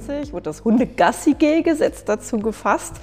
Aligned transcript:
2021 0.00 0.32
wurde 0.32 0.44
das 0.44 0.64
Hunde-Gassi-G-Gesetz 0.64 2.04
dazu 2.04 2.38
gefasst. 2.38 2.94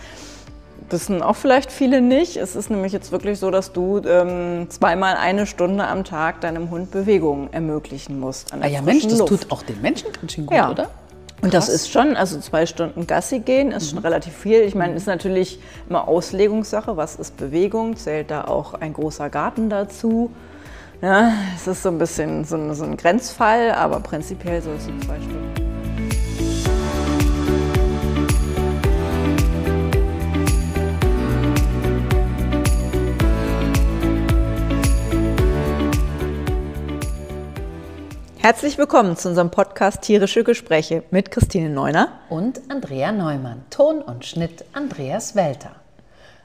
Wissen 0.89 1.23
auch 1.23 1.35
vielleicht 1.35 1.71
viele 1.71 1.99
nicht. 1.99 2.37
Es 2.37 2.55
ist 2.55 2.69
nämlich 2.69 2.93
jetzt 2.93 3.11
wirklich 3.11 3.39
so, 3.39 3.49
dass 3.49 3.73
du 3.73 4.01
ähm, 4.05 4.67
zweimal 4.69 5.15
eine 5.15 5.47
Stunde 5.47 5.87
am 5.87 6.03
Tag 6.03 6.41
deinem 6.41 6.69
Hund 6.69 6.91
Bewegungen 6.91 7.51
ermöglichen 7.51 8.19
musst. 8.19 8.53
Ah 8.53 8.67
ja, 8.67 8.81
Mensch, 8.81 9.03
das 9.07 9.17
Luft. 9.17 9.29
tut 9.29 9.51
auch 9.51 9.63
den 9.63 9.81
Menschen 9.81 10.11
ganz 10.11 10.33
schön 10.33 10.45
gut, 10.45 10.55
ja. 10.55 10.69
oder? 10.69 10.89
Und 11.41 11.53
das 11.53 11.69
ist 11.69 11.91
schon, 11.91 12.15
also 12.15 12.39
zwei 12.39 12.65
Stunden 12.65 13.07
Gassi 13.07 13.39
gehen 13.39 13.71
ist 13.71 13.91
mhm. 13.91 13.95
schon 13.95 14.03
relativ 14.05 14.33
viel. 14.33 14.61
Ich 14.61 14.75
meine, 14.75 14.93
ist 14.93 15.07
natürlich 15.07 15.59
immer 15.89 16.07
Auslegungssache. 16.07 16.97
Was 16.97 17.15
ist 17.15 17.35
Bewegung? 17.37 17.97
Zählt 17.97 18.31
da 18.31 18.45
auch 18.45 18.75
ein 18.75 18.93
großer 18.93 19.29
Garten 19.29 19.69
dazu? 19.69 20.31
Ja, 21.01 21.33
es 21.55 21.67
ist 21.67 21.83
so 21.83 21.89
ein 21.89 21.97
bisschen 21.97 22.45
so 22.45 22.55
ein, 22.55 22.73
so 22.73 22.83
ein 22.83 22.95
Grenzfall, 22.95 23.71
aber 23.71 23.99
prinzipiell 23.99 24.61
so 24.61 24.71
ist 24.71 24.87
es 24.87 25.05
zwei 25.05 25.17
Stunden. 25.17 25.84
Herzlich 38.45 38.77
willkommen 38.77 39.17
zu 39.17 39.29
unserem 39.29 39.49
Podcast 39.49 40.03
Tierische 40.03 40.43
Gespräche 40.43 41.01
mit 41.09 41.31
Christine 41.31 41.67
Neuner 41.67 42.09
und 42.29 42.61
Andrea 42.69 43.11
Neumann. 43.11 43.65
Ton 43.71 44.03
und 44.03 44.23
Schnitt 44.23 44.63
Andreas 44.71 45.35
Welter. 45.35 45.71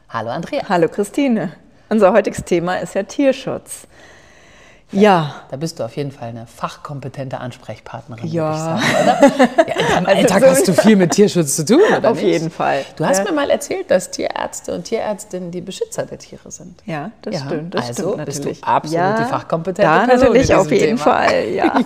Hallo 0.08 0.30
Andrea. 0.30 0.66
Hallo 0.66 0.88
Christine. 0.88 1.52
Unser 1.91 2.14
heutiges 2.14 2.42
Thema 2.42 2.77
ist 2.77 2.94
ja 2.94 3.02
Tierschutz. 3.02 3.86
Ja. 4.92 5.42
Da 5.50 5.56
bist 5.56 5.78
du 5.78 5.84
auf 5.84 5.96
jeden 5.96 6.10
Fall 6.10 6.30
eine 6.30 6.46
fachkompetente 6.46 7.38
Ansprechpartnerin, 7.38 8.27
ja. 8.27 8.42
würde 8.42 8.56
ich 8.56 8.62
sagen, 8.62 9.02
oder? 9.02 9.69
Ja, 9.69 9.80
in 9.80 9.86
deinem 9.86 10.06
also 10.06 10.20
Alltag 10.20 10.50
hast 10.50 10.69
du 10.69 10.72
viel 10.72 10.97
mit 10.97 11.12
Tierschutz 11.12 11.56
zu 11.56 11.64
tun, 11.64 11.80
oder 11.97 12.10
Auf 12.10 12.16
nicht? 12.16 12.27
jeden 12.27 12.50
Fall. 12.50 12.84
Du 12.97 13.05
hast 13.05 13.19
ja. 13.19 13.24
mir 13.24 13.32
mal 13.32 13.50
erzählt, 13.50 13.91
dass 13.91 14.10
Tierärzte 14.10 14.74
und 14.74 14.84
Tierärztinnen 14.84 15.50
die 15.50 15.60
Beschützer 15.60 16.06
der 16.06 16.19
Tiere 16.19 16.50
sind. 16.50 16.82
Ja, 16.86 17.12
das 17.22 17.34
ja. 17.34 17.41
stimmt. 17.47 17.74
Das 17.74 17.88
also 17.88 18.02
stimmt 18.02 18.16
natürlich. 18.16 18.44
bist 18.48 18.62
du 18.62 18.66
absolut 18.66 18.94
ja, 18.94 19.19
die 19.19 19.30
fachkompetente 19.30 19.82
da 19.82 20.06
Person 20.06 20.28
natürlich 20.28 20.55
auf 20.55 20.70
jeden 20.70 20.84
Thema. 20.84 20.98
Fall, 20.98 21.48
ja. 21.48 21.80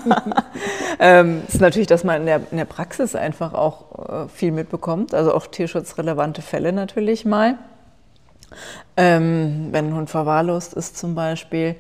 ähm, 0.99 1.43
ist 1.47 1.61
natürlich, 1.61 1.89
dass 1.89 2.05
man 2.05 2.23
in 2.23 2.27
der, 2.27 2.41
in 2.51 2.57
der 2.57 2.65
Praxis 2.65 3.15
einfach 3.15 3.53
auch 3.53 4.25
äh, 4.25 4.29
viel 4.29 4.53
mitbekommt, 4.53 5.15
also 5.15 5.35
auch 5.35 5.47
tierschutzrelevante 5.47 6.41
Fälle 6.41 6.73
natürlich 6.73 7.25
mal. 7.25 7.59
Ähm, 8.97 9.69
wenn 9.73 9.89
ein 9.89 9.95
Hund 9.95 10.11
verwahrlost 10.11 10.75
ist 10.75 10.97
zum 10.97 11.15
Beispiel. 11.15 11.77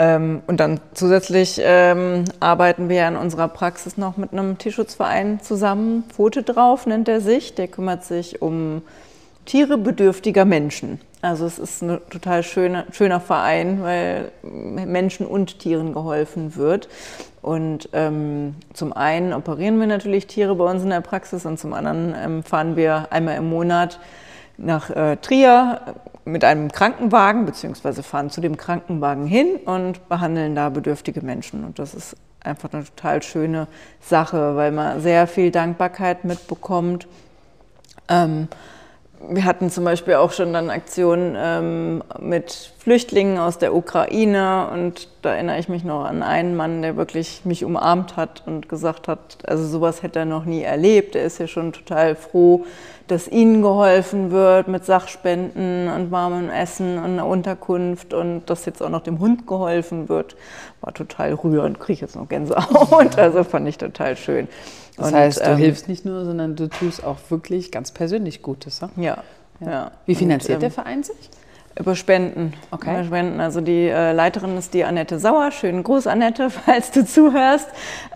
Ähm, 0.00 0.42
und 0.46 0.60
dann 0.60 0.80
zusätzlich 0.94 1.60
ähm, 1.60 2.24
arbeiten 2.38 2.88
wir 2.88 3.08
in 3.08 3.16
unserer 3.16 3.48
Praxis 3.48 3.96
noch 3.96 4.16
mit 4.16 4.32
einem 4.32 4.56
Tierschutzverein 4.56 5.40
zusammen. 5.42 6.04
Pfote 6.08 6.44
drauf 6.44 6.86
nennt 6.86 7.08
er 7.08 7.20
sich. 7.20 7.56
Der 7.56 7.66
kümmert 7.66 8.04
sich 8.04 8.40
um 8.40 8.82
Tiere 9.44 9.76
bedürftiger 9.76 10.44
Menschen. 10.44 11.00
Also 11.20 11.46
es 11.46 11.58
ist 11.58 11.82
ein 11.82 11.98
total 12.10 12.44
schöner, 12.44 12.84
schöner 12.92 13.18
Verein, 13.18 13.82
weil 13.82 14.30
Menschen 14.42 15.26
und 15.26 15.58
Tieren 15.58 15.92
geholfen 15.92 16.54
wird. 16.54 16.88
Und 17.42 17.88
ähm, 17.92 18.54
zum 18.74 18.92
einen 18.92 19.32
operieren 19.32 19.80
wir 19.80 19.88
natürlich 19.88 20.28
Tiere 20.28 20.54
bei 20.54 20.70
uns 20.70 20.84
in 20.84 20.90
der 20.90 21.00
Praxis 21.00 21.44
und 21.44 21.58
zum 21.58 21.72
anderen 21.72 22.14
ähm, 22.16 22.42
fahren 22.44 22.76
wir 22.76 23.08
einmal 23.10 23.36
im 23.36 23.48
Monat 23.48 23.98
nach 24.58 24.90
äh, 24.90 25.16
Trier 25.16 25.80
mit 26.24 26.44
einem 26.44 26.70
Krankenwagen, 26.70 27.46
beziehungsweise 27.46 28.02
fahren 28.02 28.30
zu 28.30 28.40
dem 28.40 28.56
Krankenwagen 28.56 29.26
hin 29.26 29.56
und 29.64 30.08
behandeln 30.08 30.54
da 30.54 30.68
bedürftige 30.68 31.22
Menschen. 31.22 31.64
Und 31.64 31.78
das 31.78 31.94
ist 31.94 32.16
einfach 32.40 32.72
eine 32.72 32.84
total 32.84 33.22
schöne 33.22 33.66
Sache, 34.00 34.56
weil 34.56 34.72
man 34.72 35.00
sehr 35.00 35.26
viel 35.26 35.50
Dankbarkeit 35.50 36.24
mitbekommt. 36.24 37.06
Ähm, 38.08 38.48
wir 39.20 39.44
hatten 39.44 39.68
zum 39.70 39.84
Beispiel 39.84 40.14
auch 40.14 40.32
schon 40.32 40.52
dann 40.52 40.70
Aktionen 40.70 41.34
ähm, 41.36 42.02
mit 42.20 42.72
Flüchtlingen 42.78 43.38
aus 43.38 43.58
der 43.58 43.74
Ukraine 43.74 44.68
und 44.72 45.08
da 45.22 45.34
erinnere 45.34 45.58
ich 45.58 45.68
mich 45.68 45.82
noch 45.82 46.04
an 46.04 46.22
einen 46.22 46.56
Mann, 46.56 46.82
der 46.82 46.96
wirklich 46.96 47.44
mich 47.44 47.64
umarmt 47.64 48.16
hat 48.16 48.44
und 48.46 48.68
gesagt 48.68 49.08
hat, 49.08 49.38
also 49.46 49.66
sowas 49.66 50.02
hätte 50.02 50.20
er 50.20 50.24
noch 50.24 50.44
nie 50.44 50.62
erlebt. 50.62 51.16
Er 51.16 51.24
ist 51.24 51.38
ja 51.38 51.48
schon 51.48 51.72
total 51.72 52.14
froh, 52.14 52.64
dass 53.08 53.26
ihnen 53.26 53.62
geholfen 53.62 54.30
wird 54.30 54.68
mit 54.68 54.84
Sachspenden 54.84 55.88
und 55.88 56.10
warmem 56.10 56.50
Essen 56.50 56.98
und 56.98 57.04
einer 57.04 57.26
Unterkunft 57.26 58.14
und 58.14 58.44
dass 58.46 58.66
jetzt 58.66 58.82
auch 58.82 58.90
noch 58.90 59.02
dem 59.02 59.18
Hund 59.18 59.46
geholfen 59.46 60.08
wird. 60.08 60.36
War 60.80 60.94
total 60.94 61.34
rührend, 61.34 61.80
kriege 61.80 61.94
ich 61.94 62.00
jetzt 62.00 62.16
noch 62.16 62.28
Gänsehaut. 62.28 63.18
Also 63.18 63.42
fand 63.44 63.66
ich 63.66 63.78
total 63.78 64.16
schön. 64.16 64.46
Das 64.98 65.08
und, 65.08 65.14
heißt, 65.14 65.40
du 65.40 65.50
ähm, 65.50 65.56
hilfst 65.58 65.88
nicht 65.88 66.04
nur, 66.04 66.24
sondern 66.24 66.56
du 66.56 66.68
tust 66.68 67.04
auch 67.04 67.18
wirklich 67.28 67.70
ganz 67.70 67.92
persönlich 67.92 68.42
Gutes. 68.42 68.80
Ja. 68.80 69.18
ja. 69.60 69.70
ja. 69.70 69.90
Wie 70.06 70.14
finanziert 70.14 70.56
und, 70.58 70.64
ähm, 70.64 70.70
der 70.70 70.70
Verein 70.70 71.02
sich? 71.04 71.30
Über 71.78 71.94
Spenden. 71.94 72.54
Okay. 72.72 72.90
Über 72.90 73.04
Spenden. 73.04 73.40
Also 73.40 73.60
die 73.60 73.86
äh, 73.86 74.10
Leiterin 74.12 74.56
ist 74.56 74.74
die 74.74 74.82
Annette 74.82 75.20
Sauer. 75.20 75.52
Schönen 75.52 75.84
Gruß, 75.84 76.08
Annette, 76.08 76.50
falls 76.66 76.90
du 76.90 77.06
zuhörst. 77.06 77.68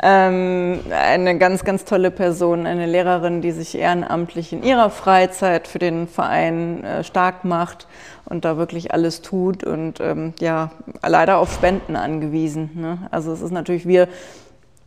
Ähm, 0.02 0.80
eine 0.90 1.38
ganz, 1.38 1.62
ganz 1.62 1.84
tolle 1.84 2.10
Person, 2.10 2.66
eine 2.66 2.86
Lehrerin, 2.86 3.40
die 3.40 3.52
sich 3.52 3.78
ehrenamtlich 3.78 4.52
in 4.52 4.64
ihrer 4.64 4.90
Freizeit 4.90 5.68
für 5.68 5.78
den 5.78 6.08
Verein 6.08 6.82
äh, 6.82 7.04
stark 7.04 7.44
macht 7.44 7.86
und 8.24 8.44
da 8.44 8.56
wirklich 8.56 8.92
alles 8.92 9.22
tut 9.22 9.62
und 9.62 10.00
ähm, 10.00 10.32
ja, 10.40 10.72
leider 11.06 11.38
auf 11.38 11.52
Spenden 11.52 11.94
angewiesen. 11.94 12.70
Ne? 12.74 12.98
Also 13.12 13.32
es 13.32 13.42
ist 13.42 13.52
natürlich, 13.52 13.86
wir 13.86 14.08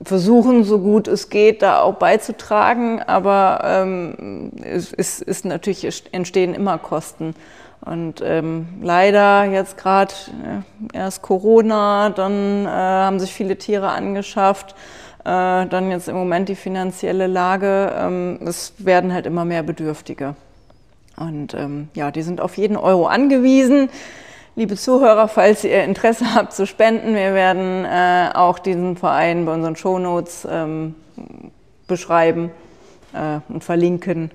versuchen, 0.03 0.63
so 0.63 0.79
gut 0.79 1.07
es 1.07 1.29
geht, 1.29 1.61
da 1.61 1.81
auch 1.81 1.95
beizutragen, 1.95 3.01
aber 3.01 3.61
ähm, 3.63 4.51
es, 4.61 4.91
es 4.93 5.21
ist 5.21 5.45
natürlich, 5.45 6.03
entstehen 6.11 6.53
immer 6.53 6.77
Kosten. 6.77 7.35
Und 7.81 8.21
ähm, 8.23 8.67
leider 8.81 9.45
jetzt 9.45 9.77
gerade 9.77 10.13
äh, 10.93 10.97
erst 10.97 11.21
Corona, 11.21 12.09
dann 12.09 12.65
äh, 12.65 12.69
haben 12.69 13.19
sich 13.19 13.31
viele 13.33 13.57
Tiere 13.57 13.89
angeschafft, 13.89 14.75
äh, 15.23 15.65
dann 15.67 15.91
jetzt 15.91 16.07
im 16.07 16.15
Moment 16.15 16.49
die 16.49 16.55
finanzielle 16.55 17.27
Lage. 17.27 17.93
Ähm, 17.95 18.39
es 18.45 18.73
werden 18.79 19.13
halt 19.13 19.27
immer 19.27 19.45
mehr 19.45 19.61
Bedürftige. 19.61 20.35
Und 21.15 21.53
ähm, 21.53 21.89
ja, 21.93 22.11
die 22.11 22.23
sind 22.23 22.41
auf 22.41 22.57
jeden 22.57 22.75
Euro 22.75 23.05
angewiesen. 23.05 23.89
Liebe 24.57 24.77
Zuhörer, 24.77 25.27
falls 25.27 25.65
ihr 25.65 25.83
Interesse 25.83 26.33
habt 26.33 26.53
zu 26.53 26.65
spenden, 26.65 27.13
wir 27.13 27.33
werden 27.33 27.83
äh, 27.83 28.29
auch 28.33 28.57
diesen 28.57 28.95
Verein 28.95 29.45
bei 29.45 29.53
unseren 29.53 29.75
Shownotes 29.75 30.47
ähm, 30.49 30.95
beschreiben 31.87 32.51
äh, 33.11 33.39
und 33.49 33.65
verlinken. 33.65 34.31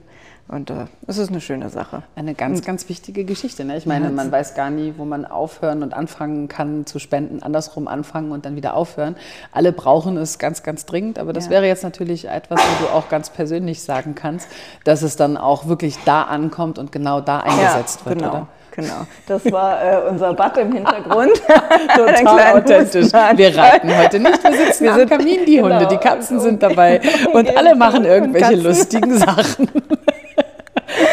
Und 0.46 0.68
äh, 0.68 0.86
es 1.06 1.16
ist 1.16 1.30
eine 1.30 1.40
schöne 1.40 1.70
Sache. 1.70 2.02
Eine 2.16 2.34
ganz, 2.34 2.62
ganz 2.62 2.86
wichtige 2.90 3.24
Geschichte. 3.24 3.64
Ne? 3.64 3.78
Ich 3.78 3.86
meine, 3.86 4.10
man 4.10 4.30
weiß 4.30 4.54
gar 4.54 4.68
nie, 4.68 4.92
wo 4.98 5.06
man 5.06 5.24
aufhören 5.24 5.82
und 5.82 5.94
anfangen 5.94 6.48
kann 6.48 6.84
zu 6.84 6.98
spenden, 6.98 7.42
andersrum 7.42 7.88
anfangen 7.88 8.30
und 8.30 8.44
dann 8.44 8.56
wieder 8.56 8.74
aufhören. 8.74 9.16
Alle 9.52 9.72
brauchen 9.72 10.18
es 10.18 10.38
ganz, 10.38 10.62
ganz 10.62 10.84
dringend. 10.84 11.18
Aber 11.18 11.32
das 11.32 11.46
ja. 11.46 11.52
wäre 11.52 11.66
jetzt 11.66 11.82
natürlich 11.82 12.28
etwas, 12.28 12.60
wo 12.60 12.84
du 12.84 12.92
auch 12.92 13.08
ganz 13.08 13.30
persönlich 13.30 13.82
sagen 13.82 14.14
kannst, 14.14 14.48
dass 14.84 15.00
es 15.00 15.16
dann 15.16 15.38
auch 15.38 15.66
wirklich 15.66 15.96
da 16.04 16.24
ankommt 16.24 16.78
und 16.78 16.92
genau 16.92 17.22
da 17.22 17.40
eingesetzt 17.40 18.00
ja, 18.00 18.06
wird, 18.06 18.18
genau. 18.18 18.30
oder? 18.30 18.48
Genau, 18.72 19.06
das 19.26 19.50
war 19.50 19.82
äh, 19.82 20.08
unser 20.08 20.32
Bad 20.32 20.56
im 20.58 20.72
Hintergrund. 20.72 21.32
Total 21.96 22.56
authentisch. 22.56 23.12
Wir 23.34 23.56
reiten 23.56 23.96
heute 23.96 24.20
nicht, 24.20 24.44
wir 24.44 24.52
sitzen 24.52 24.84
wir 24.84 24.94
am 24.94 25.08
Kamin, 25.08 25.44
die 25.44 25.60
Hunde, 25.60 25.78
genau. 25.78 25.88
die 25.88 25.96
Katzen 25.96 26.40
sind 26.40 26.62
dabei 26.62 27.00
und 27.32 27.56
alle 27.56 27.74
machen 27.74 28.04
irgendwelche 28.04 28.54
lustigen 28.54 29.18
Sachen. 29.18 29.68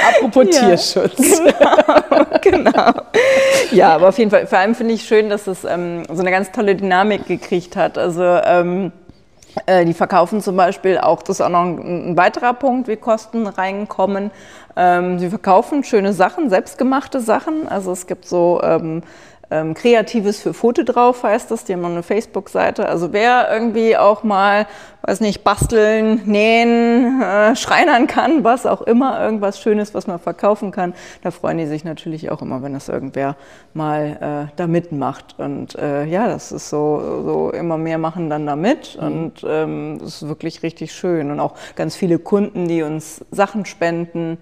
Apropos 0.10 0.46
ja, 0.56 0.68
Tierschutz. 0.68 1.42
Genau, 2.42 2.72
genau. 2.72 2.92
Ja, 3.72 3.96
aber 3.96 4.10
auf 4.10 4.18
jeden 4.18 4.32
Fall, 4.32 4.48
vor 4.48 4.60
allem 4.60 4.76
finde 4.76 4.94
ich 4.94 5.04
schön, 5.04 5.30
dass 5.30 5.48
es 5.48 5.64
ähm, 5.64 6.04
so 6.12 6.22
eine 6.22 6.32
ganz 6.32 6.52
tolle 6.52 6.76
Dynamik 6.76 7.28
gekriegt 7.28 7.76
hat. 7.76 7.98
Also 7.98 8.24
ähm, 8.24 8.92
äh, 9.66 9.86
die 9.86 9.94
verkaufen 9.94 10.42
zum 10.42 10.56
Beispiel 10.56 10.98
auch, 10.98 11.22
das 11.22 11.40
ist 11.40 11.42
auch 11.42 11.50
noch 11.50 11.64
ein, 11.64 12.12
ein 12.12 12.18
weiterer 12.18 12.54
Punkt, 12.54 12.88
wie 12.88 12.96
Kosten 12.96 13.48
reinkommen. 13.48 14.32
Ähm, 14.78 15.18
sie 15.18 15.30
verkaufen 15.30 15.84
schöne 15.84 16.14
Sachen, 16.14 16.50
selbstgemachte 16.50 17.20
Sachen. 17.20 17.68
Also 17.68 17.92
es 17.92 18.06
gibt 18.06 18.26
so 18.26 18.62
ähm, 18.64 19.02
ähm, 19.50 19.74
Kreatives 19.76 20.42
für 20.42 20.54
Foto 20.54 20.84
drauf 20.84 21.24
heißt 21.24 21.52
das, 21.52 21.64
die 21.64 21.74
haben 21.74 21.86
eine 21.86 22.04
Facebook-Seite. 22.04 22.88
Also 22.90 23.14
wer 23.14 23.50
irgendwie 23.50 23.96
auch 23.96 24.24
mal, 24.24 24.68
weiß 25.04 25.22
nicht, 25.22 25.46
basteln, 25.46 26.22
nähen, 26.26 27.22
äh, 27.22 27.56
schreinern 27.56 28.08
kann, 28.08 28.44
was 28.44 28.66
auch 28.66 28.82
immer, 28.82 29.22
irgendwas 29.22 29.62
Schönes, 29.62 29.94
was 29.94 30.06
man 30.06 30.20
verkaufen 30.20 30.72
kann, 30.72 30.94
da 31.24 31.32
freuen 31.32 31.60
die 31.60 31.66
sich 31.66 31.86
natürlich 31.86 32.30
auch 32.30 32.42
immer, 32.42 32.62
wenn 32.62 32.74
das 32.74 32.90
irgendwer 32.90 33.38
mal 33.74 34.50
äh, 34.50 34.54
da 34.58 34.68
mitmacht. 34.68 35.36
Und 35.38 35.76
äh, 35.76 36.04
ja, 36.04 36.28
das 36.28 36.52
ist 36.52 36.70
so, 36.70 37.24
so, 37.24 37.52
immer 37.52 37.78
mehr 37.78 38.00
machen 38.00 38.30
dann 38.30 38.46
da 38.46 38.58
mit 38.58 38.98
mhm. 39.00 39.08
und 39.08 39.46
ähm, 39.48 39.98
das 40.02 40.22
ist 40.22 40.28
wirklich 40.28 40.62
richtig 40.62 40.92
schön. 40.92 41.32
Und 41.32 41.40
auch 41.40 41.54
ganz 41.76 41.96
viele 41.96 42.20
Kunden, 42.20 42.68
die 42.68 42.84
uns 42.84 43.24
Sachen 43.32 43.64
spenden. 43.64 44.38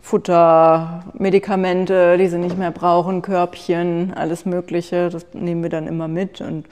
Futter, 0.00 1.04
Medikamente, 1.14 2.16
die 2.16 2.28
sie 2.28 2.38
nicht 2.38 2.56
mehr 2.58 2.70
brauchen, 2.70 3.22
Körbchen, 3.22 4.14
alles 4.14 4.44
Mögliche. 4.44 5.10
Das 5.10 5.26
nehmen 5.32 5.62
wir 5.62 5.70
dann 5.70 5.86
immer 5.86 6.08
mit 6.08 6.40
und 6.40 6.66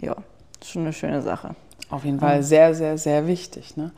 ja, 0.00 0.16
ist 0.60 0.70
schon 0.70 0.82
eine 0.82 0.92
schöne 0.92 1.22
Sache. 1.22 1.54
Auf 1.90 2.04
jeden 2.04 2.20
Fall 2.20 2.42
sehr, 2.42 2.74
sehr, 2.74 2.98
sehr 2.98 3.26
wichtig. 3.26 3.76
Ne? 3.76 3.90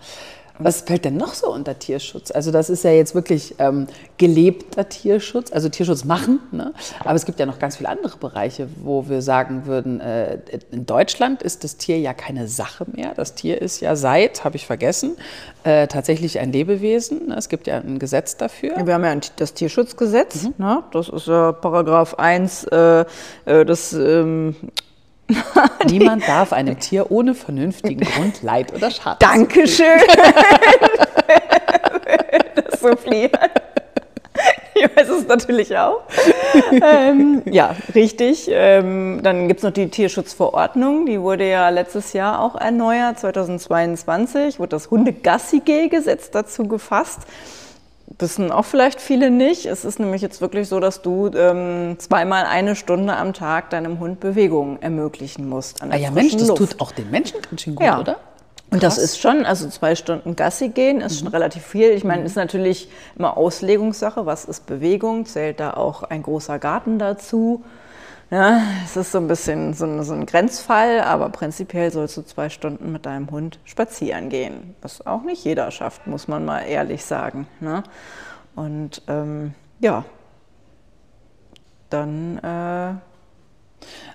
Was 0.59 0.83
fällt 0.83 1.05
denn 1.05 1.17
noch 1.17 1.35
so 1.35 1.53
unter 1.53 1.79
Tierschutz? 1.79 2.31
Also 2.31 2.51
das 2.51 2.71
ist 2.71 2.85
ja 2.85 2.91
jetzt 2.91 3.15
wirklich 3.15 3.55
ähm, 3.59 3.87
gelebter 4.19 4.89
Tierschutz, 4.89 5.53
also 5.53 5.69
Tierschutz 5.69 6.05
machen. 6.05 6.41
Ne? 6.51 6.73
Aber 7.01 7.15
es 7.15 7.25
gibt 7.25 7.41
ja 7.41 7.47
noch 7.47 7.59
ganz 7.59 7.77
viele 7.77 7.89
andere 7.89 8.19
Bereiche, 8.19 8.69
wo 8.83 9.09
wir 9.09 9.23
sagen 9.23 9.67
würden, 9.67 10.01
äh, 10.01 10.39
in 10.71 10.87
Deutschland 10.87 11.43
ist 11.43 11.65
das 11.65 11.77
Tier 11.77 11.99
ja 11.99 12.15
keine 12.15 12.49
Sache 12.49 12.87
mehr. 12.93 13.13
Das 13.15 13.35
Tier 13.35 13.61
ist 13.61 13.81
ja 13.81 13.97
seit, 13.97 14.45
habe 14.45 14.57
ich 14.57 14.67
vergessen, 14.67 15.17
äh, 15.65 15.87
tatsächlich 15.87 16.39
ein 16.39 16.53
Lebewesen. 16.53 17.33
Es 17.33 17.49
gibt 17.49 17.67
ja 17.67 17.79
ein 17.79 17.99
Gesetz 17.99 18.37
dafür. 18.37 18.79
Ja, 18.79 18.87
wir 18.87 18.95
haben 18.95 19.05
ja 19.05 19.17
das 19.37 19.55
Tierschutzgesetz. 19.55 20.45
Mhm. 20.45 20.55
Ne? 20.59 20.83
Das 20.93 21.09
ist 21.09 21.29
äh, 21.29 21.53
Paragraph 21.53 22.15
1 22.15 22.65
äh, 22.65 23.05
äh, 23.45 23.65
des 23.65 23.93
ähm, 23.93 24.55
Niemand 25.89 26.27
darf 26.27 26.53
einem 26.53 26.79
Tier 26.79 27.11
ohne 27.11 27.35
vernünftigen 27.35 28.05
Grund 28.05 28.43
Leid 28.43 28.75
oder 28.75 28.91
Schaden. 28.91 29.19
Dankeschön. 29.21 29.87
das 32.55 32.81
so 32.81 32.97
fliegt. 32.97 33.39
Ich 34.75 34.97
weiß 34.97 35.09
es 35.09 35.29
natürlich 35.29 35.77
auch. 35.77 36.03
ähm, 36.71 37.43
ja, 37.45 37.77
richtig. 37.95 38.49
Ähm, 38.51 39.21
dann 39.23 39.49
gibt 39.49 39.61
es 39.61 39.65
noch 39.65 39.73
die 39.73 39.89
Tierschutzverordnung. 39.89 41.07
Die 41.07 41.21
wurde 41.21 41.49
ja 41.49 41.69
letztes 41.69 42.15
Jahr 42.15 42.41
auch 42.41 42.57
erneuert. 42.57 43.21
2022 43.21 44.59
wurde 44.59 44.71
das 44.71 44.91
Hundegassi-Gesetz 44.91 46.31
dazu 46.31 46.65
gefasst 46.65 47.21
wissen 48.19 48.53
auch 48.53 48.65
vielleicht 48.65 49.01
viele 49.01 49.31
nicht. 49.31 49.67
Es 49.67 49.85
ist 49.85 49.99
nämlich 49.99 50.23
jetzt 50.23 50.41
wirklich 50.41 50.69
so, 50.69 50.81
dass 50.81 51.03
du 51.03 51.31
ähm, 51.35 51.97
zweimal 51.99 52.45
eine 52.45 52.77
Stunde 52.77 53.17
am 53.17 53.33
Tag 53.33 53.71
deinem 53.71 53.99
Hund 54.01 54.21
Bewegungen 54.21 54.81
ermöglichen 54.83 55.49
musst. 55.49 55.83
ah 55.83 55.97
ja, 55.97 56.11
Mensch, 56.11 56.33
das 56.37 56.49
Luft. 56.49 56.59
tut 56.59 56.81
auch 56.81 56.93
den 56.93 57.11
Menschen 57.11 57.41
ganz 57.43 57.63
schön 57.63 57.75
gut, 57.75 57.85
ja. 57.87 58.01
oder? 58.01 58.19
Und 58.71 58.83
das 58.83 58.97
ist 58.97 59.21
schon, 59.21 59.45
also 59.45 59.69
zwei 59.69 59.95
Stunden 59.95 60.35
Gassi 60.35 60.71
gehen 60.71 61.03
ist 61.03 61.17
mhm. 61.17 61.25
schon 61.27 61.29
relativ 61.29 61.63
viel. 61.63 61.91
Ich 61.91 62.05
meine, 62.05 62.25
ist 62.25 62.37
natürlich 62.37 62.89
immer 63.19 63.37
Auslegungssache. 63.37 64.25
Was 64.25 64.47
ist 64.47 64.65
Bewegung? 64.65 65.27
Zählt 65.27 65.61
da 65.61 65.75
auch 65.75 66.05
ein 66.05 66.23
großer 66.23 66.59
Garten 66.59 66.99
dazu? 66.99 67.63
Ja, 68.33 68.63
es 68.83 68.97
ist 68.97 69.13
so 69.13 69.19
ein 69.19 69.29
bisschen 69.29 69.75
so 69.75 69.85
ein, 69.85 70.03
so 70.03 70.15
ein, 70.15 70.25
Grenzfall, 70.25 71.03
aber 71.03 71.29
prinzipiell 71.29 71.93
sollst 71.93 72.17
du 72.17 72.23
zwei 72.23 72.49
Stunden 72.49 72.91
mit 72.91 73.05
deinem 73.05 73.31
Hund 73.31 73.59
spazieren 73.67 74.31
gehen. 74.31 74.75
Was 74.81 75.07
auch 75.07 75.23
nicht 75.23 75.45
jeder 75.45 75.71
schafft, 75.71 76.07
muss 76.07 76.29
man 76.29 76.47
mal 76.47 76.61
ehrlich 76.61 77.05
sagen. 77.05 77.47
Ne? 77.61 77.83
Und 78.55 79.03
ähm, 79.07 79.53
ja, 79.81 80.07
dann. 81.91 82.39
Äh, 82.39 82.95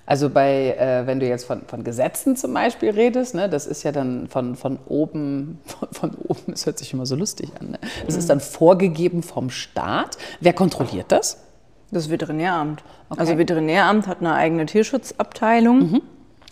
also 0.08 0.32
bei, 0.32 0.76
äh, 0.78 1.06
wenn 1.06 1.20
du 1.20 1.28
jetzt 1.28 1.46
von, 1.46 1.68
von 1.68 1.84
Gesetzen 1.84 2.36
zum 2.38 2.54
Beispiel 2.56 2.90
redest, 2.90 3.36
ne, 3.36 3.50
das 3.50 3.68
ist 3.68 3.84
ja 3.84 3.92
dann 3.92 4.28
von, 4.30 4.56
von 4.56 4.80
oben, 4.88 5.60
von, 5.66 5.90
von 5.92 6.16
oben, 6.16 6.54
das 6.54 6.66
hört 6.66 6.80
sich 6.80 6.92
immer 6.92 7.06
so 7.06 7.16
lustig 7.16 7.52
an. 7.60 7.72
Ne? 7.72 7.80
Das 8.06 8.16
mhm. 8.16 8.20
ist 8.20 8.30
dann 8.32 8.40
vorgegeben 8.40 9.22
vom 9.22 9.52
Staat. 9.52 10.18
Wer 10.40 10.54
kontrolliert 10.54 11.12
das? 11.12 11.38
Das 11.92 12.10
Veterinäramt. 12.10 12.84
Okay. 13.10 13.20
Also 13.20 13.38
Veterinäramt 13.38 14.08
hat 14.08 14.20
eine 14.20 14.34
eigene 14.34 14.66
Tierschutzabteilung. 14.66 15.80
Mhm. 15.80 16.02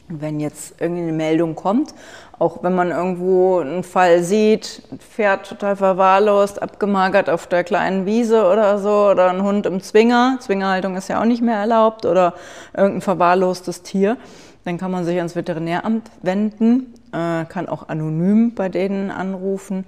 Wenn 0.07 0.39
jetzt 0.39 0.79
irgendeine 0.79 1.13
Meldung 1.13 1.55
kommt, 1.55 1.95
auch 2.37 2.61
wenn 2.61 2.75
man 2.75 2.91
irgendwo 2.91 3.57
einen 3.57 3.83
Fall 3.83 4.21
sieht, 4.21 4.83
ein 4.91 4.99
Pferd 4.99 5.49
total 5.49 5.75
verwahrlost, 5.75 6.61
abgemagert 6.61 7.27
auf 7.27 7.47
der 7.47 7.63
kleinen 7.63 8.05
Wiese 8.05 8.45
oder 8.45 8.77
so, 8.77 9.09
oder 9.09 9.31
ein 9.31 9.41
Hund 9.41 9.65
im 9.65 9.81
Zwinger, 9.81 10.37
Zwingerhaltung 10.41 10.95
ist 10.95 11.07
ja 11.07 11.19
auch 11.19 11.25
nicht 11.25 11.41
mehr 11.41 11.57
erlaubt, 11.57 12.05
oder 12.05 12.35
irgendein 12.75 13.01
verwahrlostes 13.01 13.81
Tier, 13.81 14.17
dann 14.63 14.77
kann 14.77 14.91
man 14.91 15.05
sich 15.05 15.17
ans 15.17 15.35
Veterinäramt 15.35 16.11
wenden, 16.21 16.93
äh, 17.11 17.45
kann 17.45 17.67
auch 17.67 17.89
anonym 17.89 18.53
bei 18.53 18.69
denen 18.69 19.09
anrufen 19.09 19.85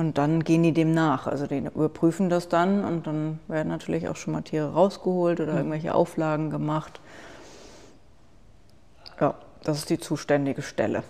und 0.00 0.18
dann 0.18 0.42
gehen 0.42 0.64
die 0.64 0.72
dem 0.72 0.92
nach. 0.92 1.26
Also 1.26 1.46
die 1.46 1.58
überprüfen 1.58 2.28
das 2.28 2.48
dann 2.48 2.84
und 2.84 3.06
dann 3.06 3.38
werden 3.46 3.68
natürlich 3.68 4.08
auch 4.08 4.16
schon 4.16 4.32
mal 4.32 4.42
Tiere 4.42 4.72
rausgeholt 4.72 5.40
oder 5.40 5.54
irgendwelche 5.54 5.94
Auflagen 5.94 6.50
gemacht. 6.50 7.00
Ja, 9.20 9.34
das 9.62 9.78
ist 9.78 9.90
die 9.90 9.98
zuständige 9.98 10.62
Stelle. 10.62 11.04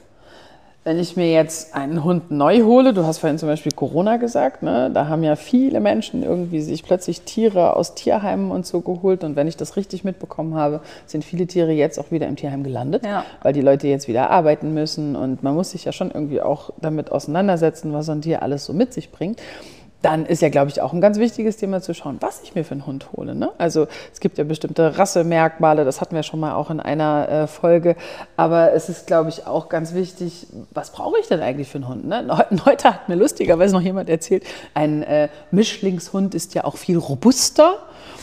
Wenn 0.90 0.98
ich 0.98 1.14
mir 1.14 1.30
jetzt 1.30 1.72
einen 1.72 2.02
Hund 2.02 2.32
neu 2.32 2.62
hole, 2.62 2.92
du 2.92 3.06
hast 3.06 3.18
vorhin 3.18 3.38
zum 3.38 3.48
Beispiel 3.48 3.70
Corona 3.70 4.16
gesagt, 4.16 4.64
ne? 4.64 4.90
da 4.92 5.06
haben 5.06 5.22
ja 5.22 5.36
viele 5.36 5.78
Menschen 5.78 6.24
irgendwie 6.24 6.60
sich 6.60 6.82
plötzlich 6.82 7.20
Tiere 7.20 7.76
aus 7.76 7.94
Tierheimen 7.94 8.50
und 8.50 8.66
so 8.66 8.80
geholt. 8.80 9.22
Und 9.22 9.36
wenn 9.36 9.46
ich 9.46 9.56
das 9.56 9.76
richtig 9.76 10.02
mitbekommen 10.02 10.56
habe, 10.56 10.80
sind 11.06 11.22
viele 11.22 11.46
Tiere 11.46 11.70
jetzt 11.70 12.00
auch 12.00 12.10
wieder 12.10 12.26
im 12.26 12.34
Tierheim 12.34 12.64
gelandet, 12.64 13.06
ja. 13.06 13.24
weil 13.40 13.52
die 13.52 13.60
Leute 13.60 13.86
jetzt 13.86 14.08
wieder 14.08 14.30
arbeiten 14.30 14.74
müssen. 14.74 15.14
Und 15.14 15.44
man 15.44 15.54
muss 15.54 15.70
sich 15.70 15.84
ja 15.84 15.92
schon 15.92 16.10
irgendwie 16.10 16.40
auch 16.40 16.70
damit 16.80 17.12
auseinandersetzen, 17.12 17.92
was 17.92 18.06
so 18.06 18.12
ein 18.12 18.22
Tier 18.22 18.42
alles 18.42 18.64
so 18.64 18.72
mit 18.72 18.92
sich 18.92 19.12
bringt 19.12 19.40
dann 20.02 20.24
ist 20.24 20.40
ja, 20.40 20.48
glaube 20.48 20.70
ich, 20.70 20.80
auch 20.80 20.92
ein 20.92 21.00
ganz 21.00 21.18
wichtiges 21.18 21.56
Thema 21.56 21.82
zu 21.82 21.94
schauen, 21.94 22.16
was 22.20 22.42
ich 22.42 22.54
mir 22.54 22.64
für 22.64 22.72
einen 22.72 22.86
Hund 22.86 23.08
hole. 23.12 23.34
Ne? 23.34 23.50
Also 23.58 23.86
es 24.12 24.20
gibt 24.20 24.38
ja 24.38 24.44
bestimmte 24.44 24.98
Rassemerkmale, 24.98 25.84
das 25.84 26.00
hatten 26.00 26.14
wir 26.14 26.22
schon 26.22 26.40
mal 26.40 26.54
auch 26.54 26.70
in 26.70 26.80
einer 26.80 27.28
äh, 27.28 27.46
Folge. 27.46 27.96
Aber 28.36 28.72
es 28.72 28.88
ist, 28.88 29.06
glaube 29.06 29.28
ich, 29.28 29.46
auch 29.46 29.68
ganz 29.68 29.94
wichtig, 29.94 30.46
was 30.70 30.90
brauche 30.90 31.18
ich 31.20 31.28
denn 31.28 31.40
eigentlich 31.40 31.68
für 31.68 31.78
einen 31.78 31.88
Hund? 31.88 32.06
Ne? 32.06 32.26
Heute 32.64 32.84
hat 32.94 33.08
mir 33.08 33.16
lustigerweise 33.16 33.74
noch 33.74 33.82
jemand 33.82 34.08
erzählt, 34.08 34.44
ein 34.74 35.02
äh, 35.02 35.28
Mischlingshund 35.50 36.34
ist 36.34 36.54
ja 36.54 36.64
auch 36.64 36.76
viel 36.76 36.96
robuster. 36.96 37.78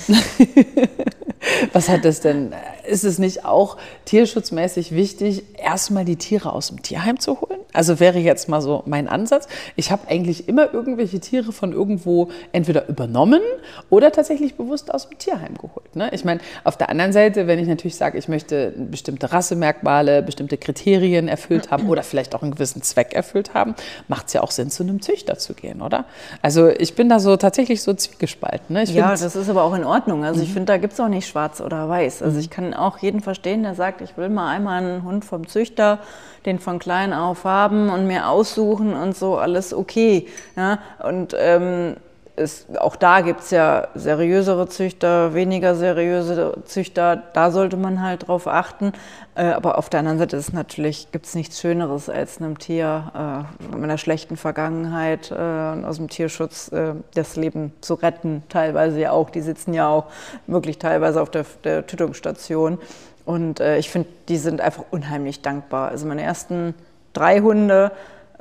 was 1.74 1.90
hat 1.90 2.06
das 2.06 2.22
denn? 2.22 2.54
Ist 2.88 3.04
es 3.04 3.20
nicht 3.20 3.46
auch 3.46 3.78
tierschutzmäßig 4.06 4.94
wichtig, 4.94 5.44
erstmal 5.58 6.06
die 6.06 6.16
Tiere 6.16 6.54
aus 6.54 6.68
dem 6.68 6.82
Tierheim 6.82 7.20
zu 7.20 7.42
holen? 7.42 7.60
Also 7.74 8.00
wäre 8.00 8.18
jetzt 8.18 8.50
mal 8.50 8.62
so 8.62 8.82
mein 8.86 9.08
Ansatz. 9.08 9.48
Ich 9.76 9.92
habe 9.92 10.08
eigentlich 10.08 10.48
immer 10.48 10.74
irgendwelche 10.74 11.20
Tiere 11.20 11.52
von 11.52 11.74
irgendwo 11.74 12.30
entweder 12.52 12.88
übernommen 12.90 13.42
oder 13.90 14.12
tatsächlich 14.12 14.56
bewusst 14.56 14.94
aus 14.94 15.10
dem 15.10 15.18
Tierheim 15.18 15.56
geholt. 15.56 15.96
Ne? 15.96 16.10
Ich 16.12 16.26
meine, 16.26 16.40
auf 16.64 16.78
der 16.78 16.90
anderen 16.90 17.14
Seite, 17.14 17.46
wenn 17.46 17.60
ich 17.60 17.68
natürlich 17.68 17.96
sage, 17.96 18.18
ich 18.18 18.28
möchte 18.28 18.74
bestimmte 18.78 19.32
Rassemerkmale, 19.32 20.24
bestimmte 20.24 20.58
Kriterien 20.58 21.28
erfüllt 21.28 21.70
haben 21.70 21.88
oder 21.90 22.04
vielleicht 22.04 22.34
auch 22.34 22.42
einen 22.42 22.52
gewissen 22.52 22.82
Zweck 22.82 23.14
erfüllt 23.14 23.54
haben, 23.54 23.76
macht 24.08 24.28
es 24.28 24.34
ja 24.34 24.42
auch 24.42 24.52
Sinn, 24.52 24.72
zu 24.72 24.84
einem 24.84 25.02
Züchter 25.02 25.38
zu 25.38 25.54
gehen, 25.54 25.82
oder? 25.82 26.06
Also 26.42 26.70
ich 26.70 26.96
bin 26.96 27.10
da 27.10 27.20
so 27.20 27.38
tatsächlich 27.38 27.84
so 27.84 27.94
zwiegespalten. 27.94 28.74
Ne? 28.74 28.86
ja, 28.86 29.12
das 29.12 29.36
ist 29.36 29.50
aber 29.50 29.64
auch 29.64 29.76
in 29.76 29.84
Ordnung. 29.84 30.24
Also 30.24 30.42
ich 30.42 30.50
mhm. 30.50 30.54
finde, 30.54 30.66
da 30.74 30.78
gibt 30.78 30.94
es 30.94 31.00
auch 31.00 31.10
nicht 31.10 31.27
schwarz 31.28 31.62
oder 31.62 31.88
weiß. 31.90 32.22
Also 32.22 32.36
mhm. 32.36 32.40
ich 32.40 32.50
kann 32.50 32.74
auch 32.74 32.98
jeden 32.98 33.22
verstehen, 33.22 33.64
der 33.64 33.76
sagt, 33.76 34.02
ich 34.02 34.18
will 34.18 34.30
mal 34.30 34.50
einmal 34.50 34.82
einen 34.82 35.04
Hund 35.04 35.26
vom 35.26 35.48
Züchter 35.48 36.00
den 36.48 36.60
von 36.60 36.80
klein 36.80 37.14
auf 37.14 37.44
haben 37.44 37.90
und 37.90 38.08
mir 38.08 38.30
aussuchen 38.30 38.94
und 38.94 39.16
so, 39.16 39.38
alles 39.38 39.74
okay. 39.74 40.28
Ja? 40.56 40.80
Und 41.04 41.36
ähm, 41.38 41.98
es, 42.38 42.68
auch 42.80 42.96
da 42.96 43.22
gibt 43.22 43.42
es 43.42 43.52
ja 43.52 43.88
seriösere 43.96 44.70
Züchter, 44.70 45.34
weniger 45.34 45.76
seriöse 45.76 46.54
Züchter. 46.66 47.24
Da 47.34 47.52
sollte 47.52 47.78
man 47.78 48.02
halt 48.02 48.28
drauf 48.28 48.48
achten. 48.48 48.94
Äh, 49.36 49.46
aber 49.46 49.78
auf 49.78 49.90
der 49.90 50.02
anderen 50.02 50.20
Seite 50.20 50.38
ist 50.38 50.54
natürlich 50.54 51.12
gibt 51.12 51.26
es 51.26 51.36
nichts 51.36 51.60
Schöneres 51.60 52.10
als 52.10 52.38
einem 52.38 52.60
Tier 52.60 53.46
äh, 53.62 53.66
mit 53.76 53.84
einer 53.84 53.98
schlechten 53.98 54.38
Vergangenheit 54.38 55.32
äh, 55.32 55.36
aus 55.36 55.98
dem 55.98 56.10
Tierschutz 56.10 56.72
äh, 56.72 56.94
das 57.16 57.36
Leben 57.36 57.74
zu 57.82 57.96
retten. 57.96 58.44
Teilweise 58.50 59.00
ja 59.00 59.12
auch. 59.12 59.32
Die 59.32 59.42
sitzen 59.42 59.74
ja 59.74 59.88
auch 59.88 60.06
wirklich 60.46 60.78
teilweise 60.78 61.22
auf 61.22 61.32
der, 61.32 61.46
der 61.64 61.88
Tötungsstation. 61.88 62.78
Und 63.26 63.60
äh, 63.60 63.78
ich 63.78 63.90
finde, 63.90 64.10
die 64.30 64.38
sind 64.38 64.62
einfach 64.62 64.86
unheimlich 64.92 65.42
dankbar. 65.42 65.90
Also 65.90 66.06
meine 66.06 66.22
ersten 66.22 66.76
drei 67.14 67.40
Hunde, 67.42 67.92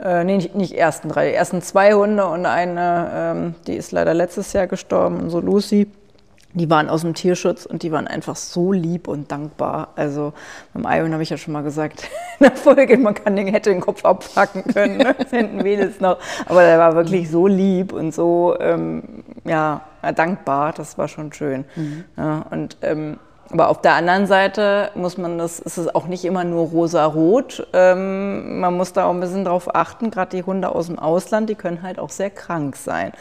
äh, 0.03 0.25
nee, 0.25 0.37
nicht, 0.37 0.55
nicht 0.55 0.73
ersten 0.75 1.09
drei, 1.09 1.29
die 1.29 1.35
ersten 1.35 1.63
zwei 1.63 1.95
Hunde 1.95 2.27
und 2.27 2.47
eine, 2.47 3.11
ähm, 3.15 3.55
die 3.67 3.75
ist 3.75 3.93
leider 3.93 4.15
letztes 4.15 4.53
Jahr 4.53 4.67
gestorben, 4.67 5.31
so 5.31 5.41
Lucy. 5.41 5.91
Die 6.53 6.71
waren 6.71 6.89
aus 6.89 7.03
dem 7.03 7.13
Tierschutz 7.13 7.67
und 7.67 7.83
die 7.83 7.93
waren 7.93 8.07
einfach 8.07 8.35
so 8.35 8.73
lieb 8.73 9.09
und 9.09 9.31
dankbar. 9.31 9.89
Also 9.95 10.33
beim 10.73 10.91
Iron 10.91 11.13
habe 11.13 11.23
ich 11.23 11.29
ja 11.29 11.37
schon 11.37 11.53
mal 11.53 11.63
gesagt 11.63 12.09
in 12.41 12.45
der 12.47 12.57
Folge, 12.57 12.97
man 12.97 13.15
kann 13.15 13.37
den, 13.37 13.49
hätte 13.49 13.69
den 13.69 13.83
Kopf 13.83 14.07
abpacken 14.07 14.65
können, 14.65 14.97
ne? 14.97 15.15
hinten 15.31 15.65
weht 15.65 16.01
noch. 16.01 16.19
Aber 16.47 16.63
der 16.63 16.79
war 16.79 16.95
wirklich 16.95 17.31
so 17.31 17.47
lieb 17.47 17.93
und 17.93 18.15
so 18.15 18.57
ähm, 18.59 19.03
ja, 19.45 19.83
dankbar, 20.15 20.73
das 20.73 20.97
war 20.97 21.09
schon 21.09 21.31
schön. 21.33 21.67
Mhm. 21.77 22.05
Ja, 22.17 22.47
und 22.51 22.79
ähm, 22.81 23.19
aber 23.51 23.69
auf 23.69 23.81
der 23.81 23.95
anderen 23.95 24.27
Seite 24.27 24.91
muss 24.95 25.19
man 25.19 25.39
das, 25.39 25.61
ist 25.61 25.77
es 25.77 25.95
auch 25.95 26.07
nicht 26.07 26.25
immer 26.25 26.45
nur 26.45 26.67
rosa-rot. 26.69 27.67
Ähm, 27.73 28.61
man 28.61 28.77
muss 28.77 28.93
da 28.93 29.07
auch 29.07 29.15
ein 29.15 29.21
bisschen 29.21 29.45
drauf 29.45 29.75
achten, 29.75 30.11
gerade 30.11 30.37
die 30.37 30.43
Hunde 30.43 30.75
aus 30.75 30.87
dem 30.87 30.99
Ausland, 30.99 31.49
die 31.49 31.55
können 31.55 31.83
halt 31.83 31.99
auch 31.99 32.11
sehr 32.11 32.31
krank 32.31 32.77
sein. 32.77 33.13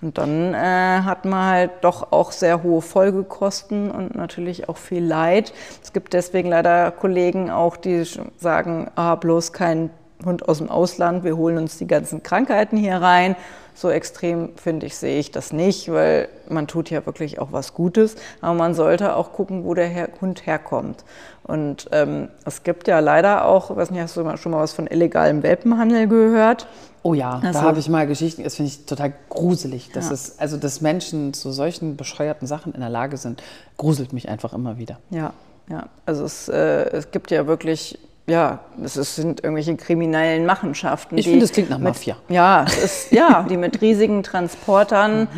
Und 0.00 0.18
dann 0.18 0.52
äh, 0.52 0.56
hat 0.56 1.24
man 1.24 1.50
halt 1.50 1.70
doch 1.82 2.10
auch 2.10 2.32
sehr 2.32 2.62
hohe 2.62 2.82
Folgekosten 2.82 3.90
und 3.90 4.16
natürlich 4.16 4.68
auch 4.68 4.76
viel 4.76 5.04
Leid. 5.04 5.52
Es 5.82 5.92
gibt 5.92 6.12
deswegen 6.12 6.50
leider 6.50 6.90
Kollegen 6.90 7.50
auch, 7.50 7.76
die 7.76 8.04
sagen, 8.36 8.90
ah, 8.96 9.14
bloß 9.14 9.52
kein 9.52 9.90
Hund 10.24 10.48
aus 10.48 10.58
dem 10.58 10.70
Ausland, 10.70 11.24
wir 11.24 11.36
holen 11.36 11.58
uns 11.58 11.78
die 11.78 11.86
ganzen 11.86 12.22
Krankheiten 12.22 12.76
hier 12.76 12.96
rein. 12.96 13.36
So 13.74 13.90
extrem, 13.90 14.50
finde 14.56 14.86
ich, 14.86 14.96
sehe 14.96 15.18
ich 15.18 15.30
das 15.30 15.52
nicht, 15.52 15.90
weil 15.90 16.28
man 16.48 16.66
tut 16.66 16.90
ja 16.90 17.04
wirklich 17.06 17.38
auch 17.38 17.52
was 17.52 17.74
Gutes. 17.74 18.16
Aber 18.40 18.54
man 18.54 18.74
sollte 18.74 19.16
auch 19.16 19.32
gucken, 19.32 19.64
wo 19.64 19.74
der 19.74 19.86
Her 19.86 20.08
Hund 20.20 20.46
herkommt. 20.46 21.04
Und 21.44 21.88
ähm, 21.92 22.28
es 22.44 22.62
gibt 22.62 22.86
ja 22.86 23.00
leider 23.00 23.46
auch, 23.46 23.74
weiß 23.74 23.90
nicht, 23.90 24.00
hast 24.00 24.16
du 24.16 24.36
schon 24.36 24.52
mal 24.52 24.60
was 24.60 24.72
von 24.72 24.86
illegalem 24.86 25.42
Welpenhandel 25.42 26.06
gehört? 26.06 26.66
Oh 27.02 27.14
ja, 27.14 27.40
also, 27.42 27.60
da 27.60 27.62
habe 27.62 27.80
ich 27.80 27.88
mal 27.88 28.06
Geschichten, 28.06 28.44
das 28.44 28.54
finde 28.54 28.70
ich 28.70 28.86
total 28.86 29.12
gruselig. 29.28 29.90
Dass 29.92 30.06
ja. 30.06 30.12
es, 30.12 30.38
also 30.38 30.56
dass 30.56 30.80
Menschen 30.80 31.34
zu 31.34 31.50
solchen 31.50 31.96
bescheuerten 31.96 32.46
Sachen 32.46 32.74
in 32.74 32.80
der 32.80 32.90
Lage 32.90 33.16
sind, 33.16 33.42
gruselt 33.76 34.12
mich 34.12 34.28
einfach 34.28 34.52
immer 34.52 34.78
wieder. 34.78 34.98
Ja, 35.10 35.32
ja. 35.68 35.88
Also 36.06 36.24
es, 36.24 36.48
äh, 36.48 36.90
es 36.90 37.10
gibt 37.10 37.32
ja 37.32 37.46
wirklich 37.48 37.98
ja, 38.26 38.60
es 38.82 38.94
sind 38.94 39.42
irgendwelche 39.42 39.76
kriminellen 39.76 40.46
Machenschaften. 40.46 41.18
Ich 41.18 41.28
finde, 41.28 41.44
es 41.44 41.52
klingt 41.52 41.70
nach 41.70 41.78
Mafia. 41.78 42.16
ja, 42.28 42.64
es 42.66 42.78
ist, 42.78 43.12
ja, 43.12 43.44
die 43.48 43.56
mit 43.56 43.80
riesigen 43.80 44.22
Transportern, 44.22 45.28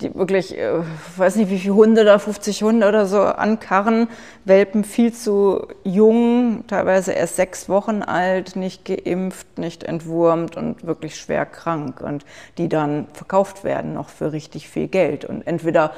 die 0.00 0.14
wirklich, 0.14 0.58
äh, 0.58 0.82
weiß 1.16 1.36
nicht, 1.36 1.50
wie 1.50 1.58
viele 1.58 1.74
Hunde 1.74 2.04
da, 2.04 2.18
50 2.18 2.62
Hunde 2.62 2.88
oder 2.88 3.06
so 3.06 3.22
ankarren, 3.22 4.08
Welpen 4.44 4.84
viel 4.84 5.12
zu 5.12 5.68
jung, 5.84 6.64
teilweise 6.66 7.12
erst 7.12 7.36
sechs 7.36 7.68
Wochen 7.68 8.02
alt, 8.02 8.56
nicht 8.56 8.84
geimpft, 8.84 9.58
nicht 9.58 9.84
entwurmt 9.84 10.56
und 10.56 10.84
wirklich 10.86 11.16
schwer 11.16 11.46
krank 11.46 12.00
und 12.00 12.24
die 12.58 12.68
dann 12.68 13.06
verkauft 13.12 13.64
werden 13.64 13.94
noch 13.94 14.08
für 14.08 14.32
richtig 14.32 14.68
viel 14.68 14.88
Geld 14.88 15.24
und 15.24 15.46
entweder 15.46 15.92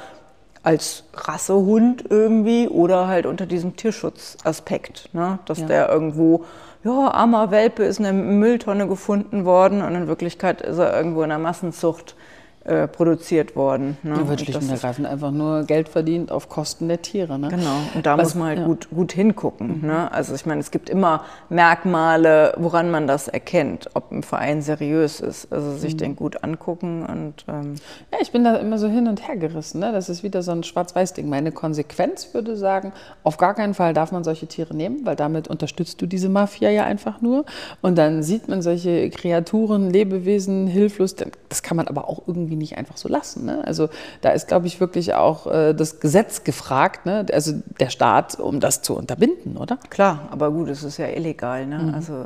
als 0.63 1.03
Rassehund 1.13 2.05
irgendwie 2.09 2.67
oder 2.67 3.07
halt 3.07 3.25
unter 3.25 3.45
diesem 3.45 3.75
Tierschutzaspekt, 3.75 5.09
ne? 5.13 5.39
dass 5.45 5.59
ja. 5.59 5.67
der 5.67 5.89
irgendwo, 5.89 6.45
ja, 6.83 7.11
armer 7.11 7.51
Welpe 7.51 7.83
ist 7.83 7.97
in 7.97 8.03
der 8.03 8.13
Mülltonne 8.13 8.87
gefunden 8.87 9.45
worden 9.45 9.81
und 9.81 9.95
in 9.95 10.07
Wirklichkeit 10.07 10.61
ist 10.61 10.77
er 10.77 10.95
irgendwo 10.95 11.23
in 11.23 11.29
der 11.29 11.39
Massenzucht 11.39 12.15
äh, 12.67 12.87
produziert 12.87 13.55
worden. 13.55 13.97
Ne? 14.03 14.15
Da 14.15 14.27
wird 14.27 14.41
schlicht 14.41 14.61
und 14.61 14.69
ergreifend 14.69 15.07
einfach 15.07 15.31
nur 15.31 15.63
Geld 15.63 15.87
verdient 15.87 16.31
auf 16.33 16.49
Kosten 16.49 16.89
der 16.89 17.01
Tiere. 17.01 17.39
Ne? 17.39 17.47
Genau, 17.47 17.77
und 17.95 18.05
da 18.05 18.17
Was, 18.17 18.25
muss 18.25 18.35
man 18.35 18.47
halt 18.49 18.59
ja. 18.59 18.65
gut, 18.65 18.89
gut 18.89 19.13
hingucken. 19.13 19.81
Mhm. 19.81 19.87
Ne? 19.87 20.11
Also 20.11 20.35
ich 20.35 20.45
meine, 20.45 20.59
es 20.59 20.69
gibt 20.69 20.89
immer 20.89 21.23
Merkmale, 21.49 22.53
woran 22.57 22.91
man 22.91 23.07
das 23.07 23.29
erkennt, 23.29 23.89
ob 23.93 24.11
ein 24.11 24.21
Verein 24.21 24.61
seriös 24.61 25.21
ist. 25.21 25.51
Also 25.51 25.77
sich 25.77 25.93
mhm. 25.93 25.97
den 25.99 26.15
gut 26.17 26.43
angucken 26.43 27.05
und... 27.05 27.45
Ähm 27.47 27.75
ja, 28.11 28.17
ich 28.21 28.31
bin 28.31 28.43
da 28.43 28.55
immer 28.55 28.77
so 28.77 28.89
hin 28.89 29.07
und 29.07 29.25
her 29.27 29.37
gerissen. 29.37 29.79
Ne? 29.79 29.93
Das 29.93 30.09
ist 30.09 30.23
wieder 30.23 30.41
so 30.41 30.51
ein 30.51 30.63
Schwarz-Weiß-Ding. 30.63 31.29
Meine 31.29 31.53
Konsequenz 31.53 32.33
würde 32.33 32.57
sagen, 32.57 32.91
auf 33.23 33.37
gar 33.37 33.53
keinen 33.53 33.75
Fall 33.75 33.93
darf 33.93 34.11
man 34.11 34.25
solche 34.25 34.47
Tiere 34.47 34.75
nehmen, 34.75 35.05
weil 35.05 35.15
damit 35.15 35.47
unterstützt 35.47 36.01
du 36.01 36.05
diese 36.05 36.27
Mafia 36.27 36.69
ja 36.69 36.83
einfach 36.83 37.21
nur. 37.21 37.45
Und 37.81 37.97
dann 37.97 38.23
sieht 38.23 38.49
man 38.49 38.61
solche 38.61 39.09
Kreaturen, 39.09 39.89
Lebewesen 39.89 40.67
hilflos. 40.67 41.15
Das 41.47 41.63
kann 41.63 41.77
man 41.77 41.87
aber 41.87 42.09
auch 42.09 42.23
irgendwie 42.27 42.56
nicht 42.57 42.77
einfach 42.77 42.97
so 42.97 43.09
lassen. 43.09 43.45
Ne? 43.45 43.63
Also 43.65 43.89
da 44.21 44.29
ist, 44.29 44.47
glaube 44.47 44.67
ich, 44.67 44.79
wirklich 44.79 45.13
auch 45.13 45.47
äh, 45.47 45.73
das 45.73 45.99
Gesetz 45.99 46.43
gefragt, 46.43 47.05
ne? 47.05 47.25
also 47.31 47.53
der 47.79 47.89
Staat, 47.89 48.39
um 48.39 48.59
das 48.59 48.81
zu 48.81 48.95
unterbinden, 48.95 49.57
oder? 49.57 49.77
Klar, 49.89 50.27
aber 50.31 50.51
gut, 50.51 50.69
es 50.69 50.83
ist 50.83 50.97
ja 50.97 51.07
illegal. 51.07 51.65
Ne? 51.65 51.79
Mhm. 51.79 51.93
Also, 51.93 52.25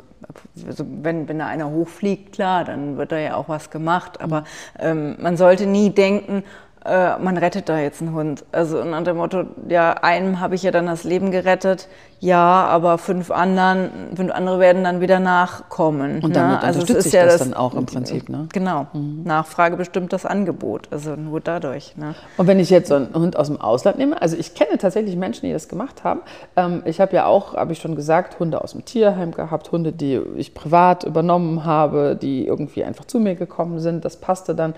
also, 0.66 0.84
wenn, 1.02 1.28
wenn 1.28 1.38
da 1.38 1.46
einer 1.46 1.70
hochfliegt, 1.70 2.32
klar, 2.32 2.64
dann 2.64 2.96
wird 2.96 3.12
da 3.12 3.18
ja 3.18 3.36
auch 3.36 3.48
was 3.48 3.70
gemacht. 3.70 4.20
Aber 4.20 4.40
mhm. 4.40 4.46
ähm, 4.80 5.16
man 5.20 5.36
sollte 5.36 5.66
nie 5.66 5.90
denken, 5.90 6.44
äh, 6.84 7.18
man 7.18 7.36
rettet 7.36 7.68
da 7.68 7.78
jetzt 7.78 8.02
einen 8.02 8.14
Hund. 8.14 8.44
Also 8.52 8.82
nach 8.84 9.04
dem 9.04 9.16
Motto, 9.16 9.44
ja, 9.68 9.92
einem 9.94 10.40
habe 10.40 10.54
ich 10.54 10.62
ja 10.62 10.70
dann 10.70 10.86
das 10.86 11.04
Leben 11.04 11.30
gerettet, 11.30 11.88
ja, 12.22 12.66
aber 12.66 12.98
fünf 12.98 13.32
anderen, 13.32 13.90
fünf 14.14 14.30
andere 14.30 14.60
werden 14.60 14.84
dann 14.84 15.00
wieder 15.00 15.18
nachkommen. 15.18 16.22
Und 16.22 16.36
damit 16.36 16.60
ne? 16.60 16.62
also 16.62 16.78
unterstütze 16.78 17.08
ich 17.08 17.14
ja 17.14 17.24
das, 17.24 17.38
das, 17.38 17.48
dann 17.48 17.54
auch 17.54 17.74
im 17.74 17.84
Prinzip, 17.84 18.28
ne? 18.28 18.46
Genau. 18.52 18.86
Mhm. 18.92 19.24
Nachfrage 19.24 19.76
bestimmt 19.76 20.12
das 20.12 20.24
Angebot, 20.24 20.86
also 20.92 21.16
nur 21.16 21.40
dadurch. 21.40 21.96
Ne? 21.96 22.14
Und 22.36 22.46
wenn 22.46 22.60
ich 22.60 22.70
jetzt 22.70 22.90
so 22.90 22.94
einen 22.94 23.12
Hund 23.12 23.36
aus 23.36 23.48
dem 23.48 23.60
Ausland 23.60 23.98
nehme, 23.98 24.22
also 24.22 24.36
ich 24.36 24.54
kenne 24.54 24.78
tatsächlich 24.78 25.16
Menschen, 25.16 25.46
die 25.46 25.52
das 25.52 25.66
gemacht 25.66 26.04
haben. 26.04 26.20
Ähm, 26.54 26.82
ich 26.84 27.00
habe 27.00 27.12
ja 27.16 27.26
auch, 27.26 27.56
habe 27.56 27.72
ich 27.72 27.80
schon 27.80 27.96
gesagt, 27.96 28.38
Hunde 28.38 28.62
aus 28.62 28.70
dem 28.70 28.84
Tierheim 28.84 29.32
gehabt, 29.32 29.72
Hunde, 29.72 29.90
die 29.90 30.20
ich 30.36 30.54
privat 30.54 31.02
übernommen 31.02 31.64
habe, 31.64 32.14
die 32.14 32.46
irgendwie 32.46 32.84
einfach 32.84 33.04
zu 33.04 33.18
mir 33.18 33.34
gekommen 33.34 33.80
sind. 33.80 34.04
Das 34.04 34.18
passte 34.18 34.54
dann. 34.54 34.74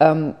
Ähm, 0.00 0.34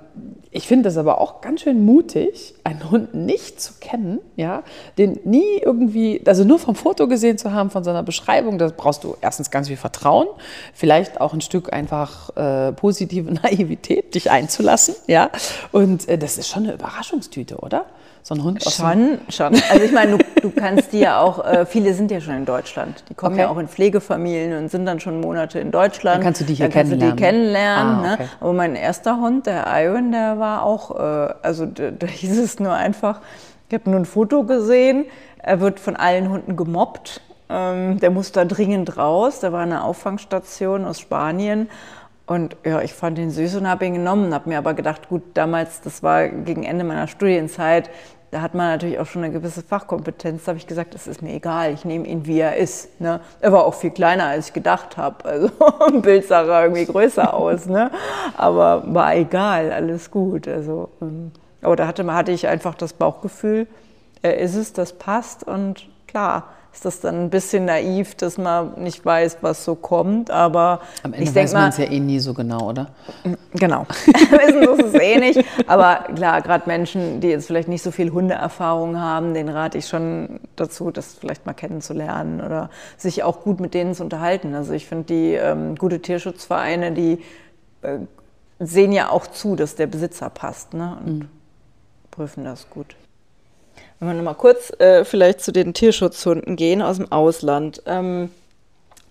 ich 0.50 0.66
finde 0.66 0.84
das 0.84 0.96
aber 0.96 1.20
auch 1.20 1.40
ganz 1.40 1.60
schön 1.60 1.84
mutig, 1.84 2.54
einen 2.64 2.90
Hund 2.90 3.14
nicht 3.14 3.60
zu 3.60 3.74
kennen, 3.80 4.18
ja, 4.34 4.62
den 4.96 5.20
nie 5.24 5.58
irgendwie, 5.62 6.22
also 6.26 6.44
nur 6.48 6.58
vom 6.58 6.74
Foto 6.74 7.06
gesehen 7.06 7.38
zu 7.38 7.52
haben, 7.52 7.70
von 7.70 7.84
seiner 7.84 8.02
Beschreibung, 8.02 8.58
da 8.58 8.68
brauchst 8.76 9.04
du 9.04 9.16
erstens 9.20 9.50
ganz 9.50 9.68
viel 9.68 9.76
Vertrauen, 9.76 10.26
vielleicht 10.74 11.20
auch 11.20 11.32
ein 11.32 11.40
Stück 11.40 11.72
einfach 11.72 12.36
äh, 12.36 12.72
positive 12.72 13.32
Naivität, 13.42 14.14
dich 14.14 14.30
einzulassen, 14.30 14.96
ja. 15.06 15.30
Und 15.70 16.08
äh, 16.08 16.18
das 16.18 16.38
ist 16.38 16.48
schon 16.48 16.64
eine 16.64 16.74
Überraschungstüte, 16.74 17.58
oder? 17.58 17.86
So 18.28 18.34
ein 18.34 18.42
Hund 18.42 18.62
Schon, 18.62 19.18
schon. 19.30 19.54
Also 19.70 19.84
ich 19.84 19.92
meine, 19.92 20.18
du, 20.18 20.24
du, 20.42 20.50
kannst 20.50 20.92
die 20.92 20.98
ja 20.98 21.18
auch, 21.18 21.42
äh, 21.46 21.64
viele 21.64 21.94
sind 21.94 22.10
ja 22.10 22.20
schon 22.20 22.34
in 22.34 22.44
Deutschland. 22.44 23.04
Die 23.08 23.14
kommen 23.14 23.36
okay. 23.36 23.44
ja 23.44 23.48
auch 23.48 23.56
in 23.56 23.68
Pflegefamilien 23.68 24.58
und 24.58 24.70
sind 24.70 24.84
dann 24.84 25.00
schon 25.00 25.20
Monate 25.20 25.60
in 25.60 25.70
Deutschland. 25.70 26.16
Dann 26.16 26.24
kannst 26.24 26.42
du 26.42 26.44
die 26.44 26.54
hier 26.54 26.68
dann 26.68 26.74
kannst 26.74 26.92
kennenlernen. 26.92 27.16
Du 27.16 27.22
die 27.22 27.22
kennenlernen 27.22 27.94
ah, 27.94 28.02
ne? 28.02 28.12
okay. 28.14 28.22
ne? 28.24 28.28
Aber 28.40 28.52
mein 28.52 28.74
erster 28.74 29.18
Hund, 29.18 29.46
der 29.46 29.66
Iron, 29.82 30.12
der 30.12 30.38
war 30.38 30.62
auch, 30.62 30.98
äh, 30.98 31.34
also 31.42 31.64
da, 31.64 31.90
da 31.98 32.06
hieß 32.06 32.38
es 32.38 32.60
nur 32.60 32.74
einfach, 32.74 33.20
ich 33.68 33.74
habe 33.74 33.88
nur 33.88 34.00
ein 34.00 34.06
Foto 34.06 34.44
gesehen, 34.44 35.06
er 35.48 35.60
wird 35.60 35.80
von 35.80 35.96
allen 35.96 36.28
Hunden 36.28 36.56
gemobbt. 36.56 37.22
Ähm, 37.48 37.98
der 38.00 38.10
muss 38.10 38.32
da 38.32 38.44
dringend 38.44 38.98
raus. 38.98 39.40
Da 39.40 39.50
war 39.50 39.62
eine 39.62 39.82
Auffangstation 39.82 40.84
aus 40.84 41.00
Spanien. 41.00 41.70
Und 42.26 42.56
ja, 42.64 42.82
ich 42.82 42.92
fand 42.92 43.18
ihn 43.18 43.30
süß 43.30 43.56
und 43.56 43.68
habe 43.68 43.86
ihn 43.86 43.94
genommen, 43.94 44.34
habe 44.34 44.50
mir 44.50 44.58
aber 44.58 44.74
gedacht, 44.74 45.08
gut, 45.08 45.22
damals, 45.32 45.80
das 45.80 46.02
war 46.02 46.28
gegen 46.28 46.62
Ende 46.62 46.84
meiner 46.84 47.08
Studienzeit, 47.08 47.88
da 48.30 48.42
hat 48.42 48.52
man 48.52 48.66
natürlich 48.66 48.98
auch 48.98 49.06
schon 49.06 49.24
eine 49.24 49.32
gewisse 49.32 49.62
Fachkompetenz. 49.62 50.44
Da 50.44 50.50
habe 50.50 50.58
ich 50.58 50.66
gesagt, 50.66 50.94
es 50.94 51.06
ist 51.06 51.22
mir 51.22 51.32
egal, 51.32 51.72
ich 51.72 51.86
nehme 51.86 52.06
ihn, 52.06 52.26
wie 52.26 52.40
er 52.40 52.56
ist. 52.56 53.00
Ne? 53.00 53.20
Er 53.40 53.52
war 53.52 53.64
auch 53.64 53.72
viel 53.72 53.90
kleiner, 53.90 54.26
als 54.26 54.48
ich 54.48 54.52
gedacht 54.52 54.98
habe. 54.98 55.24
Also 55.24 55.50
Bild 56.02 56.26
sah 56.26 56.42
er 56.42 56.64
irgendwie 56.64 56.84
größer 56.84 57.32
aus. 57.32 57.64
Ne? 57.64 57.90
Aber 58.36 58.82
war 58.92 59.16
egal, 59.16 59.72
alles 59.72 60.10
gut. 60.10 60.46
Also, 60.46 60.90
ähm, 61.00 61.32
aber 61.62 61.76
da 61.76 61.86
hatte, 61.86 62.04
hatte 62.12 62.32
ich 62.32 62.46
einfach 62.46 62.74
das 62.74 62.92
Bauchgefühl, 62.92 63.66
er 64.22 64.38
ist 64.38 64.54
es, 64.54 64.72
das 64.72 64.92
passt 64.92 65.44
und 65.44 65.88
klar 66.06 66.48
ist 66.78 66.84
das 66.84 67.00
dann 67.00 67.24
ein 67.24 67.30
bisschen 67.30 67.64
naiv, 67.64 68.14
dass 68.14 68.38
man 68.38 68.80
nicht 68.80 69.04
weiß, 69.04 69.38
was 69.40 69.64
so 69.64 69.74
kommt. 69.74 70.30
Aber 70.30 70.80
am 71.02 71.12
Ende 71.12 71.24
ich 71.24 71.34
weiß 71.34 71.52
man 71.52 71.70
es 71.70 71.78
ja 71.78 71.86
eh 71.86 71.98
nie 71.98 72.20
so 72.20 72.34
genau, 72.34 72.68
oder? 72.68 72.88
Genau, 73.54 73.84
wissen 74.06 74.60
muss 74.60 74.78
es 74.78 74.94
eh 74.94 75.18
nicht. 75.18 75.44
Aber 75.66 76.04
klar, 76.14 76.40
gerade 76.42 76.68
Menschen, 76.68 77.20
die 77.20 77.28
jetzt 77.28 77.46
vielleicht 77.46 77.68
nicht 77.68 77.82
so 77.82 77.90
viel 77.90 78.12
Hundeerfahrung 78.12 79.00
haben, 79.00 79.34
den 79.34 79.48
rate 79.48 79.78
ich 79.78 79.88
schon 79.88 80.40
dazu, 80.56 80.90
das 80.90 81.14
vielleicht 81.14 81.46
mal 81.46 81.54
kennenzulernen 81.54 82.40
oder 82.40 82.70
sich 82.96 83.24
auch 83.24 83.42
gut 83.42 83.58
mit 83.58 83.74
denen 83.74 83.94
zu 83.94 84.04
unterhalten. 84.04 84.54
Also 84.54 84.72
ich 84.72 84.86
finde 84.86 85.04
die 85.04 85.32
ähm, 85.32 85.74
gute 85.74 86.00
Tierschutzvereine, 86.00 86.92
die 86.92 87.18
äh, 87.82 87.98
sehen 88.60 88.92
ja 88.92 89.10
auch 89.10 89.26
zu, 89.26 89.56
dass 89.56 89.74
der 89.74 89.86
Besitzer 89.86 90.30
passt 90.30 90.74
ne? 90.74 90.96
und 91.04 91.18
mhm. 91.18 91.28
prüfen 92.10 92.44
das 92.44 92.70
gut. 92.70 92.94
Wenn 94.00 94.08
wir 94.08 94.14
nochmal 94.14 94.34
kurz 94.34 94.70
äh, 94.78 95.04
vielleicht 95.04 95.40
zu 95.40 95.52
den 95.52 95.74
Tierschutzhunden 95.74 96.56
gehen 96.56 96.82
aus 96.82 96.98
dem 96.98 97.10
Ausland. 97.10 97.82
Ähm, 97.86 98.30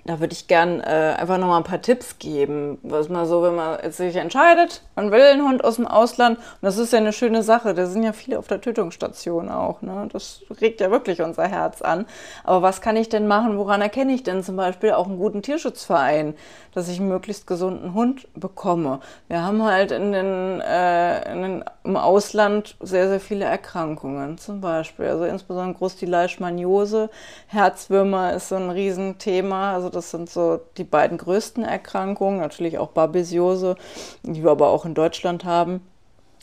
da 0.08 0.22
würde 0.22 0.34
ich 0.34 0.48
gern 0.48 0.80
äh, 0.80 1.16
einfach 1.18 1.38
nochmal 1.38 1.58
ein 1.58 1.66
paar 1.66 1.82
Tipps 1.82 2.18
geben, 2.18 2.80
was 2.82 3.10
man 3.10 3.26
so, 3.26 3.44
wenn 3.44 3.56
man 3.56 3.78
jetzt 3.84 3.98
sich 3.98 4.16
entscheidet, 4.16 4.82
man 4.96 5.12
will 5.12 5.22
einen 5.22 5.46
Hund 5.46 5.66
aus 5.66 5.76
dem 5.76 5.86
Ausland, 5.86 6.38
und 6.38 6.46
das 6.62 6.78
ist 6.78 6.94
ja 6.94 7.00
eine 7.00 7.12
schöne 7.12 7.44
Sache, 7.44 7.74
da 7.74 7.86
sind 7.86 8.04
ja 8.04 8.14
viele 8.14 8.40
auf 8.40 8.48
der 8.48 8.62
Tötungsstation 8.62 9.50
auch, 9.50 9.82
ne? 9.82 10.08
das 10.12 10.44
regt 10.62 10.80
ja 10.80 10.92
wirklich 10.92 11.22
unser 11.22 11.48
Herz 11.48 11.82
an. 11.82 12.06
Aber 12.46 12.62
was 12.62 12.80
kann 12.80 12.96
ich 12.96 13.10
denn 13.10 13.28
machen, 13.28 13.58
woran 13.58 13.82
erkenne 13.82 14.14
ich 14.14 14.24
denn 14.24 14.44
zum 14.44 14.56
Beispiel 14.56 14.92
auch 14.92 15.08
einen 15.08 15.18
guten 15.18 15.42
Tierschutzverein, 15.42 16.36
dass 16.74 16.88
ich 16.88 17.00
einen 17.00 17.10
möglichst 17.10 17.46
gesunden 17.46 17.94
Hund 17.94 18.30
bekomme? 18.34 19.02
Wir 19.28 19.44
haben 19.44 19.62
halt 19.64 19.92
in 19.92 20.14
den, 20.14 20.62
äh, 20.62 21.34
in 21.34 21.42
den, 21.42 21.66
im 21.84 21.98
Ausland 21.98 22.78
sehr, 22.80 23.10
sehr 23.10 23.20
viele 23.20 23.44
Erkrankungen 23.44 24.38
zum 24.38 24.62
Beispiel, 24.62 25.08
also 25.08 25.26
insbesondere 25.26 25.78
groß 25.78 25.98
die 25.98 26.06
Leishmaniose, 26.06 27.10
Herzwürmer 27.48 28.34
ist 28.34 28.48
so 28.48 28.56
ein 28.56 28.70
Riesenthema, 28.70 29.74
also 29.74 29.97
das 29.98 30.12
sind 30.12 30.30
so 30.30 30.60
die 30.78 30.84
beiden 30.84 31.18
größten 31.18 31.64
Erkrankungen, 31.64 32.40
natürlich 32.40 32.78
auch 32.78 32.90
Babesiose, 32.90 33.76
die 34.24 34.44
wir 34.44 34.52
aber 34.52 34.70
auch 34.70 34.86
in 34.86 34.94
Deutschland 34.94 35.44
haben, 35.44 35.82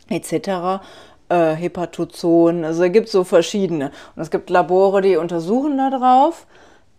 etc. 0.08 0.82
Äh, 1.28 1.54
Hepatozon, 1.54 2.64
also 2.64 2.82
da 2.82 2.88
gibt 2.88 3.06
es 3.06 3.12
so 3.12 3.24
verschiedene. 3.24 3.90
Und 4.14 4.22
es 4.22 4.30
gibt 4.30 4.50
Labore, 4.50 5.00
die 5.00 5.16
untersuchen 5.16 5.78
darauf. 5.78 6.46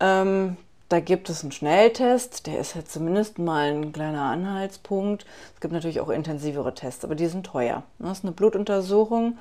Ähm, 0.00 0.56
da 0.88 1.00
gibt 1.00 1.28
es 1.28 1.42
einen 1.42 1.52
Schnelltest, 1.52 2.46
der 2.46 2.60
ist 2.60 2.76
ja 2.76 2.84
zumindest 2.84 3.38
mal 3.38 3.72
ein 3.72 3.92
kleiner 3.92 4.22
Anhaltspunkt. 4.22 5.26
Es 5.54 5.60
gibt 5.60 5.74
natürlich 5.74 6.00
auch 6.00 6.10
intensivere 6.10 6.74
Tests, 6.74 7.04
aber 7.04 7.16
die 7.16 7.26
sind 7.26 7.46
teuer. 7.46 7.82
Das 7.98 8.18
ist 8.18 8.24
eine 8.24 8.32
Blutuntersuchung 8.32 9.36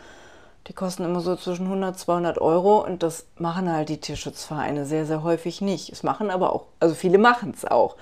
die 0.68 0.74
kosten 0.74 1.06
immer 1.06 1.20
so 1.20 1.36
zwischen 1.36 1.66
100, 1.66 1.98
200 1.98 2.40
Euro 2.40 2.84
und 2.84 3.04
das 3.04 3.28
machen 3.38 3.72
halt 3.72 3.90
die 3.90 4.00
Tierschutzvereine 4.00 4.86
sehr, 4.86 5.06
sehr 5.06 5.22
häufig 5.22 5.62
nicht. 5.62 5.92
Es 5.92 6.02
machen 6.02 6.32
aber 6.32 6.54
auch, 6.54 6.64
also 6.80 6.96
viele 6.96 7.20
machen 7.20 7.54
es 7.56 7.66
auch. 7.66 7.96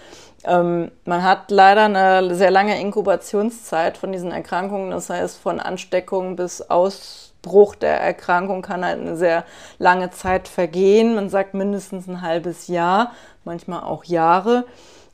Ähm, 0.45 0.91
man 1.05 1.23
hat 1.23 1.51
leider 1.51 1.85
eine 1.85 2.35
sehr 2.35 2.51
lange 2.51 2.79
Inkubationszeit 2.79 3.97
von 3.97 4.13
diesen 4.13 4.31
Erkrankungen, 4.31 4.91
das 4.91 5.09
heißt 5.09 5.37
von 5.37 5.59
Ansteckung 5.59 6.37
bis 6.37 6.61
Ausbruch 6.61 7.75
der 7.75 7.99
Erkrankung 7.99 8.61
kann 8.61 8.85
halt 8.85 8.99
eine 9.01 9.17
sehr 9.17 9.43
lange 9.77 10.11
Zeit 10.11 10.47
vergehen. 10.47 11.15
Man 11.15 11.29
sagt 11.29 11.53
mindestens 11.53 12.07
ein 12.07 12.21
halbes 12.21 12.67
Jahr, 12.67 13.11
manchmal 13.43 13.83
auch 13.83 14.05
Jahre. 14.05 14.65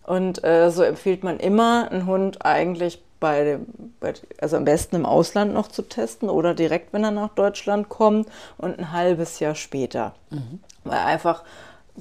Und 0.05 0.43
äh, 0.43 0.69
so 0.71 0.83
empfiehlt 0.83 1.23
man 1.23 1.39
immer, 1.39 1.91
einen 1.91 2.05
Hund 2.07 2.43
eigentlich 2.45 2.99
bei 3.19 3.43
dem, 3.43 3.65
bei, 3.99 4.13
also 4.39 4.57
am 4.57 4.65
besten 4.65 4.95
im 4.95 5.05
Ausland 5.05 5.53
noch 5.53 5.67
zu 5.67 5.81
testen 5.83 6.29
oder 6.29 6.53
direkt, 6.53 6.93
wenn 6.93 7.03
er 7.03 7.11
nach 7.11 7.29
Deutschland 7.29 7.89
kommt 7.89 8.27
und 8.57 8.79
ein 8.79 8.91
halbes 8.91 9.39
Jahr 9.39 9.55
später. 9.55 10.13
Mhm. 10.29 10.59
Weil 10.83 10.99
einfach 10.99 11.43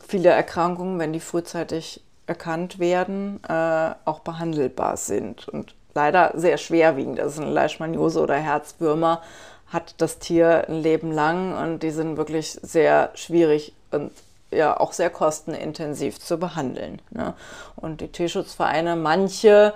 viele 0.07 0.31
Erkrankungen, 0.31 0.99
wenn 0.99 1.13
die 1.13 1.21
frühzeitig 1.21 2.03
erkannt 2.27 2.79
werden, 2.79 3.41
äh, 3.49 3.91
auch 4.05 4.21
behandelbar 4.21 4.97
sind 4.97 5.49
und 5.49 5.75
leider 5.95 6.33
sehr 6.35 6.59
schwerwiegend. 6.59 7.19
Also 7.21 7.43
eine 7.43 7.51
Leishmaniose 7.51 8.21
oder 8.21 8.37
Herzwürmer 8.37 9.23
hat 9.69 9.95
das 9.99 10.19
Tier 10.19 10.69
ein 10.69 10.83
Leben 10.83 11.13
lang 11.13 11.57
und 11.57 11.83
die 11.83 11.91
sind 11.91 12.17
wirklich 12.17 12.53
sehr 12.63 13.11
schwierig 13.15 13.73
und 13.91 14.13
ja 14.51 14.79
auch 14.79 14.93
sehr 14.93 15.11
kostenintensiv 15.11 16.19
zu 16.19 16.39
behandeln. 16.39 17.03
Ne? 17.11 17.35
Und 17.77 18.01
die 18.01 18.09
Tierschutzvereine, 18.09 18.97
manche 18.97 19.75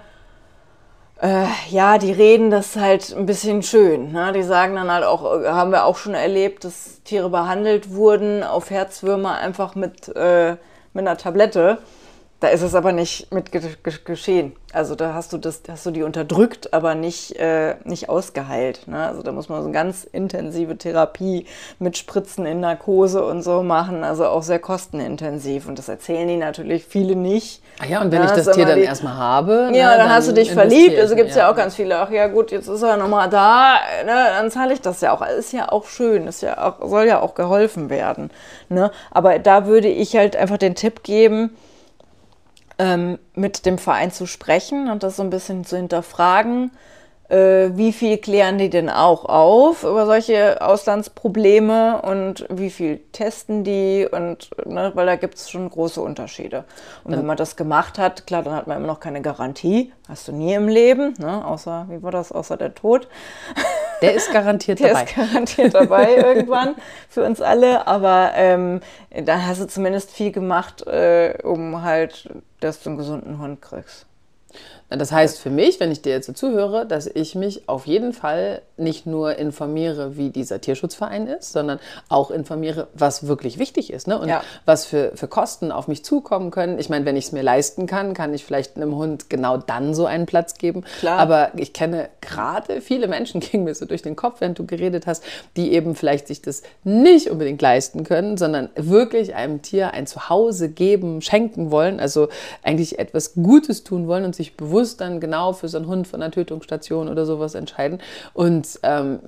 äh, 1.23 1.47
ja, 1.71 1.99
die 1.99 2.11
reden 2.11 2.51
das 2.51 2.75
halt 2.75 3.15
ein 3.17 3.27
bisschen 3.27 3.63
schön. 3.63 4.11
Ne? 4.13 4.33
Die 4.33 4.43
sagen 4.43 4.75
dann 4.75 4.91
halt 4.91 5.05
auch, 5.05 5.41
äh, 5.41 5.47
haben 5.49 5.71
wir 5.71 5.85
auch 5.85 5.97
schon 5.97 6.15
erlebt, 6.15 6.65
dass 6.65 7.01
Tiere 7.05 7.31
behandelt 7.31 7.93
wurden 7.93 8.43
auf 8.43 8.71
Herzwürmer 8.71 9.39
einfach 9.39 9.77
mit, 9.77 10.09
äh, 10.17 10.57
mit 10.93 11.07
einer 11.07 11.17
Tablette. 11.17 11.79
Da 12.43 12.49
ist 12.49 12.63
es 12.63 12.75
aber 12.75 12.91
nicht 12.91 13.33
mit 13.33 13.53
geschehen. 14.05 14.57
Also 14.73 14.97
da 14.97 15.15
hast 15.15 15.33
du 15.33 15.39
das, 15.39 15.63
hast 15.69 15.87
du 15.87 15.93
die 15.93 16.03
unterdrückt, 16.03 16.75
aber 16.75 16.97
nicht, 16.97 17.37
äh, 17.37 17.77
nicht 17.85 18.09
ausgeheilt. 18.09 18.89
Ne? 18.89 19.07
Also 19.07 19.23
da 19.23 19.31
muss 19.31 19.49
man 19.49 19.61
so 19.61 19.67
eine 19.69 19.73
ganz 19.73 20.03
intensive 20.03 20.77
Therapie 20.77 21.47
mit 21.79 21.97
Spritzen 21.97 22.45
in 22.45 22.59
Narkose 22.59 23.25
und 23.25 23.43
so 23.43 23.63
machen. 23.63 24.03
Also 24.03 24.27
auch 24.27 24.43
sehr 24.43 24.59
kostenintensiv. 24.59 25.69
Und 25.69 25.79
das 25.79 25.89
erzählen 25.89 26.27
die 26.27 26.37
natürlich 26.37 26.85
viele 26.85 27.15
nicht. 27.15 27.63
Ah 27.79 27.87
ja, 27.87 28.01
und 28.01 28.11
wenn 28.11 28.21
dann 28.23 28.37
ich 28.37 28.45
das 28.45 28.57
Tier 28.57 28.67
dann 28.67 28.81
erstmal 28.81 29.17
habe. 29.17 29.53
Ja, 29.53 29.71
ne, 29.71 29.79
dann, 29.79 29.99
dann, 29.99 30.11
hast 30.11 30.27
du 30.27 30.33
dich 30.33 30.51
verliebt. 30.53 30.99
Also 30.99 31.15
gibt 31.15 31.31
es 31.31 31.37
ja. 31.37 31.43
ja. 31.43 31.53
auch 31.53 31.55
ganz 31.55 31.77
viele, 31.77 31.97
ach 31.97 32.11
ja 32.11 32.27
gut, 32.27 32.51
jetzt 32.51 32.67
ist 32.67 32.83
er 32.83 32.97
nochmal 32.97 33.31
da, 33.31 33.75
ne? 34.05 34.15
dann 34.37 34.51
zahle 34.51 34.73
ich 34.73 34.81
das 34.81 35.01
ja 35.01 35.13
auch. 35.13 35.25
Ist 35.25 35.53
ja 35.53 35.71
auch 35.71 35.87
schön, 35.87 36.27
ist 36.27 36.43
ja 36.43 36.61
auch, 36.61 36.89
soll 36.89 37.05
ja 37.05 37.21
auch 37.21 37.37
geholfen 37.37 37.89
werden. 37.89 38.33
Ne? 38.69 38.91
Aber 39.13 39.39
da 39.39 39.67
würde 39.67 39.87
ich 39.87 40.17
halt 40.17 40.35
einfach 40.35 40.59
den 40.59 40.75
Tipp 40.75 41.05
geben, 41.05 41.57
ähm, 42.79 43.19
mit 43.35 43.67
dem 43.67 43.79
Verein 43.79 44.11
zu 44.11 44.27
sprechen 44.27 44.91
und 44.91 45.03
das 45.03 45.17
so 45.17 45.23
ein 45.23 45.31
bisschen 45.31 45.65
zu 45.65 45.77
hinterfragen. 45.77 46.71
Äh, 47.33 47.79
wie 47.79 47.95
viel 47.95 48.19
klären 48.19 48.59
die 48.59 48.69
denn 48.69 48.91
auch 48.91 49.25
auf 49.25 49.85
über 49.85 50.05
solche 50.05 50.61
Auslandsprobleme 50.61 52.03
und 52.03 52.45
wie 52.51 52.69
viel 52.69 52.99
testen 53.13 53.65
die 53.65 54.07
und 54.11 54.51
ne, 54.67 54.93
weil 54.95 55.07
da 55.07 55.17
gibt 55.17 55.37
es 55.37 55.49
schon 55.49 55.71
große 55.71 56.03
Unterschiede. 56.03 56.65
Und 57.05 57.17
wenn 57.17 57.25
man 57.25 57.39
das 57.39 57.57
gemacht 57.57 57.99
hat, 57.99 58.27
klar, 58.27 58.43
dann 58.43 58.55
hat 58.55 58.67
man 58.67 58.77
immer 58.77 58.87
noch 58.87 59.01
keine 59.01 59.23
Garantie. 59.23 59.95
Hast 60.09 60.29
du 60.29 60.33
nie 60.33 60.53
im 60.53 60.69
Leben, 60.69 61.15
ne? 61.19 61.43
außer, 61.47 61.87
wie 61.89 62.03
war 62.03 62.11
das, 62.11 62.33
außer 62.33 62.59
der 62.59 62.75
Tod. 62.75 63.09
Der 64.03 64.13
ist 64.13 64.31
garantiert 64.31 64.81
der 64.81 64.89
dabei. 64.89 65.05
Der 65.05 65.25
ist 65.25 65.33
garantiert 65.33 65.75
dabei 65.75 66.15
irgendwann 66.17 66.75
für 67.09 67.25
uns 67.25 67.41
alle, 67.41 67.87
aber 67.87 68.33
ähm, 68.35 68.81
da 69.25 69.41
hast 69.41 69.63
du 69.63 69.67
zumindest 69.67 70.11
viel 70.11 70.33
gemacht, 70.33 70.87
äh, 70.87 71.39
um 71.43 71.83
halt, 71.83 72.29
dass 72.63 72.83
du 72.83 72.91
einen 72.91 72.99
gesunden 72.99 73.39
Hund 73.39 73.61
kriegst. 73.61 74.07
Das 74.99 75.13
heißt 75.13 75.39
für 75.39 75.51
mich, 75.51 75.81
wenn 75.81 75.91
ich 75.91 76.03
dir 76.03 76.11
jetzt 76.11 76.27
so 76.27 76.33
zuhöre, 76.33 76.87
dass 76.87 77.07
ich 77.07 77.35
mich 77.35 77.69
auf 77.69 77.87
jeden 77.87 78.13
Fall 78.13 78.63
nicht 78.77 79.07
nur 79.07 79.37
informiere, 79.37 80.17
wie 80.17 80.31
dieser 80.31 80.61
Tierschutzverein 80.61 81.27
ist, 81.27 81.53
sondern 81.53 81.79
auch 82.09 82.31
informiere, 82.31 82.89
was 82.95 83.27
wirklich 83.27 83.59
wichtig 83.59 83.93
ist 83.93 84.09
ne? 84.09 84.19
und 84.19 84.29
ja. 84.29 84.43
was 84.65 84.85
für, 84.85 85.13
für 85.15 85.29
Kosten 85.29 85.73
auf 85.73 85.89
mich 85.89 86.05
zukommen 86.05 86.51
können. 86.51 86.79
Ich 86.79 86.89
meine, 86.89 87.05
wenn 87.05 87.17
ich 87.17 87.27
es 87.27 87.33
mir 87.33 87.43
leisten 87.43 87.87
kann, 87.87 88.15
kann 88.15 88.35
ich 88.35 88.45
vielleicht 88.45 88.77
einem 88.77 88.97
Hund 88.97 89.31
genau 89.31 89.57
dann 89.57 89.95
so 89.95 90.07
einen 90.07 90.27
Platz 90.27 90.55
geben. 90.55 90.85
Klar. 91.01 91.19
Aber 91.19 91.53
ich 91.57 91.73
kenne 91.73 92.09
gerade 92.21 92.81
viele 92.81 93.09
Menschen, 93.09 93.41
gingen 93.53 93.65
mir 93.65 93.75
so 93.75 93.87
durch 93.87 94.03
den 94.03 94.17
Kopf, 94.17 94.41
während 94.41 94.59
du 94.59 94.67
geredet 94.67 95.07
hast, 95.07 95.23
die 95.57 95.73
eben 95.73 95.95
vielleicht 95.95 96.27
sich 96.29 96.43
das 96.43 96.63
nicht 96.85 97.31
unbedingt 97.31 97.63
leisten 97.63 98.05
können, 98.05 98.37
sondern 98.37 98.69
wirklich 98.75 99.35
einem 99.35 99.63
Tier 99.63 99.93
ein 99.93 100.07
Zuhause 100.07 100.69
geben, 100.69 101.23
schenken 101.23 101.71
wollen, 101.71 102.01
also 102.01 102.29
eigentlich 102.63 102.99
etwas 102.99 103.35
Gutes 103.35 103.85
tun 103.85 104.09
wollen 104.09 104.25
und 104.25 104.35
sich 104.35 104.57
bewusst 104.57 104.82
bewusst 104.83 105.01
dann 105.01 105.21
genau 105.21 105.53
für 105.53 105.69
so 105.69 105.79
einen 105.79 105.87
Hund 105.87 106.09
von 106.09 106.21
einer 106.21 106.33
Tötungsstation 106.33 107.09
oder 107.09 107.25
sowas 107.25 107.55
entscheiden. 107.55 108.01
Und 108.35 108.81
ähm, 108.83 109.21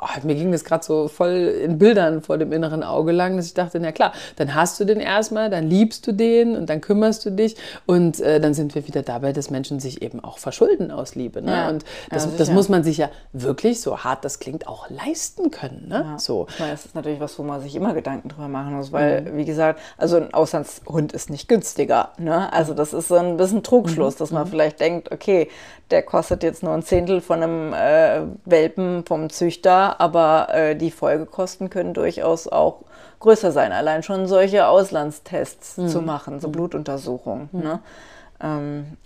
oh, 0.00 0.26
mir 0.26 0.34
ging 0.34 0.50
das 0.50 0.64
gerade 0.64 0.82
so 0.82 1.08
voll 1.08 1.32
in 1.62 1.78
Bildern 1.78 2.22
vor 2.22 2.38
dem 2.38 2.52
inneren 2.52 2.82
Auge 2.82 3.12
lang, 3.12 3.36
dass 3.36 3.46
ich 3.46 3.54
dachte, 3.54 3.78
na 3.80 3.92
klar, 3.92 4.12
dann 4.36 4.54
hast 4.54 4.80
du 4.80 4.86
den 4.86 5.00
erstmal, 5.00 5.50
dann 5.50 5.68
liebst 5.68 6.06
du 6.06 6.12
den 6.12 6.56
und 6.56 6.70
dann 6.70 6.80
kümmerst 6.80 7.26
du 7.26 7.30
dich 7.30 7.56
und 7.84 8.18
äh, 8.20 8.40
dann 8.40 8.54
sind 8.54 8.74
wir 8.74 8.86
wieder 8.86 9.02
dabei, 9.02 9.32
dass 9.32 9.50
Menschen 9.50 9.78
sich 9.78 10.00
eben 10.00 10.24
auch 10.24 10.38
verschulden 10.38 10.90
aus 10.90 11.14
Liebe. 11.14 11.42
Ne? 11.42 11.52
Ja. 11.52 11.68
Und 11.68 11.84
das, 12.10 12.24
ja, 12.24 12.30
das 12.38 12.50
muss 12.50 12.68
man 12.68 12.82
sich 12.82 12.96
ja 12.96 13.10
wirklich, 13.32 13.80
so 13.82 13.98
hart 13.98 14.24
das 14.24 14.38
klingt, 14.38 14.66
auch 14.66 14.88
leisten 14.88 15.50
können. 15.50 15.88
Ne? 15.88 16.04
Ja. 16.12 16.18
So. 16.18 16.46
Meine, 16.58 16.72
das 16.72 16.86
ist 16.86 16.94
natürlich 16.94 17.20
was, 17.20 17.38
wo 17.38 17.42
man 17.42 17.60
sich 17.60 17.76
immer 17.76 17.92
Gedanken 17.92 18.30
drüber 18.30 18.48
machen 18.48 18.74
muss, 18.74 18.90
weil, 18.90 19.22
mhm. 19.22 19.36
wie 19.36 19.44
gesagt, 19.44 19.80
also 19.98 20.16
ein 20.16 20.32
Auslandshund 20.32 21.12
ist 21.12 21.28
nicht 21.28 21.48
günstiger. 21.48 22.10
Ne? 22.18 22.50
Also 22.52 22.72
das 22.72 22.94
ist 22.94 23.08
so 23.08 23.16
ein 23.16 23.36
bisschen 23.36 23.62
Trugschluss, 23.62 24.14
mhm. 24.14 24.18
dass 24.18 24.30
man 24.30 24.44
mhm. 24.44 24.50
vielleicht 24.50 24.80
denkt, 24.80 24.93
denkt, 24.94 25.12
okay, 25.12 25.48
der 25.90 26.02
kostet 26.02 26.42
jetzt 26.42 26.62
nur 26.62 26.72
ein 26.72 26.82
Zehntel 26.82 27.20
von 27.20 27.42
einem 27.42 27.72
äh, 27.72 28.22
Welpen 28.44 29.04
vom 29.04 29.30
Züchter, 29.30 30.00
aber 30.00 30.48
äh, 30.52 30.76
die 30.76 30.90
Folgekosten 30.90 31.70
können 31.70 31.94
durchaus 31.94 32.48
auch 32.48 32.80
größer 33.20 33.52
sein. 33.52 33.72
Allein 33.72 34.02
schon 34.02 34.26
solche 34.26 34.66
Auslandstests 34.66 35.76
mhm. 35.76 35.88
zu 35.88 36.02
machen, 36.02 36.40
so 36.40 36.48
mhm. 36.48 36.52
Blutuntersuchungen. 36.52 37.48
Mhm. 37.52 37.60
Ne? 37.60 37.80
Ähm, 38.40 38.96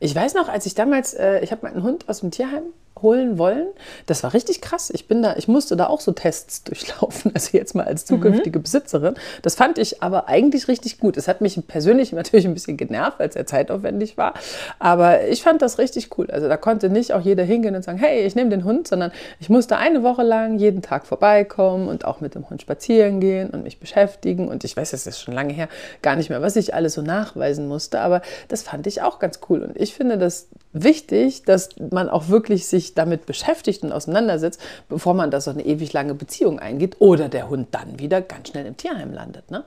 ich 0.00 0.14
weiß 0.14 0.34
noch, 0.34 0.48
als 0.48 0.66
ich 0.66 0.74
damals, 0.74 1.14
äh, 1.14 1.40
ich 1.40 1.52
habe 1.52 1.66
meinen 1.66 1.82
Hund 1.82 2.08
aus 2.08 2.20
dem 2.20 2.30
Tierheim 2.30 2.64
holen 3.02 3.38
wollen. 3.38 3.68
Das 4.06 4.22
war 4.22 4.34
richtig 4.34 4.60
krass. 4.60 4.90
Ich 4.90 5.08
bin 5.08 5.22
da, 5.22 5.34
ich 5.36 5.48
musste 5.48 5.76
da 5.76 5.86
auch 5.86 6.00
so 6.00 6.12
Tests 6.12 6.64
durchlaufen, 6.64 7.32
also 7.34 7.56
jetzt 7.56 7.74
mal 7.74 7.84
als 7.84 8.04
zukünftige 8.04 8.58
mhm. 8.58 8.62
Besitzerin. 8.62 9.14
Das 9.42 9.54
fand 9.54 9.78
ich 9.78 10.02
aber 10.02 10.28
eigentlich 10.28 10.68
richtig 10.68 10.98
gut. 10.98 11.16
Es 11.16 11.28
hat 11.28 11.40
mich 11.40 11.60
persönlich 11.66 12.12
natürlich 12.24 12.46
ein 12.46 12.54
bisschen 12.54 12.76
genervt, 12.76 13.18
weil 13.18 13.28
es 13.28 13.34
sehr 13.34 13.46
zeitaufwendig 13.46 14.16
war. 14.16 14.34
Aber 14.78 15.26
ich 15.26 15.42
fand 15.42 15.62
das 15.62 15.78
richtig 15.78 16.16
cool. 16.18 16.30
Also 16.30 16.48
da 16.48 16.56
konnte 16.56 16.88
nicht 16.88 17.12
auch 17.12 17.20
jeder 17.20 17.44
hingehen 17.44 17.74
und 17.74 17.82
sagen, 17.82 17.98
hey, 17.98 18.24
ich 18.24 18.34
nehme 18.34 18.50
den 18.50 18.64
Hund, 18.64 18.88
sondern 18.88 19.12
ich 19.40 19.48
musste 19.48 19.76
eine 19.76 20.02
Woche 20.02 20.22
lang 20.22 20.58
jeden 20.58 20.82
Tag 20.82 21.06
vorbeikommen 21.06 21.88
und 21.88 22.04
auch 22.04 22.20
mit 22.20 22.34
dem 22.34 22.48
Hund 22.48 22.62
spazieren 22.62 23.20
gehen 23.20 23.50
und 23.50 23.64
mich 23.64 23.80
beschäftigen. 23.80 24.48
Und 24.48 24.64
ich 24.64 24.76
weiß, 24.76 24.92
es 24.92 25.06
ist 25.06 25.20
schon 25.20 25.34
lange 25.34 25.52
her, 25.52 25.68
gar 26.02 26.16
nicht 26.16 26.30
mehr, 26.30 26.42
was 26.42 26.56
ich 26.56 26.74
alles 26.74 26.94
so 26.94 27.02
nachweisen 27.02 27.66
musste. 27.66 28.00
Aber 28.00 28.22
das 28.48 28.62
fand 28.62 28.86
ich 28.86 29.02
auch 29.02 29.18
ganz 29.18 29.40
cool. 29.48 29.62
Und 29.62 29.76
ich 29.76 29.94
finde 29.94 30.16
das 30.16 30.48
wichtig, 30.72 31.42
dass 31.42 31.70
man 31.90 32.08
auch 32.08 32.28
wirklich 32.28 32.66
sich 32.66 32.83
damit 32.92 33.24
beschäftigt 33.24 33.82
und 33.82 33.92
auseinandersetzt, 33.92 34.60
bevor 34.90 35.14
man 35.14 35.30
da 35.30 35.40
so 35.40 35.50
eine 35.50 35.64
ewig 35.64 35.94
lange 35.94 36.12
Beziehung 36.12 36.58
eingeht 36.58 36.96
oder 36.98 37.30
der 37.30 37.48
Hund 37.48 37.68
dann 37.70 37.98
wieder 37.98 38.20
ganz 38.20 38.48
schnell 38.48 38.66
im 38.66 38.76
Tierheim 38.76 39.14
landet. 39.14 39.50
Ne? 39.50 39.64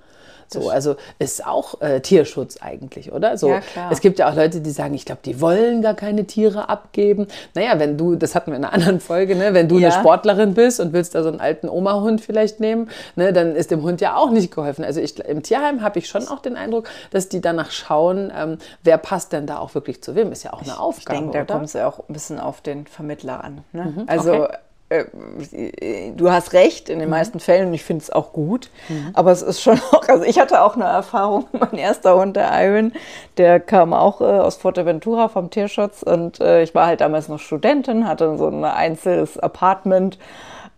So, 0.48 0.70
also 0.70 0.96
ist 1.20 1.46
auch 1.46 1.82
äh, 1.82 2.00
Tierschutz 2.00 2.58
eigentlich, 2.62 3.12
oder? 3.12 3.38
So, 3.38 3.50
ja, 3.50 3.60
klar. 3.60 3.92
Es 3.92 4.00
gibt 4.00 4.20
ja 4.20 4.30
auch 4.30 4.36
Leute, 4.36 4.62
die 4.62 4.70
sagen, 4.70 4.94
ich 4.94 5.06
glaube, 5.06 5.22
die 5.26 5.42
wollen 5.42 5.82
gar 5.82 5.94
keine 5.94 6.26
Tiere 6.26 6.70
abgeben. 6.70 7.28
Naja, 7.54 7.80
wenn 7.80 7.98
du, 7.98 8.16
das 8.16 8.34
hatten 8.34 8.52
wir 8.52 8.58
in 8.58 8.64
einer 8.64 8.74
anderen 8.78 9.00
Folge, 9.00 9.36
ne, 9.36 9.54
wenn 9.54 9.68
du 9.68 9.78
ja. 9.78 9.90
eine 9.90 10.00
Sportlerin 10.00 10.54
bist 10.54 10.80
und 10.80 10.94
willst 10.94 11.16
da 11.16 11.24
so 11.24 11.30
einen 11.30 11.42
alten 11.42 11.68
Oma-Hund 11.68 12.22
vielleicht 12.22 12.60
nehmen, 12.60 12.90
ne, 13.16 13.34
dann 13.34 13.56
ist 13.56 13.72
dem 13.72 13.84
Hund 13.84 14.00
ja 14.00 14.16
auch 14.16 14.30
nicht 14.30 14.54
geholfen. 14.54 14.86
Also 14.86 15.02
ich, 15.02 15.20
im 15.20 15.44
Tierheim 15.44 15.82
habe 15.82 16.00
ich 16.00 16.08
schon 16.08 16.28
auch 16.28 16.40
den 16.40 16.56
Eindruck, 16.56 16.90
dass 17.12 17.28
die 17.28 17.42
danach 17.42 17.72
schauen, 17.72 18.32
ähm, 18.36 18.58
wer 18.84 18.98
passt 18.98 19.34
denn 19.34 19.48
da 19.48 19.58
auch 19.60 19.76
wirklich 19.76 20.02
zu 20.02 20.16
wem. 20.16 20.32
Ist 20.32 20.44
ja 20.44 20.54
auch 20.54 20.62
eine 20.62 20.80
Aufgabe. 20.80 21.18
Ich 21.18 21.32
denke, 21.32 21.46
da 21.46 21.54
kommt 21.54 21.66
es 21.66 21.74
ja 21.74 21.88
auch 21.88 22.00
ein 22.08 22.14
bisschen 22.14 22.40
auf 22.40 22.62
den 22.62 22.88
Vermittler 22.88 23.44
an. 23.44 23.64
Ne? 23.74 23.94
Mhm, 23.96 24.04
also 24.08 24.34
okay 24.34 24.58
du 24.90 26.32
hast 26.32 26.54
recht 26.54 26.88
in 26.88 27.00
den 27.00 27.10
mhm. 27.10 27.16
meisten 27.16 27.40
Fällen 27.40 27.68
und 27.68 27.74
ich 27.74 27.84
finde 27.84 28.04
es 28.04 28.10
auch 28.10 28.32
gut. 28.32 28.70
Mhm. 28.88 29.10
Aber 29.14 29.32
es 29.32 29.42
ist 29.42 29.62
schon 29.62 29.80
auch, 29.92 30.08
also 30.08 30.24
ich 30.24 30.40
hatte 30.40 30.62
auch 30.62 30.76
eine 30.76 30.86
Erfahrung, 30.86 31.48
mein 31.52 31.74
erster 31.78 32.16
Hund, 32.18 32.36
der 32.36 32.50
Iron, 32.64 32.94
der 33.38 33.60
kam 33.60 33.94
auch 33.94 34.22
äh, 34.22 34.26
aus 34.26 34.56
Forteventura 34.56 35.28
vom 35.28 35.50
Tierschutz 35.50 36.04
und 36.04 36.40
äh, 36.40 36.64
ich 36.64 36.74
war 36.74 36.88
halt 36.88 37.02
damals 37.02 37.28
noch 37.28 37.40
Studentin, 37.40 38.08
hatte 38.08 38.38
so 38.38 38.48
ein 38.48 38.64
einzelnes 38.64 39.38
Apartment 39.38 40.18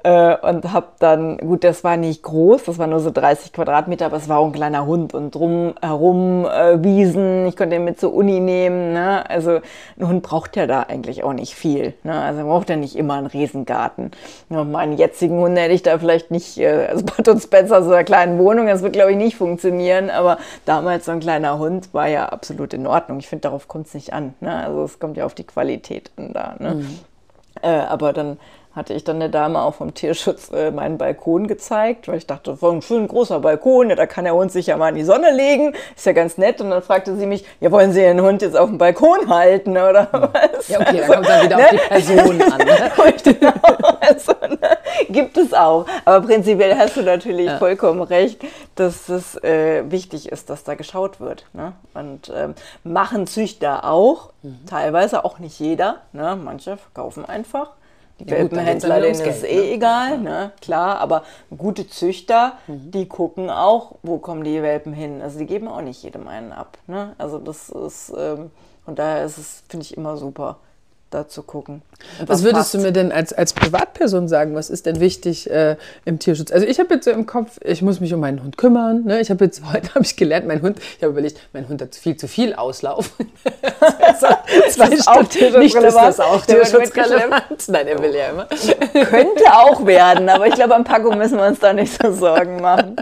Äh, 0.01 0.37
und 0.37 0.71
habe 0.71 0.87
dann, 0.99 1.37
gut, 1.39 1.65
das 1.65 1.83
war 1.83 1.97
nicht 1.97 2.23
groß, 2.23 2.63
das 2.63 2.77
war 2.77 2.87
nur 2.87 3.01
so 3.01 3.11
30 3.11 3.51
Quadratmeter, 3.51 4.05
aber 4.05 4.15
es 4.15 4.29
war 4.29 4.37
auch 4.37 4.45
ein 4.45 4.53
kleiner 4.53 4.85
Hund 4.85 5.13
und 5.13 5.35
drumherum 5.35 6.45
äh, 6.45 6.81
Wiesen, 6.81 7.47
ich 7.47 7.57
konnte 7.57 7.75
ihn 7.75 7.83
mit 7.83 7.99
zur 7.99 8.13
Uni 8.13 8.39
nehmen. 8.39 8.93
Ne? 8.93 9.29
Also 9.29 9.59
ein 9.99 10.07
Hund 10.07 10.23
braucht 10.23 10.55
ja 10.55 10.67
da 10.67 10.83
eigentlich 10.83 11.25
auch 11.25 11.33
nicht 11.33 11.53
viel. 11.53 11.95
Ne? 12.03 12.17
Also 12.17 12.43
braucht 12.43 12.69
ja 12.69 12.77
nicht 12.77 12.95
immer 12.95 13.15
einen 13.15 13.27
Riesengarten. 13.27 14.11
Ja, 14.49 14.63
meinen 14.63 14.97
jetzigen 14.97 15.37
Hund 15.37 15.57
hätte 15.57 15.73
ich 15.73 15.83
da 15.83 15.99
vielleicht 15.99 16.31
nicht, 16.31 16.57
äh, 16.57 16.87
also 16.89 17.03
Bud 17.03 17.27
und 17.27 17.41
Spencer 17.41 17.83
so 17.83 17.91
einer 17.91 18.05
kleinen 18.05 18.39
Wohnung, 18.39 18.67
das 18.67 18.81
wird 18.81 18.93
glaube 18.93 19.11
ich 19.11 19.17
nicht 19.17 19.35
funktionieren, 19.35 20.09
aber 20.09 20.37
damals 20.63 21.07
so 21.07 21.11
ein 21.11 21.19
kleiner 21.19 21.59
Hund 21.59 21.93
war 21.93 22.07
ja 22.07 22.29
absolut 22.29 22.73
in 22.73 22.87
Ordnung. 22.87 23.19
Ich 23.19 23.27
finde, 23.27 23.41
darauf 23.41 23.67
kommt 23.67 23.87
es 23.87 23.93
nicht 23.93 24.13
an. 24.13 24.33
Ne? 24.39 24.63
Also 24.63 24.81
es 24.85 24.97
kommt 24.97 25.17
ja 25.17 25.25
auf 25.25 25.33
die 25.33 25.45
Qualität 25.45 26.09
an 26.15 26.31
da. 26.31 26.55
Ne? 26.57 26.75
Mhm. 26.75 26.99
Äh, 27.61 27.67
aber 27.67 28.13
dann 28.13 28.37
hatte 28.71 28.93
ich 28.93 29.03
dann 29.03 29.19
der 29.19 29.29
Dame 29.29 29.61
auch 29.61 29.73
vom 29.73 29.95
Tierschutz 29.95 30.51
äh, 30.51 30.69
meinen 30.69 30.99
Balkon 30.99 31.47
gezeigt, 31.47 32.07
weil 32.07 32.17
ich 32.17 32.27
dachte, 32.27 32.55
so 32.55 32.69
ein 32.69 32.83
schön 32.83 33.07
großer 33.07 33.39
Balkon, 33.39 33.89
ja, 33.89 33.95
da 33.95 34.05
kann 34.05 34.25
der 34.25 34.35
Hund 34.35 34.51
sich 34.51 34.67
ja 34.67 34.77
mal 34.77 34.89
in 34.89 34.95
die 34.95 35.03
Sonne 35.03 35.31
legen, 35.31 35.73
ist 35.95 36.05
ja 36.05 36.11
ganz 36.11 36.37
nett. 36.37 36.61
Und 36.61 36.69
dann 36.69 36.83
fragte 36.83 37.15
sie 37.15 37.25
mich, 37.25 37.45
ja, 37.59 37.71
wollen 37.71 37.91
Sie 37.91 38.01
Ihren 38.01 38.21
Hund 38.21 38.43
jetzt 38.43 38.55
auf 38.55 38.69
dem 38.69 38.77
Balkon 38.77 39.27
halten 39.27 39.71
oder 39.71 40.07
was? 40.11 40.67
Ja, 40.67 40.81
okay, 40.81 41.01
also, 41.01 41.13
dann 41.13 41.13
kommt 41.13 41.29
dann 41.29 41.43
wieder 41.45 41.57
ne? 41.57 41.63
auf 41.63 41.69
die 41.71 41.77
Person 41.77 42.41
an. 42.41 42.57
Ne? 42.59 43.13
genau, 43.23 43.53
also, 44.01 44.33
ne? 44.47 44.77
Gibt 45.09 45.37
es 45.37 45.53
auch. 45.53 45.87
Aber 46.05 46.25
prinzipiell 46.27 46.77
hast 46.77 46.95
du 46.95 47.01
natürlich 47.01 47.47
ja. 47.47 47.57
vollkommen 47.57 48.01
recht, 48.01 48.43
dass 48.75 49.09
es 49.09 49.35
äh, 49.43 49.83
wichtig 49.89 50.31
ist, 50.31 50.49
dass 50.51 50.63
da 50.63 50.75
geschaut 50.75 51.19
wird. 51.19 51.45
Ne? 51.53 51.73
Und 51.95 52.31
ähm, 52.35 52.53
machen 52.83 53.25
Züchter 53.25 53.89
auch, 53.89 54.29
mhm. 54.43 54.59
teilweise 54.67 55.25
auch 55.25 55.39
nicht 55.39 55.59
jeder. 55.59 56.01
Ne? 56.13 56.37
Manche 56.41 56.77
verkaufen 56.77 57.25
einfach 57.25 57.71
die 58.19 58.25
ja, 58.25 58.37
Welpenhändler, 58.37 59.01
denen 59.01 59.19
ist 59.19 59.43
eh 59.43 59.55
ne? 59.55 59.71
egal, 59.71 60.17
ne? 60.19 60.51
klar, 60.61 60.99
aber 60.99 61.23
gute 61.55 61.87
Züchter, 61.87 62.53
mhm. 62.67 62.91
die 62.91 63.07
gucken 63.07 63.49
auch, 63.49 63.95
wo 64.03 64.17
kommen 64.17 64.43
die 64.43 64.61
Welpen 64.61 64.93
hin. 64.93 65.21
Also 65.21 65.39
die 65.39 65.45
geben 65.45 65.67
auch 65.67 65.81
nicht 65.81 66.03
jedem 66.03 66.27
einen 66.27 66.51
ab. 66.51 66.77
Ne? 66.87 67.15
Also 67.17 67.39
das 67.39 67.69
ist, 67.69 68.13
ähm, 68.17 68.51
und 68.85 68.99
daher 68.99 69.23
ist 69.23 69.37
es, 69.37 69.63
finde 69.69 69.85
ich, 69.85 69.95
immer 69.95 70.17
super 70.17 70.57
da 71.09 71.27
zu 71.27 71.43
gucken. 71.43 71.81
Was 72.25 72.43
würdest 72.43 72.55
passt. 72.55 72.73
du 72.73 72.79
mir 72.79 72.91
denn 72.91 73.11
als, 73.11 73.33
als 73.33 73.53
Privatperson 73.53 74.27
sagen? 74.27 74.55
Was 74.55 74.69
ist 74.69 74.85
denn 74.85 74.99
wichtig 74.99 75.49
äh, 75.49 75.77
im 76.05 76.19
Tierschutz? 76.19 76.51
Also 76.51 76.65
ich 76.65 76.79
habe 76.79 76.95
jetzt 76.95 77.05
so 77.05 77.11
im 77.11 77.25
Kopf, 77.25 77.57
ich 77.63 77.81
muss 77.81 77.99
mich 77.99 78.13
um 78.13 78.19
meinen 78.19 78.43
Hund 78.43 78.57
kümmern. 78.57 79.03
Ne? 79.05 79.21
Ich 79.21 79.29
habe 79.29 79.45
jetzt 79.45 79.61
heute 79.73 79.95
habe 79.95 80.03
ich 80.03 80.15
gelernt, 80.15 80.47
mein 80.47 80.61
Hund, 80.61 80.79
ich 80.79 81.03
habe 81.03 81.11
überlegt, 81.11 81.39
mein 81.53 81.67
Hund 81.67 81.81
hat 81.81 81.95
viel 81.95 82.17
zu 82.17 82.27
viel 82.27 82.53
Auslauf. 82.53 83.11
zwei 84.69 84.87
ist 84.93 85.07
auch 85.07 85.21
Nicht, 85.59 85.75
ist 85.75 85.95
das 85.95 86.19
auch 86.19 86.45
tierschutzrelevant. 86.45 87.67
Nein, 87.67 87.87
er 87.87 88.01
will 88.01 88.15
ja 88.15 88.29
immer. 88.29 88.47
Könnte 89.05 89.53
auch 89.53 89.85
werden, 89.85 90.29
aber 90.29 90.47
ich 90.47 90.55
glaube, 90.55 90.75
am 90.75 90.83
Paco 90.83 91.15
müssen 91.15 91.37
wir 91.37 91.47
uns 91.47 91.59
da 91.59 91.73
nicht 91.73 92.01
so 92.01 92.11
Sorgen 92.11 92.61
machen. 92.61 92.95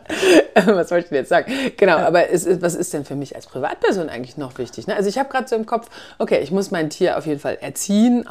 was 0.56 0.92
wollte 0.92 1.06
ich 1.06 1.10
denn 1.10 1.18
jetzt 1.18 1.30
sagen? 1.30 1.52
Genau, 1.78 1.98
aber 1.98 2.28
ist, 2.28 2.62
was 2.62 2.76
ist 2.76 2.94
denn 2.94 3.06
für 3.06 3.16
mich 3.16 3.36
als 3.36 3.48
Privatperson 3.48 4.10
eigentlich 4.10 4.38
noch 4.38 4.58
wichtig? 4.58 4.88
Ne? 4.88 4.96
Also 4.96 5.10
ich 5.10 5.18
habe 5.18 5.30
gerade 5.30 5.48
so 5.48 5.56
im 5.56 5.66
Kopf, 5.66 5.88
okay, 6.20 6.40
ich 6.42 6.52
muss 6.52 6.72
mein 6.72 6.90
Tier 6.90 7.18
auf 7.18 7.26
jeden 7.26 7.40
Fall 7.40 7.58
erziehen 7.62 7.78
erziehen, 7.78 8.28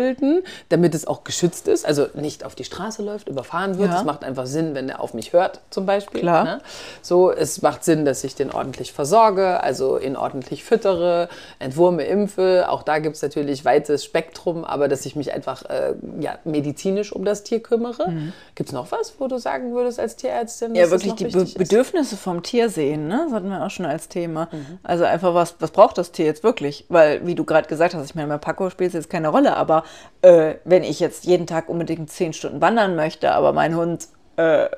ausbilden, 0.00 0.42
damit 0.68 0.94
es 0.94 1.06
auch 1.06 1.24
geschützt 1.24 1.68
ist, 1.68 1.86
also 1.86 2.06
nicht 2.14 2.44
auf 2.44 2.54
die 2.54 2.64
Straße 2.64 3.02
läuft, 3.02 3.28
überfahren 3.28 3.78
wird. 3.78 3.92
Es 3.92 4.04
macht 4.04 4.24
einfach 4.24 4.46
Sinn, 4.46 4.74
wenn 4.74 4.88
er 4.88 5.00
auf 5.00 5.14
mich 5.14 5.32
hört, 5.32 5.60
zum 5.70 5.86
Beispiel. 5.86 6.20
Klar. 6.20 6.44
Ne? 6.44 6.60
So, 7.02 7.30
es 7.30 7.62
macht 7.62 7.84
Sinn, 7.84 8.04
dass 8.04 8.24
ich 8.24 8.34
den 8.34 8.50
ordentlich 8.50 8.92
versorge, 8.92 9.62
also 9.62 9.98
ihn 9.98 10.16
ordentlich 10.16 10.64
füttere, 10.64 11.28
entwurme, 11.58 12.04
impfe. 12.04 12.66
Auch 12.68 12.82
da 12.82 12.98
gibt 12.98 13.16
es 13.16 13.22
natürlich 13.22 13.64
weites 13.64 14.04
Spektrum, 14.04 14.64
aber 14.64 14.88
dass 14.88 15.06
ich 15.06 15.16
mich 15.16 15.32
einfach 15.32 15.64
äh, 15.68 15.94
ja, 16.20 16.38
medizinisch 16.44 17.12
um 17.12 17.24
das 17.24 17.42
Tier 17.42 17.60
kümmere. 17.60 18.10
Mhm. 18.10 18.32
Gibt 18.54 18.70
es 18.70 18.72
noch 18.72 18.90
was, 18.92 19.14
wo 19.18 19.28
du 19.28 19.38
sagen 19.38 19.74
würdest 19.74 20.00
als 20.00 20.16
Tierärztin? 20.16 20.74
Ja, 20.74 20.90
wirklich 20.90 21.14
die 21.14 21.26
Be 21.26 21.46
Bedürfnisse 21.56 22.16
vom 22.16 22.42
Tier 22.42 22.68
sehen, 22.68 23.08
ne? 23.08 23.22
das 23.24 23.34
hatten 23.34 23.48
wir 23.48 23.64
auch 23.64 23.70
schon 23.70 23.86
als 23.86 24.08
Thema. 24.08 24.48
Mhm. 24.50 24.78
Also 24.82 25.04
einfach, 25.04 25.34
was, 25.34 25.56
was 25.58 25.70
braucht 25.70 25.98
das 25.98 26.12
Tier 26.12 26.26
jetzt 26.26 26.42
wirklich? 26.42 26.86
Weil, 26.88 27.26
wie 27.26 27.34
du 27.34 27.44
gerade 27.44 27.68
gesagt 27.68 27.94
hast, 27.94 28.04
ich 28.04 28.14
meine, 28.14 28.28
bei 28.28 28.38
Paco 28.38 28.70
spielt 28.70 28.94
jetzt 28.94 29.10
keine 29.10 29.28
Rolle, 29.28 29.56
aber 29.56 29.84
äh, 30.22 30.54
wenn 30.64 30.84
ich 30.84 31.00
jetzt 31.00 31.24
jeden 31.24 31.46
Tag 31.46 31.68
unbedingt 31.68 32.10
zehn 32.10 32.32
Stunden 32.32 32.60
wandern 32.60 32.96
möchte, 32.96 33.32
aber 33.32 33.52
mein 33.52 33.74
Hund 33.76 34.08
äh, 34.36 34.68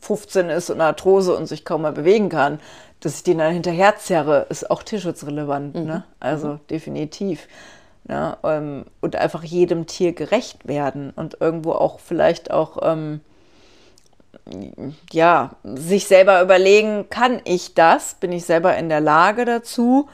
15 0.00 0.50
ist 0.50 0.70
und 0.70 0.80
Arthrose 0.80 1.36
und 1.36 1.46
sich 1.46 1.64
kaum 1.64 1.82
mehr 1.82 1.92
bewegen 1.92 2.28
kann, 2.28 2.60
dass 3.00 3.16
ich 3.16 3.22
den 3.22 3.38
dann 3.38 3.52
hinterherzerre, 3.52 4.46
ist 4.48 4.70
auch 4.70 4.82
tierschutzrelevant. 4.82 5.74
Mhm. 5.74 5.84
Ne? 5.84 6.04
Also 6.20 6.48
mhm. 6.48 6.60
definitiv. 6.70 7.48
Ja, 8.08 8.36
ähm, 8.44 8.84
und 9.00 9.16
einfach 9.16 9.42
jedem 9.42 9.86
Tier 9.86 10.12
gerecht 10.12 10.68
werden 10.68 11.12
und 11.16 11.38
irgendwo 11.40 11.72
auch 11.72 11.98
vielleicht 11.98 12.52
auch 12.52 12.78
ähm, 12.82 13.20
ja, 15.12 15.50
sich 15.64 16.06
selber 16.06 16.40
überlegen, 16.40 17.10
kann 17.10 17.40
ich 17.44 17.74
das? 17.74 18.14
Bin 18.14 18.30
ich 18.30 18.44
selber 18.44 18.76
in 18.76 18.88
der 18.88 19.00
Lage 19.00 19.44
dazu? 19.44 20.08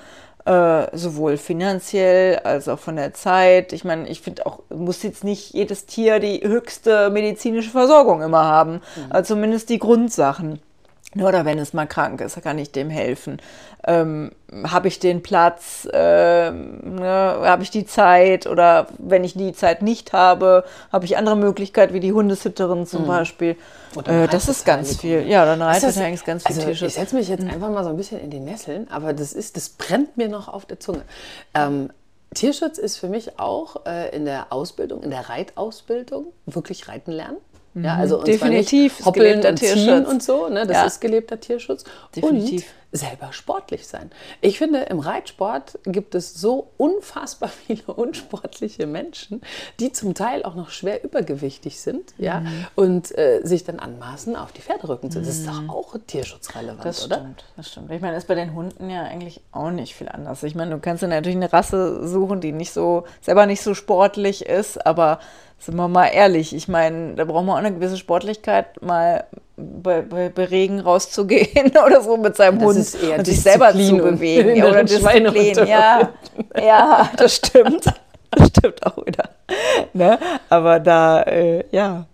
Äh, 0.45 0.97
sowohl 0.97 1.37
finanziell 1.37 2.41
als 2.41 2.67
auch 2.67 2.81
von 2.81 2.97
der 2.97 3.15
Zeit. 3.15 3.73
Ich 3.73 3.85
meine, 3.85 4.09
ich 4.09 4.23
finde 4.23 4.45
auch, 4.45 4.59
muss 4.71 5.05
jetzt 5.05 5.23
nicht 5.23 5.55
jedes 5.55 5.87
Tier 5.87 6.19
die 6.19 6.41
höchste 6.43 7.11
medizinische 7.11 7.71
Versorgung 7.71 8.23
immer 8.23 8.45
haben, 8.45 8.81
mhm. 9.13 9.25
zumindest 9.25 9.71
die 9.71 9.79
Grundsachen. 9.79 10.59
Oder 11.15 11.45
wenn 11.45 11.59
es 11.59 11.75
mal 11.75 11.87
krank 11.87 12.21
ist, 12.23 12.41
kann 12.43 12.59
ich 12.59 12.73
dem 12.73 12.89
helfen. 12.89 13.41
Ähm, 13.85 14.31
habe 14.65 14.89
ich 14.89 14.99
den 14.99 15.23
Platz, 15.23 15.87
ähm, 15.93 16.95
ne, 16.95 17.05
habe 17.43 17.63
ich 17.63 17.71
die 17.71 17.85
Zeit 17.85 18.47
oder 18.47 18.87
wenn 18.99 19.23
ich 19.23 19.35
die 19.35 19.53
Zeit 19.53 19.83
nicht 19.83 20.13
habe, 20.13 20.65
habe 20.91 21.05
ich 21.05 21.19
andere 21.19 21.37
Möglichkeiten 21.37 21.93
wie 21.93 22.01
die 22.01 22.13
Hundesitterin 22.13 22.87
zum 22.87 23.03
mhm. 23.03 23.09
Beispiel. 23.09 23.57
Äh, 24.07 24.29
das 24.29 24.49
ist 24.49 24.65
ganz 24.65 24.97
viel. 24.97 25.27
Ja, 25.27 25.45
dann 25.45 25.61
Reitbeteiligung 25.61 26.15
ist 26.15 26.25
ganz 26.25 26.45
viel 26.45 26.57
also 26.57 26.67
Tierschutz. 26.67 26.89
Ich 26.89 26.95
setze 26.95 27.17
mich 27.17 27.29
jetzt 27.29 27.45
mhm. 27.45 27.51
einfach 27.51 27.71
mal 27.71 27.85
so 27.85 27.91
ein 27.91 27.97
bisschen 27.97 28.21
in 28.21 28.31
die 28.31 28.41
Nesseln, 28.41 28.91
aber 28.91 29.13
das 29.13 29.35
ist, 29.35 29.57
das 29.57 29.69
brennt 29.69 30.17
mir 30.17 30.29
noch 30.29 30.49
auf 30.49 30.65
der 30.65 30.81
Zunge. 30.81 31.03
Ähm, 31.55 31.91
Tierschutz 32.35 32.79
ist 32.79 32.97
für 32.97 33.09
mich 33.09 33.39
auch 33.39 33.85
äh, 33.85 34.15
in 34.17 34.25
der 34.25 34.47
Ausbildung, 34.51 35.03
in 35.03 35.11
der 35.11 35.29
Reitausbildung, 35.29 36.27
wirklich 36.47 36.89
reiten 36.89 37.13
lernen. 37.13 37.37
Ja, 37.75 37.95
mhm. 37.95 38.01
also 38.01 38.19
und 38.19 38.29
Definitiv. 38.29 38.99
Zwar 38.99 39.13
nicht 39.13 39.43
hoppeln 39.43 39.47
und 39.47 39.59
ziehen 39.59 40.07
und 40.07 40.23
so, 40.23 40.49
ne? 40.49 40.67
das 40.67 40.77
ja. 40.77 40.85
ist 40.85 41.01
gelebter 41.01 41.41
Tierschutz. 41.41 41.85
Definitiv. 42.15 42.63
Und 42.63 42.83
selber 42.93 43.33
sportlich 43.33 43.87
sein. 43.87 44.11
Ich 44.43 44.59
finde, 44.59 44.81
im 44.81 45.01
Reitsport 45.01 45.79
gibt 45.85 46.15
es 46.15 46.35
so 46.35 46.69
unfassbar 46.77 47.49
viele 47.67 47.85
unsportliche 47.85 48.87
Menschen, 48.87 49.41
die 49.81 49.93
zum 49.93 50.15
Teil 50.15 50.45
auch 50.45 50.55
noch 50.55 50.71
schwer 50.71 51.03
übergewichtig 51.03 51.81
sind 51.81 52.17
mhm. 52.19 52.25
ja? 52.25 52.43
und 52.75 53.17
äh, 53.17 53.41
sich 53.43 53.65
dann 53.65 53.79
anmaßen, 53.79 54.37
auf 54.37 54.53
die 54.53 54.61
Pferderücken 54.61 55.11
zu. 55.11 55.21
Das 55.21 55.29
ist 55.29 55.49
doch 55.49 55.63
mhm. 55.63 55.71
auch 55.71 55.97
tierschutzrelevant, 56.07 56.85
das 56.85 57.07
oder? 57.07 57.17
Stimmt, 57.17 57.45
das 57.57 57.71
stimmt. 57.71 57.91
Ich 57.91 58.01
meine, 58.03 58.15
das 58.15 58.25
ist 58.25 58.29
bei 58.29 58.35
den 58.35 58.55
Hunden 58.55 58.91
ja 58.91 59.03
eigentlich 59.05 59.41
auch 59.53 59.71
nicht 59.71 59.95
viel 59.95 60.09
anders. 60.09 60.43
Ich 60.43 60.55
meine, 60.55 60.73
du 60.73 60.79
kannst 60.79 61.03
ja 61.03 61.09
natürlich 61.09 61.37
eine 61.37 61.53
Rasse 61.53 62.07
suchen, 62.07 62.43
die 62.43 62.53
nicht 62.53 62.73
so, 62.73 63.05
selber 63.23 63.47
nicht 63.47 63.63
so 63.63 63.75
sportlich 63.75 64.45
ist, 64.45 64.85
aber 64.87 65.19
sind 65.65 65.77
wir 65.77 65.89
mal 65.89 66.07
ehrlich, 66.07 66.55
ich 66.55 66.67
meine, 66.67 67.15
da 67.15 67.25
braucht 67.25 67.47
man 67.47 67.55
auch 67.55 67.59
eine 67.59 67.73
gewisse 67.73 67.97
Sportlichkeit, 67.97 68.83
mal 68.83 69.25
bei, 69.57 70.03
bei, 70.03 70.29
bei 70.29 70.45
Regen 70.45 70.81
rauszugehen 70.81 71.73
oder 71.87 72.01
so 72.03 72.17
mit 72.17 72.37
seinem 72.37 72.59
das 72.59 72.69
Hund 72.69 72.79
ist 72.79 73.03
eher 73.03 73.19
und 73.19 73.25
sich 73.25 73.41
selber 73.41 73.73
zu 73.73 73.97
bewegen. 73.97 74.57
Ja, 74.57 74.67
oder 74.67 74.83
Disziplin. 74.83 75.67
Ja, 75.67 76.11
ja, 76.61 77.11
das 77.17 77.37
stimmt. 77.37 77.87
Das 78.31 78.49
stimmt 78.49 78.85
auch 78.87 78.97
wieder. 79.07 79.29
Ne? 79.93 80.19
Aber 80.49 80.81
da, 80.81 81.23
äh, 81.23 81.65
ja, 81.71 82.07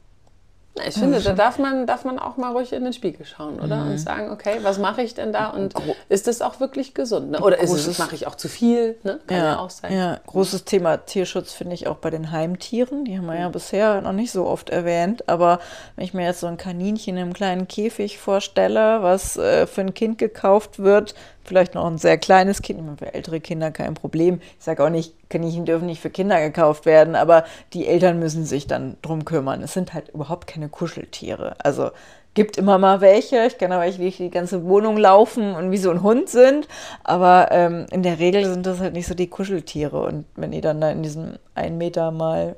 ich 0.87 0.95
finde, 0.95 1.21
da 1.21 1.33
darf 1.33 1.59
man, 1.59 1.87
darf 1.87 2.05
man 2.05 2.19
auch 2.19 2.37
mal 2.37 2.53
ruhig 2.53 2.73
in 2.73 2.85
den 2.85 2.93
Spiegel 2.93 3.27
schauen, 3.27 3.61
oder? 3.61 3.77
Mhm. 3.77 3.91
Und 3.93 3.99
sagen, 3.99 4.31
okay, 4.31 4.59
was 4.62 4.79
mache 4.79 5.03
ich 5.03 5.14
denn 5.14 5.33
da? 5.33 5.49
Und 5.49 5.75
ist 6.09 6.27
das 6.27 6.43
auch 6.43 6.61
wirklich 6.61 6.95
gesund? 6.95 7.31
Ne? 7.31 7.41
Oder 7.41 7.59
ist 7.59 7.73
es, 7.73 7.99
mache 7.99 8.14
ich 8.14 8.27
auch 8.27 8.35
zu 8.35 8.49
viel? 8.49 8.99
Ne? 9.03 9.21
Kann 9.27 9.38
ja, 9.38 9.45
ja, 9.45 9.59
auch 9.59 9.71
sein. 9.71 9.93
Ja, 9.93 10.21
großes 10.27 10.64
Thema 10.64 10.99
Tierschutz 10.99 11.53
finde 11.53 11.75
ich 11.75 11.87
auch 11.87 11.97
bei 11.97 12.11
den 12.11 12.31
Heimtieren. 12.31 13.05
Die 13.05 13.17
haben 13.17 13.27
wir 13.27 13.38
ja 13.38 13.49
bisher 13.49 14.01
noch 14.01 14.12
nicht 14.12 14.31
so 14.31 14.47
oft 14.47 14.71
erwähnt. 14.71 15.29
Aber 15.29 15.61
wenn 15.97 16.05
ich 16.05 16.14
mir 16.14 16.25
jetzt 16.25 16.41
so 16.41 16.47
ein 16.47 16.57
Kaninchen 16.57 17.17
in 17.17 17.23
einem 17.23 17.33
kleinen 17.33 17.69
Käfig 17.69 18.19
vorstelle, 18.19 19.03
was 19.03 19.37
äh, 19.37 19.67
für 19.67 19.81
ein 19.83 19.95
Kind 19.95 20.19
gekauft 20.19 20.79
wird, 20.79 21.14
vielleicht 21.49 21.75
noch 21.75 21.87
ein 21.87 21.99
sehr 21.99 22.19
kleines 22.19 22.63
Kind, 22.63 22.81
für 22.99 23.13
ältere 23.13 23.41
Kinder 23.41 23.71
kein 23.71 23.95
Problem. 23.95 24.41
Ich 24.59 24.65
sage 24.65 24.85
auch 24.85 24.91
nicht, 24.91 25.15
Kaninchen 25.29 25.65
dürfen 25.65 25.87
nicht 25.87 26.01
für 26.01 26.11
Kinder 26.11 26.41
gekauft 26.41 26.87
werden, 26.87 27.17
aber 27.17 27.45
die 27.73 27.87
Eltern 27.87 28.19
müssen 28.19 28.45
sich 28.45 28.67
dann 28.67 28.97
drum 29.03 29.25
kümmern. 29.25 29.63
Es 29.63 29.73
sind 29.73 29.95
halt 29.95 30.11
überhaupt 30.11 30.47
keine 30.47 30.69
Kuscheltiere. 30.69 31.57
Also 31.59 31.91
gibt 32.35 32.57
immer 32.57 32.79
mal 32.79 33.01
welche. 33.01 33.47
Ich 33.47 33.59
kenne 33.59 33.77
auch 33.77 33.81
welche, 33.81 33.99
die 33.99 34.11
die 34.11 34.31
ganze 34.31 34.65
Wohnung 34.65 34.97
laufen 34.97 35.57
und 35.57 35.73
wie 35.73 35.77
so 35.77 35.91
ein 35.91 36.05
Hund 36.05 36.29
sind. 36.29 36.69
Aber 37.03 37.49
ähm, 37.51 37.87
in 37.91 38.05
der 38.05 38.21
Regel 38.21 38.45
sind 38.45 38.65
das 38.65 38.79
halt 38.79 38.93
nicht 38.93 39.09
so 39.09 39.15
die 39.15 39.27
Kuscheltiere. 39.27 40.01
Und 40.01 40.25
wenn 40.37 40.53
die 40.53 40.61
dann 40.61 40.81
da 40.81 40.91
in 40.91 41.03
diesem 41.03 41.39
1 41.57 41.77
Meter 41.77 42.13
mal 42.13 42.55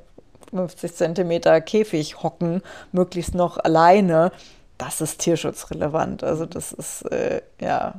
50 0.53 0.93
Zentimeter 0.93 1.59
Käfig 1.61 2.21
hocken, 2.21 2.61
möglichst 2.91 3.33
noch 3.33 3.57
alleine, 3.57 4.31
das 4.77 5.01
ist 5.01 5.19
tierschutzrelevant. 5.21 6.23
Also 6.23 6.45
das 6.45 6.73
ist, 6.73 7.01
äh, 7.11 7.41
ja, 7.59 7.95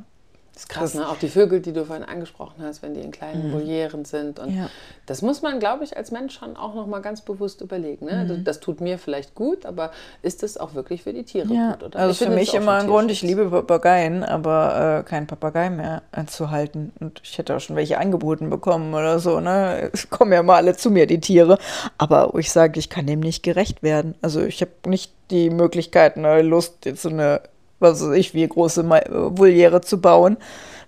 Das 0.54 0.64
ist 0.64 0.68
krass, 0.68 0.94
ne? 0.94 1.08
Auch 1.08 1.16
die 1.16 1.28
Vögel, 1.28 1.60
die 1.60 1.72
du 1.72 1.86
vorhin 1.86 2.04
angesprochen 2.04 2.62
hast, 2.62 2.82
wenn 2.82 2.92
die 2.92 3.00
in 3.00 3.10
kleinen 3.10 3.48
mhm. 3.48 3.52
Volieren 3.54 4.04
sind. 4.04 4.38
Und 4.38 4.54
ja. 4.54 4.68
das 5.06 5.22
muss 5.22 5.40
man, 5.40 5.60
glaube 5.60 5.82
ich, 5.84 5.96
als 5.96 6.10
Mensch 6.10 6.34
schon 6.34 6.56
auch 6.56 6.74
nochmal 6.74 7.00
ganz 7.00 7.22
bewusst 7.22 7.62
überlegen. 7.62 8.04
Ne? 8.04 8.24
Mhm. 8.24 8.28
Das, 8.28 8.38
das, 8.44 8.60
tut 8.60 8.82
mir 8.82 8.98
vielleicht 8.98 9.34
gut, 9.34 9.64
aber 9.64 9.92
ist 10.20 10.42
das 10.42 10.58
auch 10.58 10.74
wirklich 10.74 11.04
für 11.04 11.14
die 11.14 11.22
Tiere 11.22 11.52
ja. 11.52 11.72
gut? 11.72 11.84
Oder? 11.84 11.98
Also 11.98 12.26
für 12.26 12.30
mich 12.30 12.52
immer 12.52 12.72
ein 12.72 12.86
Grund, 12.86 13.10
ich 13.10 13.22
liebe 13.22 13.48
Papageien, 13.48 14.24
aber 14.24 15.00
äh, 15.00 15.08
keinen 15.08 15.26
Papagei 15.26 15.70
mehr 15.70 16.02
zu 16.26 16.50
halten. 16.50 16.92
Und 17.00 17.20
ich 17.24 17.38
hätte 17.38 17.56
auch 17.56 17.60
schon 17.60 17.76
welche 17.76 17.98
angeboten 17.98 18.50
bekommen 18.50 18.92
oder 18.92 19.20
so. 19.20 19.40
Ne? 19.40 19.90
Es 19.94 20.10
kommen 20.10 20.32
ja 20.32 20.42
mal 20.42 20.56
alle 20.56 20.76
zu 20.76 20.90
mir, 20.90 21.06
die 21.06 21.20
Tiere. 21.20 21.56
Aber 21.96 22.34
ich 22.36 22.52
sage, 22.52 22.78
ich 22.78 22.90
kann 22.90 23.06
dem 23.06 23.20
nicht 23.20 23.42
gerecht 23.42 23.82
werden. 23.82 24.16
Also 24.20 24.42
ich 24.42 24.60
habe 24.60 24.72
nicht 24.86 25.12
die 25.30 25.48
Möglichkeit, 25.48 26.18
eine 26.18 26.42
Lust, 26.42 26.84
jetzt 26.84 27.00
so 27.00 27.08
eine 27.08 27.40
was 27.82 28.02
weiß 28.02 28.16
ich, 28.16 28.34
wie 28.34 28.46
große 28.46 28.88
Voliere 28.88 29.80
zu 29.80 30.00
bauen. 30.00 30.36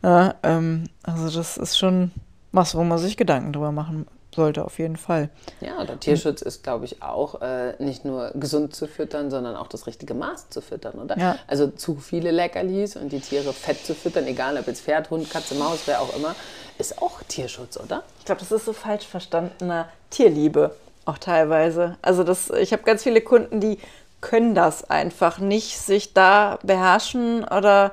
Ja, 0.02 0.34
ähm, 0.42 0.84
also 1.02 1.36
das 1.36 1.56
ist 1.56 1.78
schon 1.78 2.10
was, 2.52 2.74
wo 2.74 2.84
man 2.84 2.98
sich 2.98 3.16
Gedanken 3.16 3.52
drüber 3.52 3.72
machen 3.72 4.06
sollte, 4.34 4.64
auf 4.64 4.78
jeden 4.78 4.96
Fall. 4.96 5.30
Ja, 5.60 5.84
der 5.84 5.98
Tierschutz 5.98 6.42
ist, 6.42 6.62
glaube 6.62 6.84
ich, 6.84 7.02
auch 7.02 7.40
äh, 7.40 7.74
nicht 7.78 8.04
nur 8.04 8.32
gesund 8.34 8.74
zu 8.74 8.86
füttern, 8.86 9.30
sondern 9.30 9.56
auch 9.56 9.68
das 9.68 9.86
richtige 9.86 10.14
Maß 10.14 10.50
zu 10.50 10.60
füttern, 10.60 10.94
oder? 10.94 11.16
Ja. 11.18 11.36
Also 11.46 11.68
zu 11.68 11.96
viele 11.96 12.30
Leckerlis 12.30 12.96
und 12.96 13.12
die 13.12 13.20
Tiere 13.20 13.52
fett 13.52 13.84
zu 13.84 13.94
füttern, 13.94 14.26
egal 14.26 14.58
ob 14.58 14.66
jetzt 14.66 14.82
Pferd, 14.82 15.10
Hund, 15.10 15.30
Katze, 15.30 15.54
Maus, 15.54 15.80
wer 15.86 16.00
auch 16.00 16.14
immer, 16.16 16.34
ist 16.78 17.00
auch 17.00 17.22
Tierschutz, 17.28 17.76
oder? 17.76 18.02
Ich 18.18 18.24
glaube, 18.24 18.40
das 18.40 18.50
ist 18.52 18.64
so 18.64 18.72
falsch 18.72 19.06
verstandener 19.06 19.88
Tierliebe, 20.10 20.74
auch 21.04 21.18
teilweise. 21.18 21.96
Also 22.02 22.24
das, 22.24 22.50
ich 22.50 22.72
habe 22.72 22.82
ganz 22.82 23.02
viele 23.02 23.20
Kunden, 23.20 23.60
die 23.60 23.78
können 24.24 24.54
das 24.54 24.88
einfach 24.88 25.38
nicht, 25.38 25.78
sich 25.78 26.14
da 26.14 26.58
beherrschen 26.62 27.44
oder 27.44 27.92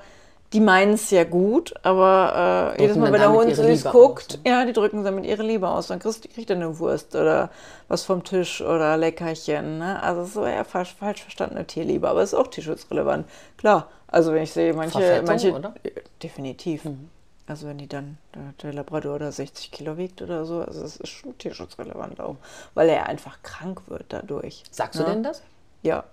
die 0.53 0.61
meinen 0.61 0.93
es 0.93 1.11
ja 1.11 1.23
gut, 1.23 1.73
aber 1.83 2.75
äh, 2.77 2.81
jedes 2.81 2.97
Mal, 2.97 3.11
wenn 3.11 3.21
der 3.21 3.31
Hund 3.31 3.53
süß 3.53 3.85
guckt, 3.85 4.33
aus, 4.33 4.43
ne? 4.43 4.49
ja, 4.49 4.65
die 4.65 4.73
drücken 4.73 5.03
damit 5.03 5.25
ihre 5.25 5.43
Liebe 5.43 5.67
aus. 5.67 5.87
Dann 5.87 5.99
kriegt, 5.99 6.33
kriegt 6.33 6.49
er 6.49 6.57
eine 6.57 6.79
Wurst 6.79 7.15
oder 7.15 7.49
was 7.87 8.03
vom 8.03 8.23
Tisch 8.23 8.61
oder 8.61 8.97
Leckerchen. 8.97 9.77
Ne? 9.77 10.01
Also 10.01 10.25
so 10.25 10.45
eher 10.45 10.65
falsch, 10.65 10.95
falsch 10.97 11.21
verstandene 11.21 11.65
Tierliebe, 11.65 12.07
aber 12.07 12.21
es 12.21 12.33
ist 12.33 12.39
auch 12.39 12.47
tierschutzrelevant. 12.47 13.25
Klar, 13.57 13.89
also 14.07 14.33
wenn 14.33 14.43
ich 14.43 14.51
sehe, 14.51 14.73
manche, 14.73 15.23
manche 15.25 15.53
oder? 15.53 15.73
definitiv. 16.21 16.85
Mhm. 16.85 17.09
Also 17.47 17.67
wenn 17.67 17.77
die 17.77 17.87
dann, 17.87 18.17
der 18.61 18.73
Labrador 18.73 19.19
da 19.19 19.31
60 19.31 19.71
Kilo 19.71 19.97
wiegt 19.97 20.21
oder 20.21 20.45
so, 20.45 20.61
also 20.61 20.83
es 20.83 20.97
ist 20.97 21.09
schon 21.09 21.37
tierschutzrelevant 21.37 22.21
auch, 22.21 22.37
weil 22.73 22.87
er 22.89 23.07
einfach 23.07 23.41
krank 23.43 23.81
wird 23.87 24.05
dadurch. 24.09 24.63
Sagst 24.71 24.99
du 24.99 25.03
ne? 25.03 25.09
denn 25.09 25.23
das? 25.23 25.41
Ja, 25.81 26.03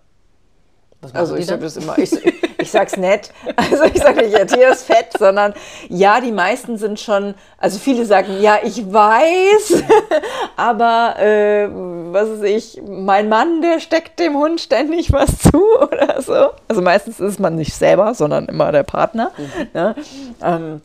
also 1.13 1.37
ich 1.37 1.47
sage 1.47 1.63
das 1.63 1.77
immer, 1.77 1.97
ich, 1.97 2.11
ich 2.59 2.71
sag's 2.71 2.97
nett. 2.97 3.33
Also 3.57 3.85
ich 3.85 4.01
sage 4.01 4.27
nicht, 4.27 4.49
Tier 4.49 4.71
ist 4.71 4.85
fett, 4.85 5.13
sondern 5.19 5.53
ja, 5.89 6.21
die 6.21 6.33
meisten 6.33 6.79
sind 6.79 6.99
schon, 6.99 7.35
also 7.59 7.79
viele 7.79 8.05
sagen, 8.05 8.41
ja, 8.41 8.59
ich 8.63 8.93
weiß, 8.93 9.85
aber 10.57 11.17
äh, 11.19 11.69
was 12.13 12.29
ist 12.29 12.45
ich, 12.45 12.83
mein 12.87 13.29
Mann, 13.29 13.63
der 13.63 13.81
steckt 13.81 14.19
dem 14.19 14.37
Hund 14.37 14.61
ständig 14.61 15.13
was 15.13 15.39
zu 15.39 15.63
oder 15.81 16.21
so. 16.23 16.51
Also 16.67 16.83
meistens 16.83 17.21
ist 17.21 17.39
man 17.39 17.57
nicht 17.57 17.75
selber, 17.75 18.15
sondern 18.15 18.47
immer 18.47 18.73
der 18.73 18.85
Partner. 18.85 19.33
Mhm. 19.37 19.69
Ne? 19.75 19.95
Ähm, 20.43 20.81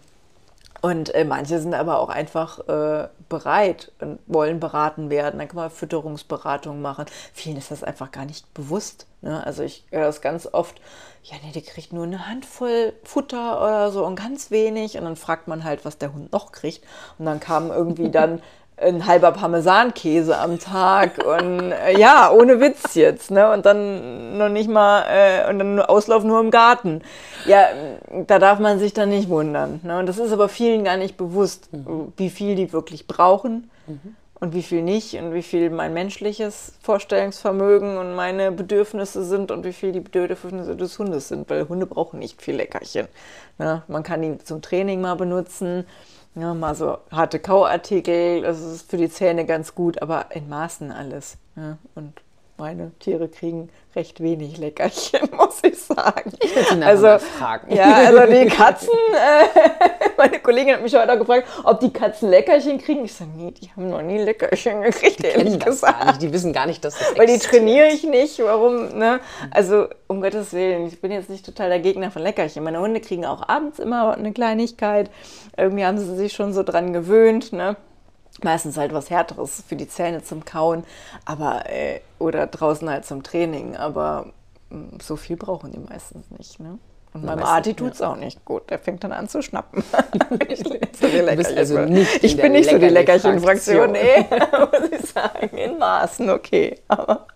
und 0.84 1.16
äh, 1.16 1.24
manche 1.24 1.62
sind 1.62 1.74
aber 1.74 2.02
auch 2.02 2.10
einfach 2.10 2.60
äh, 2.68 3.08
bereit 3.30 3.94
und 4.02 4.20
wollen 4.28 4.60
beraten 4.60 5.10
werden. 5.10 5.40
Dann 5.40 5.48
kann 5.48 5.56
man 5.56 5.72
Fütterungsberatung 5.72 6.82
machen. 6.82 7.06
Vielen 7.32 7.56
ist 7.56 7.72
das 7.72 7.86
einfach 7.86 8.12
gar 8.12 8.26
nicht 8.26 8.54
bewusst. 8.54 9.08
Ne? 9.22 9.42
Also 9.46 9.64
ich 9.64 9.86
höre 9.92 10.04
das 10.04 10.20
ganz 10.20 10.46
oft, 10.46 10.82
ja, 11.24 11.38
nee, 11.42 11.54
die 11.54 11.62
kriegt 11.62 11.94
nur 11.94 12.04
eine 12.04 12.28
Handvoll 12.28 12.92
Futter 13.06 13.62
oder 13.62 13.92
so 13.94 14.06
und 14.06 14.18
ganz 14.18 14.52
wenig. 14.52 14.98
Und 14.98 15.06
dann 15.06 15.16
fragt 15.16 15.48
man 15.48 15.64
halt, 15.64 15.86
was 15.86 16.00
der 16.00 16.14
Hund 16.14 16.34
noch 16.34 16.52
kriegt. 16.52 16.84
Und 17.18 17.28
dann 17.28 17.40
kam 17.40 17.72
irgendwie 17.72 18.12
dann 18.12 18.42
ein 18.84 19.06
halber 19.06 19.32
Parmesankäse 19.32 20.38
am 20.38 20.60
Tag 20.60 21.24
und 21.24 21.72
äh, 21.72 21.98
ja, 21.98 22.32
ohne 22.32 22.60
Witz 22.60 22.96
jetzt, 22.96 23.32
ne? 23.32 23.52
Und 23.52 23.66
dann 23.66 24.38
noch 24.38 24.50
nicht 24.50 24.70
mal 24.70 25.04
äh, 25.10 25.50
und 25.50 25.60
dann 25.60 25.80
Auslauf 25.80 26.24
nur 26.24 26.40
im 26.40 26.52
Garten. 26.52 27.02
Ja, 27.46 27.68
da 28.28 28.40
darf 28.40 28.60
man 28.60 28.80
sich 28.80 28.94
dann 28.94 29.10
nicht 29.10 29.30
wundern. 29.30 29.80
Ne? 29.84 30.00
Und 30.00 30.08
das 30.08 30.18
ist 30.18 30.32
aber 30.32 30.50
vielen 30.50 30.84
gar 30.84 30.98
nicht 30.98 31.18
bewusst, 31.18 31.72
mhm. 31.72 32.14
wie 32.18 32.30
viel 32.30 32.56
die 32.56 32.72
wirklich 32.72 33.08
brauchen 33.08 33.70
mhm. 33.88 34.16
und 34.40 34.54
wie 34.54 34.64
viel 34.64 34.82
nicht 34.82 35.16
und 35.16 35.34
wie 35.34 35.44
viel 35.44 35.70
mein 35.70 35.94
menschliches 35.94 36.74
Vorstellungsvermögen 36.82 37.98
und 37.98 38.16
meine 38.16 38.52
Bedürfnisse 38.52 39.24
sind 39.24 39.52
und 39.52 39.66
wie 39.66 39.74
viel 39.74 39.92
die 39.92 40.00
Bedürfnisse 40.00 40.76
des 40.76 40.98
Hundes 41.00 41.28
sind, 41.28 41.50
weil 41.50 41.68
Hunde 41.68 41.86
brauchen 41.86 42.20
nicht 42.20 42.42
viel 42.42 42.56
Leckerchen. 42.56 43.08
Ne? 43.58 43.84
Man 43.88 44.04
kann 44.04 44.22
die 44.22 44.38
zum 44.38 44.62
Training 44.62 45.02
mal 45.02 45.16
benutzen 45.16 45.86
ja, 46.36 46.54
mal 46.54 46.76
so 46.76 46.98
harte 47.12 47.40
Kauartikel, 47.40 48.42
das 48.42 48.60
ist 48.60 48.90
für 48.90 48.98
die 48.98 49.10
Zähne 49.10 49.46
ganz 49.46 49.76
gut, 49.76 50.02
aber 50.02 50.28
in 50.32 50.50
Maßen 50.50 50.92
alles. 50.92 51.38
Ja, 51.56 51.78
und 51.96 52.22
meine 52.64 52.94
Tiere 53.00 53.28
kriegen 53.28 53.70
recht 53.94 54.22
wenig 54.24 54.58
Leckerchen, 54.58 55.20
muss 55.38 55.60
ich 55.64 55.78
sagen. 55.78 56.32
Ich 56.42 56.56
will 56.56 56.64
sie 56.64 56.82
also, 56.82 57.08
mal 57.08 57.20
fragen. 57.20 57.76
Ja, 57.76 57.94
also 57.94 58.20
die 58.26 58.46
Katzen, 58.56 58.88
äh, 58.88 59.60
meine 60.18 60.40
Kollegin 60.40 60.76
hat 60.76 60.82
mich 60.82 60.96
heute 60.96 61.12
auch 61.12 61.18
gefragt, 61.18 61.46
ob 61.66 61.82
die 61.82 61.92
Katzen 61.92 62.30
Leckerchen 62.30 62.78
kriegen. 62.78 63.04
Ich 63.04 63.16
sage, 63.16 63.32
nee, 63.36 63.52
die 63.52 63.70
haben 63.72 63.90
noch 63.90 64.02
nie 64.02 64.18
Leckerchen 64.18 64.82
gekriegt, 64.82 65.20
die 65.20 65.28
ehrlich 65.28 65.60
gesagt. 65.60 66.22
Die 66.22 66.32
wissen 66.32 66.54
gar 66.54 66.66
nicht, 66.66 66.86
dass 66.86 66.98
das 66.98 67.18
Weil 67.18 67.28
die 67.28 67.38
trainiere 67.38 67.88
ich 67.88 68.06
nicht, 68.06 68.40
warum, 68.40 68.98
ne? 68.98 69.20
Also, 69.52 69.88
um 70.08 70.22
Gottes 70.22 70.54
Willen, 70.54 70.88
ich 70.88 71.02
bin 71.02 71.12
jetzt 71.12 71.30
nicht 71.30 71.46
total 71.46 71.68
der 71.68 71.80
Gegner 71.80 72.12
von 72.12 72.22
Leckerchen. 72.22 72.64
Meine 72.64 72.80
Hunde 72.80 73.02
kriegen 73.02 73.26
auch 73.26 73.46
abends 73.50 73.78
immer 73.78 74.16
eine 74.16 74.32
Kleinigkeit. 74.32 75.12
Irgendwie 75.58 75.84
haben 75.84 75.98
sie 75.98 76.16
sich 76.16 76.32
schon 76.32 76.54
so 76.54 76.64
dran 76.64 76.94
gewöhnt, 76.94 77.52
ne? 77.52 77.76
Meistens 78.42 78.78
halt 78.78 78.94
was 78.94 79.10
Härteres 79.10 79.64
für 79.68 79.76
die 79.76 79.88
Zähne 79.88 80.24
zum 80.24 80.44
Kauen, 80.44 80.84
aber 81.24 81.70
äh, 81.70 82.00
oder 82.20 82.48
draußen 82.48 82.90
halt 82.90 83.06
zum 83.06 83.22
Training, 83.24 83.76
aber 83.76 84.32
mh, 84.70 84.78
mm, 84.78 85.00
so 85.02 85.16
viel 85.16 85.38
brauchen 85.38 85.72
die 85.72 85.80
meistens 85.80 86.30
nicht. 86.32 86.60
Ne? 86.60 86.80
Und 87.14 87.26
meinem 87.26 87.44
Arti 87.44 87.76
tut 87.76 87.94
es 87.94 88.02
auch 88.02 88.16
nicht 88.16 88.44
gut. 88.44 88.72
Der 88.72 88.80
fängt 88.80 89.04
dann 89.04 89.12
an 89.12 89.30
zu 89.30 89.44
schnappen. 89.44 89.84
ich, 90.50 90.60
so 90.60 91.56
also 91.56 91.80
nicht 91.82 92.24
ich 92.24 92.38
bin 92.38 92.54
nicht 92.54 92.70
so 92.70 92.80
die 92.80 92.90
Leckerchen-Fraktion, 92.90 93.92
nee, 93.94 94.26
muss 94.30 94.92
ich 94.92 95.10
sagen. 95.12 95.56
In 95.56 95.78
Maßen, 95.78 96.30
okay. 96.32 96.80
Aber 96.88 97.28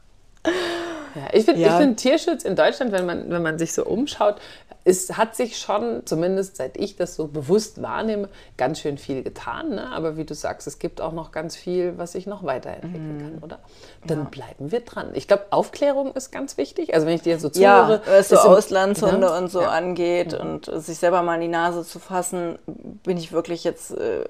ja, 1.16 1.28
ich 1.32 1.46
finde 1.46 1.62
ja. 1.62 1.78
find 1.78 2.00
Tierschutz 2.00 2.44
in 2.44 2.56
Deutschland, 2.56 2.92
wenn 2.92 3.06
man, 3.06 3.30
wenn 3.30 3.44
man 3.44 3.60
sich 3.60 3.74
so 3.74 3.86
umschaut, 3.86 4.38
es 4.88 5.18
hat 5.18 5.36
sich 5.36 5.58
schon, 5.58 6.04
zumindest 6.06 6.56
seit 6.56 6.78
ich 6.78 6.96
das 6.96 7.16
so 7.16 7.28
bewusst 7.28 7.82
wahrnehme, 7.82 8.30
ganz 8.56 8.80
schön 8.80 8.98
viel 8.98 9.22
getan. 9.22 9.72
Ne? 9.72 9.92
Aber 9.92 10.16
wie 10.16 10.24
du 10.24 10.34
sagst, 10.34 10.66
es 10.66 10.80
gibt 10.80 11.02
auch 11.02 11.12
noch 11.12 11.34
ganz 11.34 11.58
viel, 11.58 11.98
was 11.98 12.14
sich 12.14 12.26
noch 12.26 12.46
weiterentwickeln 12.46 13.18
mhm. 13.18 13.22
kann, 13.22 13.44
oder? 13.44 13.60
Dann 14.06 14.20
ja. 14.20 14.24
bleiben 14.32 14.72
wir 14.72 14.80
dran. 14.80 15.10
Ich 15.14 15.28
glaube, 15.28 15.48
Aufklärung 15.50 16.14
ist 16.14 16.32
ganz 16.32 16.58
wichtig. 16.58 16.94
Also 16.94 17.06
wenn 17.06 17.16
ich 17.16 17.22
dir 17.22 17.38
so 17.38 17.50
zuhöre, 17.50 18.02
ja, 18.06 18.18
was 18.18 18.30
so 18.30 18.38
Auslandshunde 18.38 19.30
und 19.34 19.50
so 19.52 19.60
ja. 19.60 19.72
angeht 19.72 20.32
mhm. 20.32 20.50
und 20.50 20.82
sich 20.82 20.98
selber 20.98 21.22
mal 21.22 21.36
in 21.36 21.42
die 21.42 21.48
Nase 21.50 21.84
zu 21.84 22.00
fassen, 22.00 22.58
bin 22.66 23.18
ich 23.18 23.34
wirklich 23.34 23.66
jetzt, 23.66 23.92
äh, 23.92 24.24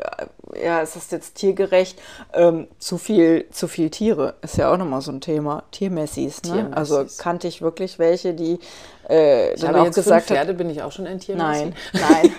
ja, 0.59 0.79
ist 0.79 0.95
das 0.95 1.11
jetzt 1.11 1.35
tiergerecht? 1.35 1.99
Ähm, 2.33 2.67
zu 2.79 2.97
viel, 2.97 3.45
zu 3.51 3.67
viel 3.67 3.91
Tiere 3.91 4.33
ist 4.41 4.57
ja 4.57 4.73
auch 4.73 4.77
nochmal 4.77 5.01
so 5.01 5.11
ein 5.11 5.21
Thema. 5.21 5.65
Tiermessis, 5.69 6.41
ne? 6.41 6.53
Tiermessis. 6.53 6.75
Also 6.75 7.05
kannte 7.21 7.47
ich 7.47 7.61
wirklich 7.61 7.99
welche, 7.99 8.33
die 8.33 8.57
äh, 9.09 9.53
ich 9.53 9.61
dann 9.61 9.75
auch 9.75 9.91
gesagt 9.91 10.27
Pferde, 10.27 10.53
bin 10.53 10.69
ich 10.69 10.81
auch 10.81 10.91
schon 10.91 11.07
ein 11.07 11.19
Tier. 11.19 11.35
Nein, 11.35 11.75
nein. 11.93 12.33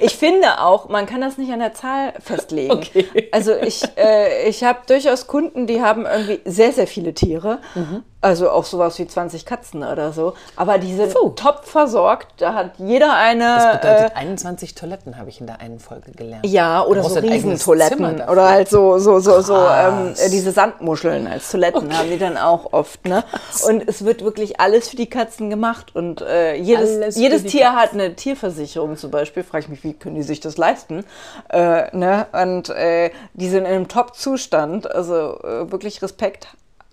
Ich 0.00 0.16
finde 0.16 0.60
auch, 0.60 0.88
man 0.88 1.06
kann 1.06 1.20
das 1.20 1.38
nicht 1.38 1.52
an 1.52 1.58
der 1.58 1.74
Zahl 1.74 2.12
festlegen. 2.20 2.72
Okay. 2.72 3.28
Also 3.32 3.56
ich, 3.56 3.82
äh, 3.96 4.48
ich 4.48 4.62
habe 4.62 4.80
durchaus 4.86 5.26
Kunden, 5.26 5.66
die 5.66 5.82
haben 5.82 6.06
irgendwie 6.06 6.40
sehr, 6.44 6.72
sehr 6.72 6.86
viele 6.86 7.14
Tiere. 7.14 7.58
Mhm. 7.74 8.04
Also 8.20 8.50
auch 8.50 8.64
sowas 8.64 8.98
wie 8.98 9.06
20 9.06 9.46
Katzen 9.46 9.84
oder 9.84 10.12
so. 10.12 10.34
Aber 10.56 10.78
die 10.78 10.92
sind 10.92 11.14
Puh. 11.14 11.30
top 11.30 11.64
versorgt. 11.64 12.26
Da 12.38 12.52
hat 12.52 12.72
jeder 12.78 13.14
eine. 13.14 13.44
Das 13.44 13.80
bedeutet 13.80 14.10
äh, 14.10 14.16
21 14.16 14.74
Toiletten, 14.74 15.18
habe 15.18 15.28
ich 15.28 15.40
in 15.40 15.46
der 15.46 15.60
einen 15.60 15.78
Folge 15.78 16.10
gelernt. 16.10 16.44
Ja, 16.44 16.84
oder 16.84 17.04
so 17.04 17.20
Riesentoiletten. 17.20 18.22
Oder 18.22 18.48
halt 18.48 18.68
so, 18.68 18.98
so, 18.98 19.20
so, 19.20 19.40
so 19.40 19.54
ähm, 19.54 20.14
diese 20.32 20.50
Sandmuscheln 20.50 21.28
als 21.28 21.52
Toiletten 21.52 21.86
okay. 21.86 21.94
haben 21.94 22.10
die 22.10 22.18
dann 22.18 22.36
auch 22.36 22.72
oft. 22.72 23.06
Ne? 23.06 23.22
Und 23.68 23.88
es 23.88 24.04
wird 24.04 24.24
wirklich 24.24 24.58
alles 24.58 24.88
für 24.88 24.96
die 24.96 25.08
Katzen 25.08 25.48
gemacht. 25.48 25.94
Und 25.94 26.20
äh, 26.20 26.56
jedes, 26.56 27.16
jedes 27.16 27.44
Tier 27.44 27.66
Katzen. 27.66 27.78
hat 27.78 27.92
eine 27.92 28.16
Tierversicherung 28.16 28.96
zum 28.96 29.12
Beispiel. 29.12 29.44
Frage 29.44 29.66
ich 29.66 29.68
mich, 29.68 29.84
wie 29.84 29.94
können 29.94 30.16
die 30.16 30.24
sich 30.24 30.40
das 30.40 30.56
leisten? 30.56 31.04
Äh, 31.50 31.96
ne? 31.96 32.26
Und 32.32 32.68
äh, 32.70 33.12
die 33.34 33.48
sind 33.48 33.64
in 33.64 33.66
einem 33.66 33.86
Top-Zustand. 33.86 34.90
Also 34.90 35.38
äh, 35.44 35.70
wirklich 35.70 36.02
Respekt 36.02 36.48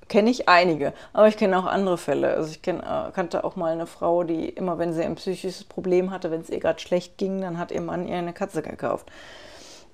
kenne 0.08 0.30
ich 0.30 0.48
einige, 0.48 0.94
aber 1.14 1.28
ich 1.28 1.38
kenne 1.38 1.58
auch 1.58 1.66
andere 1.66 1.98
Fälle. 1.98 2.36
Also 2.36 2.52
ich 2.52 2.62
kenn, 2.62 2.80
äh, 2.80 3.12
kannte 3.14 3.44
auch 3.44 3.56
mal 3.56 3.72
eine 3.72 3.88
Frau, 3.88 4.24
die 4.24 4.50
immer, 4.50 4.78
wenn 4.78 4.94
sie 4.94 5.04
ein 5.04 5.16
psychisches 5.16 5.64
Problem 5.64 6.12
hatte, 6.12 6.32
wenn 6.32 6.42
es 6.42 6.50
ihr 6.50 6.60
gerade 6.60 6.80
schlecht 6.80 7.18
ging, 7.18 7.42
dann 7.42 7.58
hat 7.58 7.72
ihr 7.72 7.82
Mann 7.82 8.08
ihr 8.08 8.18
eine 8.18 8.34
Katze 8.34 8.62
gekauft. 8.62 9.12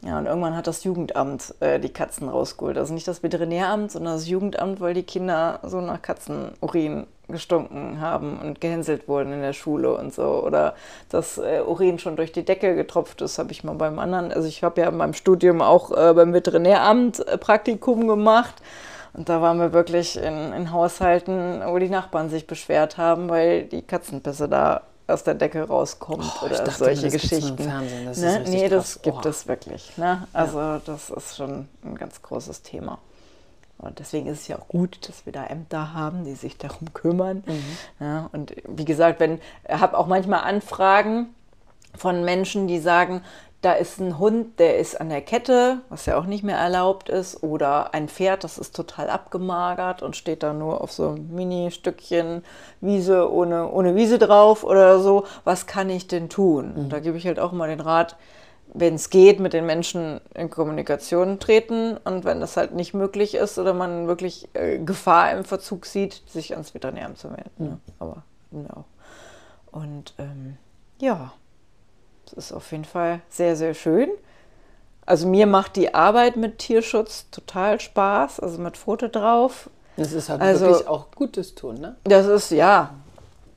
Ja, 0.03 0.17
und 0.17 0.25
irgendwann 0.25 0.55
hat 0.55 0.65
das 0.65 0.83
Jugendamt 0.83 1.53
äh, 1.59 1.79
die 1.79 1.93
Katzen 1.93 2.27
rausgeholt. 2.27 2.75
Also 2.75 2.91
nicht 2.91 3.07
das 3.07 3.21
Veterinäramt, 3.21 3.91
sondern 3.91 4.15
das 4.15 4.27
Jugendamt, 4.27 4.81
weil 4.81 4.95
die 4.95 5.03
Kinder 5.03 5.59
so 5.61 5.79
nach 5.79 6.01
Katzenurin 6.01 7.05
gestunken 7.27 8.01
haben 8.01 8.39
und 8.39 8.59
gehänselt 8.59 9.07
wurden 9.07 9.31
in 9.31 9.41
der 9.41 9.53
Schule 9.53 9.93
und 9.93 10.11
so. 10.11 10.43
Oder 10.43 10.73
das 11.09 11.37
äh, 11.37 11.61
Urin 11.61 11.99
schon 11.99 12.15
durch 12.15 12.31
die 12.31 12.43
Decke 12.43 12.75
getropft 12.75 13.21
ist, 13.21 13.37
habe 13.37 13.51
ich 13.51 13.63
mal 13.63 13.75
beim 13.75 13.99
anderen. 13.99 14.31
Also 14.31 14.47
ich 14.47 14.63
habe 14.63 14.81
ja 14.81 14.89
in 14.89 14.97
meinem 14.97 15.13
Studium 15.13 15.61
auch 15.61 15.91
äh, 15.91 16.13
beim 16.15 16.33
Veterinäramt 16.33 17.19
äh, 17.27 17.37
Praktikum 17.37 18.07
gemacht. 18.07 18.55
Und 19.13 19.27
da 19.27 19.41
waren 19.41 19.59
wir 19.59 19.73
wirklich 19.73 20.17
in, 20.17 20.53
in 20.53 20.71
Haushalten, 20.71 21.61
wo 21.65 21.77
die 21.79 21.89
Nachbarn 21.89 22.29
sich 22.29 22.47
beschwert 22.47 22.97
haben, 22.97 23.29
weil 23.29 23.65
die 23.65 23.81
Katzenpisse 23.81 24.47
da 24.47 24.83
aus 25.07 25.23
der 25.23 25.33
Decke 25.33 25.63
rauskommt 25.63 26.25
oh, 26.41 26.45
oder 26.45 26.57
dachte, 26.57 26.71
solche 26.71 27.09
das 27.09 27.13
Geschichten. 27.13 27.57
Im 27.57 27.69
Fernsehen. 27.69 28.05
Das 28.05 28.17
ne? 28.19 28.43
Nee, 28.47 28.69
das 28.69 28.93
krass. 28.93 29.01
gibt 29.01 29.25
oh. 29.25 29.29
es 29.29 29.47
wirklich. 29.47 29.97
Ne? 29.97 30.27
Also 30.31 30.59
ja. 30.59 30.81
das 30.85 31.09
ist 31.09 31.35
schon 31.35 31.67
ein 31.83 31.95
ganz 31.95 32.21
großes 32.21 32.61
Thema. 32.61 32.99
Und 33.77 33.99
deswegen 33.99 34.27
ist 34.27 34.41
es 34.41 34.47
ja 34.47 34.59
auch 34.59 34.67
gut, 34.67 35.09
dass 35.09 35.25
wir 35.25 35.33
da 35.33 35.45
Ämter 35.45 35.93
haben, 35.93 36.23
die 36.23 36.35
sich 36.35 36.57
darum 36.57 36.93
kümmern. 36.93 37.43
Mhm. 37.47 37.77
Ja, 37.99 38.29
und 38.31 38.53
wie 38.67 38.85
gesagt, 38.85 39.19
wenn 39.19 39.39
ich 39.67 39.79
habe 39.81 39.97
auch 39.97 40.05
manchmal 40.05 40.41
Anfragen 40.41 41.33
von 41.95 42.23
Menschen, 42.23 42.67
die 42.67 42.79
sagen, 42.79 43.23
da 43.61 43.73
ist 43.73 43.99
ein 43.99 44.17
Hund, 44.17 44.59
der 44.59 44.79
ist 44.79 44.99
an 44.99 45.09
der 45.09 45.21
Kette, 45.21 45.81
was 45.89 46.07
ja 46.07 46.17
auch 46.17 46.25
nicht 46.25 46.43
mehr 46.43 46.57
erlaubt 46.57 47.09
ist, 47.09 47.43
oder 47.43 47.93
ein 47.93 48.09
Pferd, 48.09 48.43
das 48.43 48.57
ist 48.57 48.75
total 48.75 49.09
abgemagert 49.09 50.01
und 50.01 50.15
steht 50.15 50.41
da 50.41 50.51
nur 50.51 50.81
auf 50.81 50.91
so 50.91 51.09
einem 51.09 51.33
Mini-Stückchen 51.33 52.43
Wiese 52.81 53.31
ohne, 53.31 53.71
ohne 53.71 53.95
Wiese 53.95 54.17
drauf 54.17 54.63
oder 54.63 54.99
so. 54.99 55.25
Was 55.43 55.67
kann 55.67 55.91
ich 55.91 56.07
denn 56.07 56.27
tun? 56.27 56.73
Mhm. 56.75 56.89
Da 56.89 56.99
gebe 56.99 57.17
ich 57.17 57.27
halt 57.27 57.39
auch 57.39 57.51
mal 57.51 57.69
den 57.69 57.81
Rat, 57.81 58.17
wenn 58.73 58.95
es 58.95 59.11
geht, 59.11 59.39
mit 59.39 59.53
den 59.53 59.67
Menschen 59.67 60.21
in 60.33 60.49
Kommunikation 60.49 61.37
treten 61.37 61.97
und 61.97 62.25
wenn 62.25 62.39
das 62.39 62.57
halt 62.57 62.73
nicht 62.73 62.95
möglich 62.95 63.35
ist 63.35 63.59
oder 63.59 63.73
man 63.75 64.07
wirklich 64.07 64.49
äh, 64.53 64.79
Gefahr 64.79 65.31
im 65.33 65.43
Verzug 65.43 65.85
sieht, 65.85 66.23
sich 66.25 66.53
ans 66.53 66.73
Veterinäramt 66.73 67.19
zu 67.19 67.27
melden. 67.27 67.51
Mhm. 67.57 67.77
Aber 67.99 68.23
ja. 68.51 68.85
Und 69.71 70.15
ähm, 70.17 70.57
ja. 70.99 71.33
Das 72.33 72.45
ist 72.45 72.51
auf 72.53 72.71
jeden 72.71 72.85
Fall 72.85 73.21
sehr, 73.29 73.55
sehr 73.55 73.73
schön. 73.73 74.09
Also 75.05 75.27
mir 75.27 75.47
macht 75.47 75.75
die 75.75 75.93
Arbeit 75.93 76.37
mit 76.37 76.59
Tierschutz 76.59 77.29
total 77.31 77.79
Spaß, 77.79 78.39
also 78.39 78.59
mit 78.59 78.77
Foto 78.77 79.07
drauf. 79.07 79.69
Das 79.97 80.13
ist 80.13 80.29
halt 80.29 80.41
also, 80.41 80.67
wirklich 80.67 80.87
auch 80.87 81.11
Gutes 81.11 81.55
tun, 81.55 81.75
ne? 81.75 81.95
Das 82.05 82.25
ist, 82.27 82.51
ja. 82.51 82.91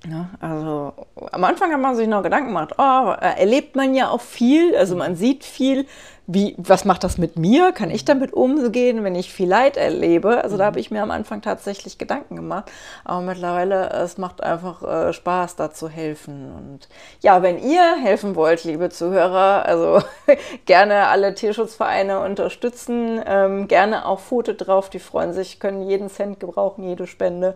Ja. 0.09 0.29
Also 0.41 0.93
am 1.33 1.45
Anfang 1.45 1.73
hat 1.73 1.81
man 1.81 1.97
sich 1.97 2.09
noch 2.09 2.23
Gedanken 2.23 2.49
gemacht, 2.49 2.75
oh, 2.79 3.15
erlebt 3.21 3.77
man 3.77 3.95
ja 3.95 4.09
auch 4.09 4.21
viel, 4.21 4.77
also 4.77 4.97
man 4.97 5.17
sieht 5.17 5.45
viel, 5.45 5.87
wie, 6.27 6.55
was 6.57 6.87
macht 6.87 7.05
das 7.05 7.19
mit 7.19 7.37
mir? 7.37 7.73
Kann 7.73 7.91
ich 7.91 8.07
damit 8.07 8.33
umgehen, 8.33 9.05
wenn 9.05 9.15
ich 9.15 9.31
viel 9.31 9.49
Leid 9.49 9.77
erlebe? 9.77 10.43
Also 10.43 10.57
da 10.57 10.65
habe 10.65 10.81
ich 10.81 10.91
mir 10.91 11.03
am 11.03 11.11
Anfang 11.11 11.43
tatsächlich 11.43 11.99
Gedanken 11.99 12.35
gemacht. 12.37 12.71
Aber 13.05 13.21
mittlerweile, 13.21 13.91
es 13.91 14.17
macht 14.17 14.43
einfach 14.43 14.83
äh, 14.83 15.13
Spaß, 15.13 15.57
da 15.57 15.71
zu 15.71 15.91
helfen. 15.91 16.51
Und 16.57 16.89
ja, 17.21 17.43
wenn 17.43 17.59
ihr 17.59 17.97
helfen 17.97 18.37
wollt, 18.37 18.65
liebe 18.65 18.89
Zuhörer, 18.89 19.67
also 19.67 20.03
gerne 20.65 21.09
alle 21.09 21.35
Tierschutzvereine 21.35 22.21
unterstützen, 22.21 23.21
ähm, 23.27 23.69
gerne 23.69 24.07
auch 24.07 24.21
Foto 24.21 24.55
drauf, 24.55 24.89
die 24.89 25.01
freuen 25.01 25.35
sich, 25.35 25.61
können 25.61 25.83
jeden 25.83 26.09
Cent 26.09 26.41
gebrauchen, 26.41 26.85
jede 26.85 27.07
Spende, 27.07 27.55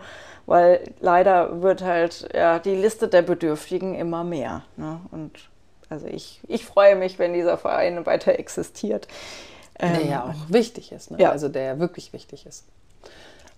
weil 0.49 0.81
leider 1.01 1.61
wird 1.61 1.83
halt 1.83 2.27
ja, 2.35 2.59
die 2.59 2.75
Liste 2.75 3.07
der 3.07 3.21
Bedürftigen 3.21 3.95
immer 3.95 4.25
mehr. 4.25 4.65
Ne? 4.79 4.99
Und 5.11 5.33
also 5.91 6.07
ich, 6.07 6.41
ich 6.49 6.65
freue 6.65 6.97
mich, 6.97 7.19
wenn 7.19 7.35
dieser 7.35 7.59
Verein 7.59 8.07
weiter 8.07 8.39
existiert. 8.39 9.09
Der 9.79 10.01
ähm, 10.01 10.11
ja 10.11 10.25
auch 10.25 10.51
wichtig 10.53 10.91
ist, 10.91 11.11
ne? 11.11 11.19
ja. 11.21 11.31
also 11.31 11.49
der 11.51 11.63
ja 11.63 11.79
wirklich 11.79 12.15
wichtig 12.15 12.47
ist. 12.47 12.65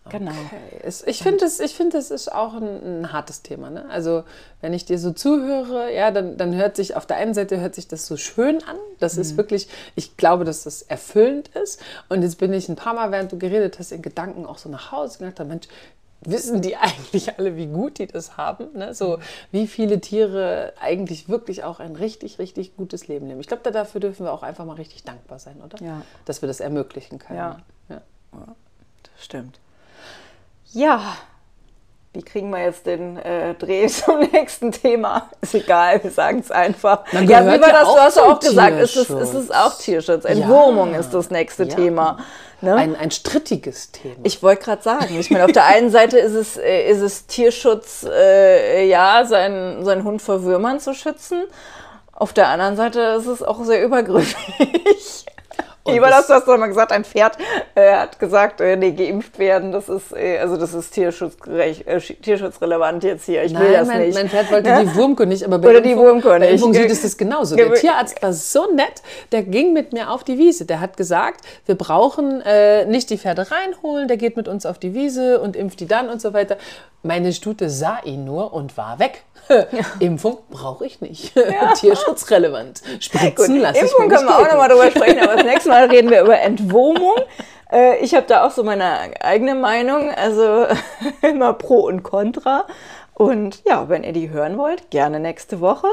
Genau. 0.09 0.33
Okay. 0.33 1.03
Ich 1.07 1.23
finde, 1.23 1.45
es, 1.45 1.61
find, 1.73 1.95
es 1.95 2.11
ist 2.11 2.33
auch 2.33 2.55
ein, 2.55 3.03
ein 3.03 3.13
hartes 3.13 3.43
Thema. 3.43 3.71
Ne? 3.71 3.85
Also, 3.91 4.25
wenn 4.61 4.73
ich 4.73 4.87
dir 4.87 4.99
so 4.99 5.13
zuhöre, 5.13 5.95
ja, 5.95 6.11
dann, 6.11 6.37
dann 6.39 6.57
hört 6.57 6.75
sich 6.75 6.97
auf 6.97 7.07
der 7.07 7.19
einen 7.19 7.35
Seite 7.35 7.61
hört 7.61 7.75
sich 7.75 7.87
das 7.87 8.07
so 8.07 8.17
schön 8.17 8.65
an. 8.65 8.77
Das 8.99 9.15
mhm. 9.15 9.21
ist 9.21 9.37
wirklich, 9.37 9.69
ich 9.95 10.17
glaube, 10.17 10.45
dass 10.45 10.65
das 10.65 10.83
erfüllend 10.83 11.49
ist. 11.49 11.81
Und 12.09 12.23
jetzt 12.23 12.39
bin 12.39 12.53
ich 12.53 12.69
ein 12.69 12.77
paar 12.77 12.95
Mal, 12.95 13.13
während 13.13 13.31
du 13.31 13.39
geredet 13.39 13.79
hast, 13.79 13.93
in 13.93 14.03
Gedanken 14.03 14.47
auch 14.47 14.59
so 14.59 14.69
nach 14.69 14.91
Hause 14.91 15.19
gedacht, 15.19 15.47
Mensch, 15.47 15.69
wissen 16.23 16.63
die 16.63 16.77
eigentlich 16.77 17.39
alle, 17.39 17.57
wie 17.57 17.67
gut 17.67 17.99
die 17.99 18.07
das 18.07 18.37
haben? 18.37 18.73
Ne? 18.75 18.95
So, 18.95 19.17
mhm. 19.17 19.23
wie 19.53 19.67
viele 19.67 20.01
Tiere 20.01 20.75
eigentlich 20.81 21.29
wirklich 21.29 21.65
auch 21.65 21.81
ein 21.81 21.97
richtig, 21.97 22.39
richtig 22.39 22.77
gutes 22.77 23.09
Leben 23.09 23.27
leben. 23.27 23.41
Ich 23.41 23.49
glaube, 23.49 23.71
dafür 23.71 24.01
dürfen 24.01 24.27
wir 24.27 24.33
auch 24.33 24.43
einfach 24.43 24.65
mal 24.65 24.75
richtig 24.75 25.05
dankbar 25.05 25.39
sein, 25.39 25.61
oder? 25.63 25.83
Ja. 25.85 26.03
Dass 26.25 26.43
wir 26.43 26.47
das 26.47 26.61
ermöglichen 26.61 27.19
können. 27.19 27.39
Ja, 27.39 27.61
ja. 27.89 28.03
das 28.33 29.25
stimmt. 29.25 29.59
Ja, 30.73 31.17
wie 32.13 32.23
kriegen 32.23 32.51
wir 32.51 32.65
jetzt 32.65 32.87
den 32.87 33.17
äh, 33.19 33.55
Dreh 33.55 33.87
zum 33.89 34.21
nächsten 34.21 34.73
Thema? 34.73 35.31
Ist 35.41 35.55
egal, 35.55 36.03
wir 36.03 36.11
sagen 36.11 36.41
es 36.41 36.51
einfach. 36.51 37.05
ja, 37.13 37.23
wie 37.23 37.61
war 37.61 37.73
das? 37.73 37.89
Du 37.89 37.99
hast 37.99 38.19
auch 38.19 38.41
gesagt, 38.41 38.81
ist 38.81 38.97
es, 38.97 39.11
ist 39.11 39.35
es 39.35 39.51
auch 39.51 39.79
Tierschutz. 39.79 40.25
Entwurmung 40.25 40.93
ja. 40.93 41.01
ist 41.01 41.11
das 41.11 41.31
nächste 41.31 41.65
ja. 41.65 41.75
Thema. 41.75 42.19
Ne? 42.63 42.75
Ein, 42.75 42.95
ein 42.95 43.11
strittiges 43.11 43.91
Thema. 43.91 44.17
Ich 44.25 44.43
wollte 44.43 44.65
gerade 44.65 44.83
sagen, 44.83 45.19
ich 45.19 45.31
meine, 45.31 45.47
auf 45.47 45.53
der 45.53 45.65
einen 45.65 45.91
Seite 45.91 46.19
ist 46.19 46.35
es, 46.35 46.59
äh, 46.59 46.91
ist 46.91 47.01
es 47.01 47.27
Tierschutz, 47.27 48.05
äh, 48.05 48.87
ja, 48.87 49.25
seinen, 49.25 49.85
seinen 49.85 50.05
Hund 50.05 50.21
vor 50.21 50.43
Würmern 50.43 50.79
zu 50.79 50.93
schützen. 50.93 51.45
Auf 52.13 52.35
der 52.35 52.49
anderen 52.49 52.77
Seite 52.77 53.01
ist 53.19 53.27
es 53.27 53.43
auch 53.43 53.65
sehr 53.65 53.83
übergriffig. 53.83 55.20
Lieber 55.93 56.09
das, 56.09 56.27
du 56.27 56.35
hast 56.35 56.47
doch 56.47 56.57
mal 56.57 56.67
gesagt, 56.67 56.93
ein 56.93 57.05
Pferd 57.05 57.37
äh, 57.75 57.93
hat 57.93 58.19
gesagt, 58.19 58.61
äh, 58.61 58.77
nee, 58.77 58.93
geimpft 58.93 59.39
werden, 59.39 59.73
das 59.73 59.89
ist, 59.89 60.13
äh, 60.13 60.39
also 60.39 60.57
das 60.57 60.75
ist 60.75 60.91
tierschutzgerecht, 60.93 61.87
äh, 61.87 62.01
tierschutzrelevant 62.01 63.05
jetzt 63.05 63.27
hier. 63.27 63.43
Ich 63.45 63.53
Nein, 63.53 63.63
will 63.63 63.73
das 63.73 63.89
mein, 63.89 64.01
nicht. 64.01 64.15
Mein 64.15 64.29
Pferd 64.29 64.51
wollte 64.51 64.69
ja? 64.69 64.83
die 64.83 64.95
Wurmkönig, 64.95 65.45
aber 65.45 65.59
bei 65.59 65.69
Oder 65.69 65.79
Impfung, 65.79 65.93
die 65.93 65.99
Wurmkönig. 65.99 66.49
Bei 66.49 66.53
Impfung 66.53 66.75
sieht 66.75 66.91
es 66.91 67.03
das 67.03 67.17
genauso. 67.17 67.57
Der 67.57 67.73
Tierarzt 67.75 68.23
war 68.23 68.33
so 68.33 68.73
nett, 68.73 69.03
der 69.33 69.43
ging 69.43 69.73
mit 69.73 69.93
mir 69.93 70.11
auf 70.11 70.25
die 70.25 70.39
Wiese. 70.39 70.65
Der 70.65 70.81
hat 70.81 70.97
gesagt, 70.97 71.45
wir 71.67 71.75
brauchen 71.75 72.41
äh, 72.43 72.85
nicht 72.87 73.11
die 73.11 73.19
Pferde 73.19 73.51
reinholen, 73.51 74.09
der 74.09 74.17
geht 74.17 74.37
mit 74.37 74.49
uns 74.49 74.67
auf 74.67 74.79
die 74.79 74.95
Wiese 74.95 75.41
und 75.41 75.57
impft 75.57 75.81
die 75.81 75.87
dann 75.87 76.09
und 76.09 76.21
so 76.21 76.33
weiter. 76.33 76.57
Meine 77.03 77.33
Stute 77.33 77.71
sah 77.71 78.01
ihn 78.05 78.25
nur 78.25 78.53
und 78.53 78.77
war 78.77 78.99
weg. 78.99 79.25
Ja. 79.51 79.85
Impfung 79.99 80.39
brauche 80.49 80.87
ich 80.87 81.01
nicht. 81.01 81.35
Ja. 81.35 81.73
Tierschutzrelevant. 81.75 82.83
Spritzen 83.01 83.59
lasse 83.59 83.85
ich 83.85 83.99
mir 83.99 84.07
können 84.07 84.29
wir 84.29 84.39
auch 84.39 84.49
nochmal 84.49 84.69
drüber 84.69 84.91
sprechen, 84.93 85.19
aber 85.21 85.35
das 85.35 85.45
nächste 85.45 85.71
Mal 85.81 85.89
reden 85.89 86.11
wir 86.11 86.21
über 86.21 86.39
Entwurmung. 86.39 87.15
Äh, 87.73 88.05
ich 88.05 88.15
habe 88.15 88.27
da 88.27 88.45
auch 88.45 88.51
so 88.51 88.63
meine 88.63 88.99
eigene 89.23 89.55
Meinung, 89.55 90.11
also 90.11 90.67
immer 91.23 91.55
Pro 91.55 91.87
und 91.87 92.03
Contra. 92.03 92.67
Und 93.15 93.63
ja, 93.65 93.89
wenn 93.89 94.05
ihr 94.05 94.13
die 94.13 94.29
hören 94.29 94.59
wollt, 94.59 94.91
gerne 94.91 95.21
nächste 95.21 95.63
Woche. 95.63 95.87